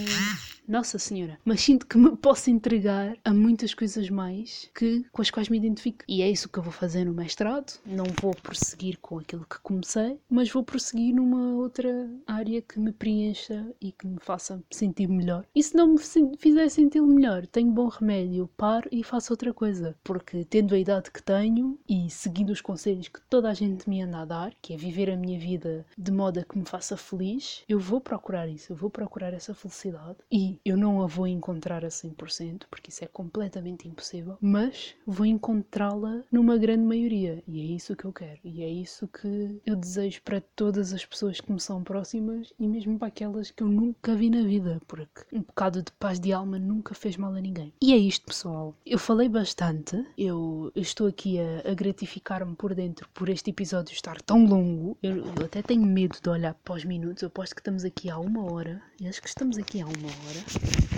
nossa 0.72 0.98
Senhora, 0.98 1.38
mas 1.44 1.60
sinto 1.60 1.86
que 1.86 1.98
me 1.98 2.16
posso 2.16 2.50
entregar 2.50 3.18
a 3.26 3.34
muitas 3.34 3.74
coisas 3.74 4.10
mais 4.10 4.70
que, 4.74 5.06
com 5.12 5.22
as 5.22 5.30
quais 5.30 5.50
me 5.50 5.58
identifico. 5.58 6.06
E 6.08 6.22
é 6.22 6.32
isso 6.32 6.48
que 6.48 6.58
eu 6.58 6.64
vou 6.64 6.72
fazer 6.72 7.04
no 7.04 7.14
mestrado. 7.14 7.78
Não 7.86 8.06
vou 8.22 8.34
prosseguir 8.34 8.98
com 9.00 9.20
aquilo 9.20 9.46
que 9.46 9.60
comecei, 9.60 10.18
mas 10.30 10.50
vou 10.50 10.64
prosseguir 10.64 11.14
numa 11.14 11.56
outra 11.56 12.10
área 12.26 12.62
que 12.62 12.80
me 12.80 12.94
preencha 12.94 13.68
e 13.82 13.92
que 13.92 14.08
me 14.08 14.18
faça 14.22 14.64
sentir 14.72 15.08
melhor. 15.10 15.46
E 15.54 15.62
se 15.62 15.76
não 15.76 15.88
me 15.88 16.00
fizer 16.38 16.70
sentir 16.70 17.02
melhor, 17.02 17.46
tenho 17.48 17.70
bom 17.70 17.90
remédio, 17.90 18.50
paro 18.56 18.88
e 18.94 19.04
faço 19.04 19.34
outra 19.34 19.54
coisa. 19.54 19.94
Porque 20.02 20.46
tendo 20.46 20.74
a 20.74 20.80
idade 20.80 21.12
que 21.12 21.22
tenho 21.22 21.78
e 21.88 22.10
seguindo 22.10 22.52
os 22.52 22.62
conselhos 22.62 23.10
que 23.10 23.20
toda 23.30 23.50
a 23.50 23.54
gente 23.54 23.90
me 23.90 24.02
anda 24.02 24.20
a 24.20 24.26
dar, 24.26 24.54
que 24.62 24.74
é 24.74 24.78
viver 24.78 25.10
a 25.10 25.18
minha 25.18 25.38
vida 25.38 25.86
de 25.98 26.12
modo 26.14 26.40
a 26.40 26.44
que 26.44 26.58
me 26.58 26.66
faça 26.66 26.96
feliz, 26.96 27.64
eu 27.68 27.78
vou 27.78 28.00
procurar 28.00 28.48
isso, 28.48 28.72
eu 28.72 28.78
vou 28.78 28.90
procurar 28.90 29.34
essa 29.34 29.54
felicidade. 29.54 30.16
E 30.32 30.61
eu 30.64 30.78
não 30.78 31.02
a 31.02 31.08
vou 31.08 31.28
encontrar 31.28 31.84
a 31.84 31.90
100%, 31.90 32.64
porque 32.70 32.90
isso 32.90 33.04
é 33.04 33.08
completamente 33.08 33.88
impossível, 33.88 34.38
mas 34.40 34.96
vou 35.06 35.26
encontrá-la 35.26 36.24
numa 36.32 36.58
grande 36.58 36.84
maioria 36.84 37.44
e 37.48 37.62
é 37.62 37.64
isso 37.64 37.96
que 37.96 38.06
eu 38.06 38.14
quero 38.14 38.40
e 38.44 38.64
é 38.64 38.70
isso 38.70 39.08
que 39.08 39.62
eu 39.66 39.76
desejo 39.76 40.22
para 40.24 40.42
todas 40.56 40.94
as 40.94 41.06
pessoas 41.06 41.42
que 41.42 41.52
me 41.52 41.60
são 41.60 41.84
próximas 41.84 42.54
e 42.60 42.68
mesmo 42.68 42.98
para 42.98 43.08
aquelas 43.08 43.52
que 43.52 43.64
eu 43.64 43.68
nunca 43.68 44.16
vi 44.16 44.30
na 44.30 44.44
vida, 44.44 44.82
porque 44.88 45.22
um 45.34 45.42
bocado 45.42 45.82
de 45.82 45.92
paz 45.94 46.20
de 46.20 46.32
alma 46.32 46.60
nunca 46.60 46.94
fez 46.94 47.18
mal 47.18 47.34
a 47.34 47.42
ninguém. 47.42 47.74
E 47.82 47.94
é 47.94 47.98
isto, 47.98 48.26
pessoal. 48.26 48.76
Eu 48.86 49.00
falei 49.00 49.28
bastante, 49.28 50.06
eu, 50.18 50.72
eu 50.76 50.82
estou 50.82 51.08
aqui 51.08 51.40
a, 51.40 51.72
a 51.72 51.74
gratificar-me 51.74 52.56
por 52.56 52.76
dentro 52.76 53.10
por 53.14 53.30
este 53.30 53.50
episódio 53.50 53.94
estar 53.94 54.22
tão 54.22 54.46
longo. 54.46 54.98
Eu, 55.02 55.18
eu 55.18 55.46
até 55.46 55.62
tenho 55.62 55.86
medo 55.86 56.18
de 56.22 56.30
olhar 56.30 56.54
para 56.54 56.76
os 56.76 56.86
minutos, 56.86 57.24
eu 57.24 57.28
aposto 57.28 57.56
que 57.56 57.62
estamos 57.62 57.84
aqui 57.84 58.10
há 58.10 58.20
uma 58.20 58.52
hora, 58.52 58.82
e 59.00 59.08
acho 59.08 59.22
que 59.22 59.28
estamos 59.28 59.58
aqui 59.58 59.82
há 59.82 59.86
uma 59.86 60.08
hora 60.08 60.51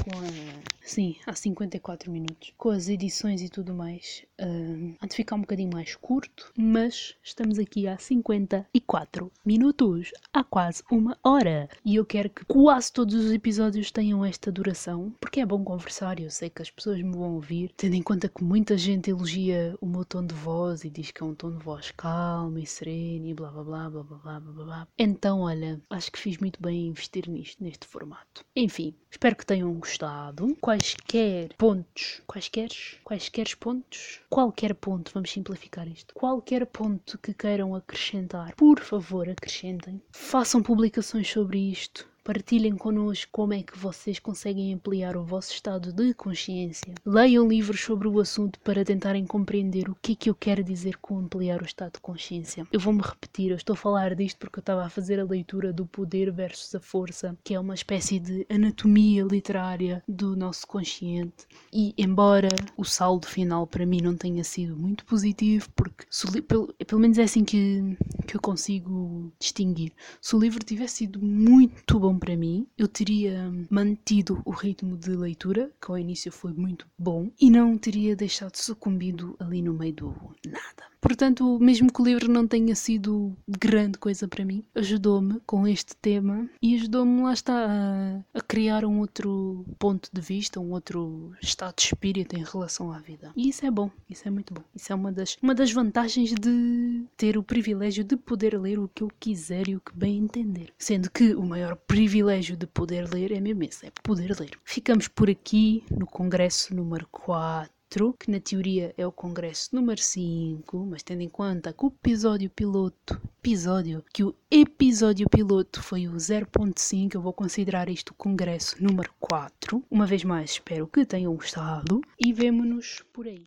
com 0.04 0.20
a, 0.20 0.64
sim, 0.82 1.16
há 1.26 1.34
54 1.34 2.12
minutos, 2.12 2.54
com 2.58 2.70
as 2.70 2.90
edições 2.90 3.42
e 3.42 3.50
tudo 3.50 3.74
mais, 3.74 4.24
uh, 4.42 4.96
há 5.00 5.08
de 5.08 5.16
ficar 5.16 5.36
um 5.36 5.42
bocadinho 5.42 5.72
mais 5.72 5.96
curto, 5.96 6.52
mas 6.58 7.16
estamos 7.24 7.58
aqui 7.58 7.88
há 7.88 7.98
54 7.98 9.32
minutos, 9.46 10.12
há 10.34 10.44
quase 10.44 10.84
uma 10.92 11.18
hora. 11.24 11.70
E 11.86 11.96
eu 11.96 12.06
quero 12.06 12.30
que 12.30 12.46
quase 12.46 12.92
todos 12.92 13.16
os 13.16 13.32
episódios 13.32 13.92
tenham 13.92 14.26
esta 14.26 14.52
duração, 14.52 15.14
porque 15.20 15.40
é 15.40 15.46
bom 15.46 15.64
conversar 15.64 16.20
e 16.20 16.24
eu 16.24 16.32
sei 16.32 16.50
que 16.50 16.62
as 16.62 16.70
pessoas 16.70 17.02
me 17.02 17.16
vão 17.16 17.36
ouvir, 17.36 17.72
tendo 17.78 17.96
em 17.96 18.02
conta 18.02 18.28
que 18.28 18.44
muita 18.44 18.78
gente 18.78 19.10
elogia 19.10 19.76
o 19.80 19.86
meu 19.86 20.04
tom 20.04 20.26
de 20.26 20.36
voz 20.36 20.84
e 20.84 20.90
diz 20.90 21.12
que 21.12 21.24
é 21.24 21.26
um 21.26 21.34
tom 21.34 21.52
de 21.52 21.64
voz 21.64 21.92
calmo 21.92 22.60
e 22.60 22.66
sereno 22.66 23.28
e 23.28 23.34
blá 23.34 23.50
blá 23.52 23.64
blá 23.64 23.90
blá 23.90 24.04
blá 24.04 24.40
blá 24.40 24.64
blá. 24.66 24.88
Então, 24.98 25.42
olha, 25.42 25.82
acho 25.90 26.12
que 26.12 26.20
fiz 26.20 26.38
muito 26.38 26.62
bem 26.62 26.82
em 26.82 26.88
investir 26.90 27.30
nisto, 27.30 27.64
neste 27.64 27.88
formato. 27.88 28.46
Enfim, 28.56 28.94
espero 29.10 29.33
que 29.36 29.46
tenham 29.46 29.74
gostado. 29.74 30.56
Quaisquer 30.62 31.54
pontos, 31.58 32.22
quaisquer, 32.28 32.70
quaisquer 33.04 33.56
pontos, 33.58 34.22
qualquer 34.30 34.76
ponto, 34.76 35.12
vamos 35.14 35.32
simplificar 35.32 35.88
isto. 35.88 36.14
Qualquer 36.14 36.66
ponto 36.66 37.18
que 37.18 37.34
queiram 37.34 37.76
acrescentar, 37.76 38.56
por 38.56 38.80
favor, 38.80 39.30
acrescentem. 39.30 40.02
Façam 40.12 40.62
publicações 40.62 41.30
sobre 41.30 41.60
isto. 41.72 42.13
Partilhem 42.24 42.78
connosco 42.78 43.30
como 43.34 43.54
é 43.54 43.62
que 43.62 43.78
vocês 43.78 44.18
conseguem 44.18 44.74
ampliar 44.74 45.18
o 45.18 45.26
vosso 45.26 45.52
estado 45.52 45.92
de 45.92 46.14
consciência. 46.14 46.94
Leiam 47.06 47.46
livros 47.46 47.82
sobre 47.82 48.08
o 48.08 48.18
assunto 48.18 48.60
para 48.62 48.86
tentarem 48.86 49.26
compreender 49.26 49.90
o 49.90 49.98
que 50.02 50.14
é 50.14 50.16
que 50.16 50.30
eu 50.30 50.36
quero 50.36 50.64
dizer 50.64 50.98
com 51.02 51.18
ampliar 51.18 51.62
o 51.62 51.66
estado 51.66 51.94
de 51.94 52.00
consciência. 52.00 52.66
Eu 52.72 52.80
vou-me 52.80 53.02
repetir, 53.02 53.52
eu 53.52 53.58
estou 53.58 53.74
a 53.74 53.78
falar 53.78 54.16
disto 54.16 54.38
porque 54.38 54.60
eu 54.60 54.62
estava 54.62 54.86
a 54.86 54.90
fazer 54.90 55.20
a 55.20 55.26
leitura 55.26 55.74
do 55.74 55.86
Poder 55.86 56.32
versus 56.32 56.74
a 56.74 56.80
Força, 56.80 57.38
que 57.44 57.56
é 57.56 57.60
uma 57.60 57.74
espécie 57.74 58.20
de 58.20 58.48
anatomia 58.50 59.24
literária 59.24 60.02
do 60.08 60.34
nosso 60.34 60.66
consciente. 60.66 61.46
E 61.74 61.94
embora 61.98 62.48
o 62.78 62.86
saldo 62.86 63.28
final 63.28 63.68
para 63.68 63.86
mim 63.86 64.00
não 64.02 64.16
tenha 64.16 64.46
sido 64.46 64.78
muito 64.78 65.04
positivo, 65.04 65.70
porque 65.76 66.06
pelo, 66.48 66.74
pelo 66.74 67.02
menos 67.02 67.18
é 67.18 67.24
assim 67.24 67.44
que, 67.44 67.98
que 68.26 68.38
eu 68.38 68.42
consigo 68.42 69.30
distinguir. 69.38 69.92
Se 70.22 70.38
o 70.38 70.40
livro 70.40 70.64
tivesse 70.64 71.00
sido 71.00 71.20
muito 71.22 72.00
bom 72.00 72.13
bom 72.14 72.20
para 72.20 72.38
mim. 72.38 72.68
Eu 72.78 72.88
teria 72.88 73.52
mantido 73.70 74.42
o 74.46 74.52
ritmo 74.52 74.96
de 74.98 75.10
leitura, 75.10 75.72
que 75.82 75.92
ao 75.92 75.98
início 75.98 76.32
foi 76.32 76.54
muito 76.54 76.88
bom, 76.98 77.32
e 77.40 77.50
não 77.50 77.78
teria 77.78 78.16
deixado 78.16 78.56
sucumbido 78.56 79.36
ali 79.40 79.62
no 79.62 79.74
meio 79.74 79.94
do 79.94 80.36
nada. 80.46 80.93
Portanto, 81.04 81.60
mesmo 81.60 81.92
que 81.92 82.02
o 82.02 82.06
livro 82.06 82.32
não 82.32 82.48
tenha 82.48 82.74
sido 82.76 83.36
grande 83.46 83.98
coisa 83.98 84.26
para 84.26 84.46
mim, 84.46 84.64
ajudou-me 84.74 85.42
com 85.46 85.68
este 85.68 85.94
tema 85.98 86.50
e 86.62 86.76
ajudou-me, 86.76 87.24
lá 87.24 87.34
está, 87.34 87.54
a, 87.54 88.40
a, 88.40 88.42
criar 88.42 88.86
um 88.86 89.00
outro 89.00 89.66
ponto 89.78 90.10
de 90.14 90.22
vista, 90.22 90.62
um 90.62 90.72
outro 90.72 91.34
estado 91.42 91.76
de 91.76 91.82
espírito 91.84 92.38
em 92.38 92.44
relação 92.46 92.94
à 92.94 93.00
vida. 93.00 93.34
E 93.36 93.50
isso 93.50 93.66
é 93.66 93.70
bom, 93.70 93.92
isso 94.10 94.26
é 94.26 94.32
muito 94.32 94.54
bom. 94.54 94.64
Isso 94.74 94.94
é 94.94 94.96
uma 94.96 95.12
das, 95.12 95.38
uma 95.42 95.54
das 95.54 95.74
vantagens 95.74 96.34
de 96.34 97.04
ter 97.18 97.38
o 97.38 97.44
privilégio 97.44 98.06
de 98.06 98.16
poder 98.16 98.58
ler 98.58 98.80
o 98.80 98.88
que 98.88 99.04
eu 99.04 99.12
quiser 99.20 99.68
e 99.68 99.76
o 99.76 99.82
que 99.82 99.94
bem 99.94 100.18
entender. 100.18 100.74
Sendo 100.78 101.12
que 101.12 101.36
o 101.36 101.44
maior 101.44 101.76
privilégio 101.76 102.56
de 102.56 102.66
poder 102.66 103.14
ler 103.14 103.34
é 103.34 103.42
mesmo 103.42 103.64
esse, 103.64 103.88
é 103.88 103.92
poder 104.02 104.40
ler. 104.40 104.58
Ficamos 104.64 105.10
por 105.10 105.30
aqui 105.30 105.84
no 105.92 106.06
Congresso 106.06 106.74
número 106.74 107.06
4 107.12 107.83
que 108.18 108.32
na 108.32 108.40
teoria 108.40 108.92
é 108.98 109.06
o 109.06 109.12
congresso 109.12 109.70
número 109.76 110.02
5, 110.02 110.86
mas 110.86 111.04
tendo 111.04 111.22
em 111.22 111.30
conta 111.30 111.72
que 111.72 111.86
o 111.86 111.90
episódio 111.90 112.50
piloto, 112.50 113.22
episódio, 113.40 114.04
que 114.12 114.24
o 114.24 114.34
episódio 114.50 115.30
piloto 115.30 115.82
foi 115.82 116.08
o 116.08 116.14
0.5, 116.14 117.14
eu 117.14 117.22
vou 117.22 117.34
considerar 117.34 117.90
isto 117.90 118.10
o 118.10 118.16
congresso 118.16 118.84
número 118.84 119.14
4. 119.20 119.84
Uma 119.92 120.08
vez 120.08 120.24
mais, 120.24 120.52
espero 120.52 120.88
que 120.88 121.06
tenham 121.06 121.36
gostado 121.36 122.02
e 122.20 122.34
vemo-nos 122.34 123.04
por 123.14 123.28
aí. 123.28 123.46